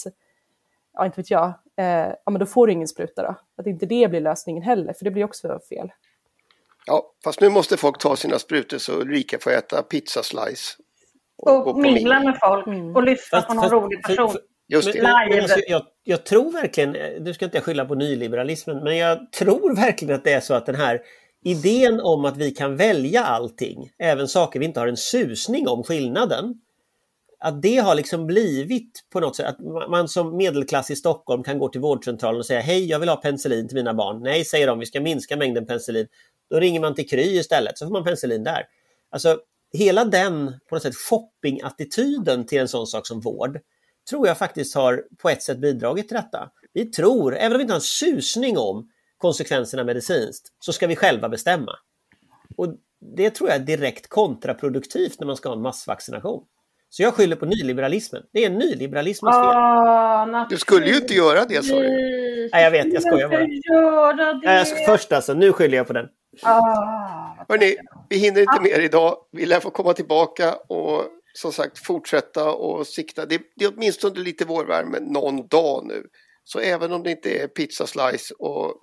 ja 0.92 1.06
inte 1.06 1.20
vet 1.20 1.30
jag, 1.30 1.52
eh, 1.76 2.08
ja 2.24 2.30
men 2.30 2.38
då 2.38 2.46
får 2.46 2.66
du 2.66 2.72
ingen 2.72 2.88
spruta 2.88 3.22
då. 3.22 3.34
Att 3.56 3.66
inte 3.66 3.86
det 3.86 4.10
blir 4.10 4.20
lösningen 4.20 4.62
heller, 4.62 4.92
för 4.92 5.04
det 5.04 5.10
blir 5.10 5.24
också 5.24 5.60
fel. 5.68 5.92
Ja, 6.86 7.14
fast 7.24 7.40
nu 7.40 7.48
måste 7.48 7.76
folk 7.76 7.98
ta 7.98 8.16
sina 8.16 8.38
sprutor 8.38 8.78
så 8.78 8.92
Ulrika 8.92 9.38
får 9.38 9.50
äta 9.50 9.82
pizzaslice. 9.82 10.76
Och, 11.42 11.66
och 11.66 11.78
mingla 11.78 12.20
med 12.20 12.38
folk 12.40 12.66
mm. 12.66 12.96
och 12.96 13.02
lyssna 13.02 13.42
på 13.42 13.54
någon 13.54 13.62
fast, 13.62 13.72
rolig 13.72 14.02
person. 14.02 14.36
Just 14.68 14.92
det. 14.92 15.02
Men, 15.02 15.42
alltså, 15.42 15.60
jag, 15.66 15.82
jag, 16.04 16.24
tror 16.24 16.52
verkligen, 16.52 16.92
nu 17.24 17.34
ska 17.34 17.44
inte 17.44 17.56
jag 17.56 17.64
skylla 17.64 17.84
på 17.84 17.94
nyliberalismen, 17.94 18.84
men 18.84 18.96
jag 18.96 19.32
tror 19.32 19.76
verkligen 19.76 20.14
att 20.14 20.24
det 20.24 20.32
är 20.32 20.40
så 20.40 20.54
att 20.54 20.66
den 20.66 20.74
här 20.74 21.00
idén 21.44 22.00
om 22.00 22.24
att 22.24 22.36
vi 22.36 22.50
kan 22.50 22.76
välja 22.76 23.24
allting, 23.24 23.90
även 23.98 24.28
saker 24.28 24.60
vi 24.60 24.64
inte 24.66 24.80
har 24.80 24.86
en 24.86 24.96
susning 24.96 25.68
om 25.68 25.82
skillnaden, 25.82 26.54
att 27.40 27.62
det 27.62 27.76
har 27.76 27.94
liksom 27.94 28.26
blivit 28.26 29.04
på 29.12 29.20
något 29.20 29.36
sätt 29.36 29.46
att 29.46 29.90
man 29.90 30.08
som 30.08 30.36
medelklass 30.36 30.90
i 30.90 30.96
Stockholm 30.96 31.42
kan 31.42 31.58
gå 31.58 31.68
till 31.68 31.80
vårdcentralen 31.80 32.38
och 32.38 32.46
säga 32.46 32.60
hej, 32.60 32.86
jag 32.88 32.98
vill 32.98 33.08
ha 33.08 33.16
penicillin 33.16 33.68
till 33.68 33.76
mina 33.76 33.94
barn. 33.94 34.22
Nej, 34.22 34.44
säger 34.44 34.66
de, 34.66 34.78
vi 34.78 34.86
ska 34.86 35.00
minska 35.00 35.36
mängden 35.36 35.66
penicillin. 35.66 36.06
Då 36.50 36.60
ringer 36.60 36.80
man 36.80 36.94
till 36.94 37.08
Kry 37.08 37.38
istället 37.38 37.78
så 37.78 37.86
får 37.86 37.92
man 37.92 38.04
penicillin 38.04 38.44
där. 38.44 38.66
Alltså 39.10 39.38
hela 39.72 40.04
den 40.04 40.54
på 40.68 40.74
något 40.74 40.82
sätt 40.82 40.96
shoppingattityden 40.96 42.46
till 42.46 42.60
en 42.60 42.68
sån 42.68 42.86
sak 42.86 43.06
som 43.06 43.20
vård 43.20 43.60
tror 44.10 44.26
jag 44.26 44.38
faktiskt 44.38 44.74
har 44.74 45.04
på 45.18 45.30
ett 45.30 45.42
sätt 45.42 45.58
bidragit 45.58 46.08
till 46.08 46.16
detta. 46.16 46.50
Vi 46.72 46.84
tror, 46.84 47.36
även 47.36 47.52
om 47.52 47.58
vi 47.58 47.62
inte 47.62 47.72
har 47.72 47.78
en 47.78 47.82
susning 47.82 48.58
om 48.58 48.88
konsekvenserna 49.18 49.84
medicinskt, 49.84 50.48
så 50.58 50.72
ska 50.72 50.86
vi 50.86 50.96
själva 50.96 51.28
bestämma. 51.28 51.72
Och 52.56 52.74
det 53.16 53.30
tror 53.30 53.48
jag 53.48 53.56
är 53.56 53.64
direkt 53.64 54.08
kontraproduktivt 54.08 55.20
när 55.20 55.26
man 55.26 55.36
ska 55.36 55.48
ha 55.48 55.56
en 55.56 55.62
massvaccination. 55.62 56.44
Så 56.88 57.02
jag 57.02 57.14
skyller 57.14 57.36
på 57.36 57.46
nyliberalismen. 57.46 58.22
Det 58.32 58.44
är 58.44 58.50
nyliberalismens 58.50 59.36
fel. 59.36 59.44
Ah, 59.44 60.46
du 60.50 60.56
skulle 60.56 60.86
ju 60.86 60.96
inte 60.96 61.14
göra 61.14 61.44
det 61.44 61.64
sa 61.64 61.74
du. 61.74 61.88
Nej, 62.52 62.64
jag 62.64 62.70
vet, 62.70 62.92
jag 62.92 63.02
skojar 63.02 63.28
bara. 63.28 63.46
Göra 63.46 64.34
det. 64.34 64.84
först 64.86 65.12
alltså, 65.12 65.34
nu 65.34 65.52
skyller 65.52 65.76
jag 65.76 65.86
på 65.86 65.92
den. 65.92 66.06
Ah, 66.42 67.44
Hörrni, 67.48 67.76
vi 68.08 68.16
hinner 68.16 68.40
inte 68.40 68.56
ah. 68.58 68.62
mer 68.62 68.80
idag. 68.80 69.16
Vi 69.32 69.46
lär 69.46 69.60
få 69.60 69.70
komma 69.70 69.92
tillbaka 69.92 70.54
och 70.54 71.04
som 71.32 71.52
sagt 71.52 71.78
fortsätta 71.78 72.50
och 72.50 72.86
sikta. 72.86 73.26
Det, 73.26 73.40
det 73.56 73.64
är 73.64 73.72
åtminstone 73.76 74.20
lite 74.20 74.44
vårvärme 74.44 74.98
någon 75.00 75.48
dag 75.48 75.86
nu. 75.86 76.06
Så 76.44 76.58
även 76.58 76.92
om 76.92 77.02
det 77.02 77.10
inte 77.10 77.42
är 77.42 77.46
pizzaslice 77.46 78.34
och 78.38 78.74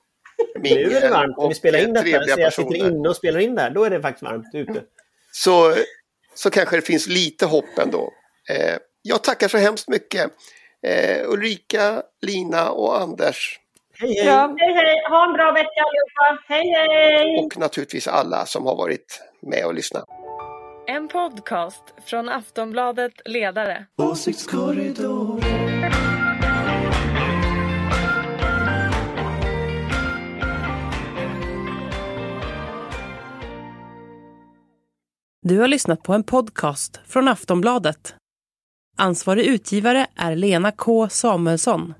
mingel 0.59 0.77
Nu 0.89 0.95
är 0.95 1.01
det 1.01 1.09
varmt. 1.09 1.37
Om 1.37 1.49
vi 1.49 1.55
spelar 1.55 1.79
in 1.79 1.93
detta, 1.93 2.35
så 2.35 2.39
jag 2.39 2.53
sitter 2.53 2.75
inne 2.75 3.09
och 3.09 3.15
spelar 3.15 3.39
in 3.39 3.55
där, 3.55 3.69
då 3.69 3.83
är 3.83 3.89
det 3.89 4.01
faktiskt 4.01 4.23
varmt 4.23 4.49
ute. 4.53 4.83
Så, 5.31 5.73
så 6.35 6.49
kanske 6.49 6.75
det 6.75 6.81
finns 6.81 7.07
lite 7.07 7.45
hopp 7.45 7.77
ändå. 7.79 8.13
Eh, 8.49 8.77
jag 9.01 9.23
tackar 9.23 9.47
så 9.47 9.57
hemskt 9.57 9.87
mycket. 9.87 10.31
Eh, 10.87 11.29
Ulrika, 11.29 12.03
Lina 12.21 12.69
och 12.69 13.01
Anders 13.01 13.59
Hej 13.99 14.15
hej! 14.15 14.25
Ja, 14.25 14.55
hej 14.57 14.73
hej! 14.73 14.95
Ha 15.09 15.25
en 15.27 15.33
bra 15.33 15.51
vecka 15.51 15.83
allihopa! 15.83 16.43
Hej 16.47 16.69
hej! 16.69 17.45
Och 17.45 17.57
naturligtvis 17.57 18.07
alla 18.07 18.45
som 18.45 18.65
har 18.65 18.75
varit 18.75 19.21
med 19.41 19.65
och 19.65 19.73
lyssnat. 19.73 20.03
En 20.87 21.07
podcast 21.07 21.83
från 22.05 22.29
Aftonbladet 22.29 23.11
Ledare. 23.25 23.85
Åsiktskorridor. 23.97 25.41
Du 35.41 35.59
har 35.59 35.67
lyssnat 35.67 36.03
på 36.03 36.13
en 36.13 36.23
podcast 36.23 36.99
från 37.07 37.27
Aftonbladet. 37.27 38.15
Ansvarig 38.97 39.45
utgivare 39.45 40.07
är 40.15 40.35
Lena 40.35 40.71
K 40.71 41.09
Samuelsson. 41.09 41.93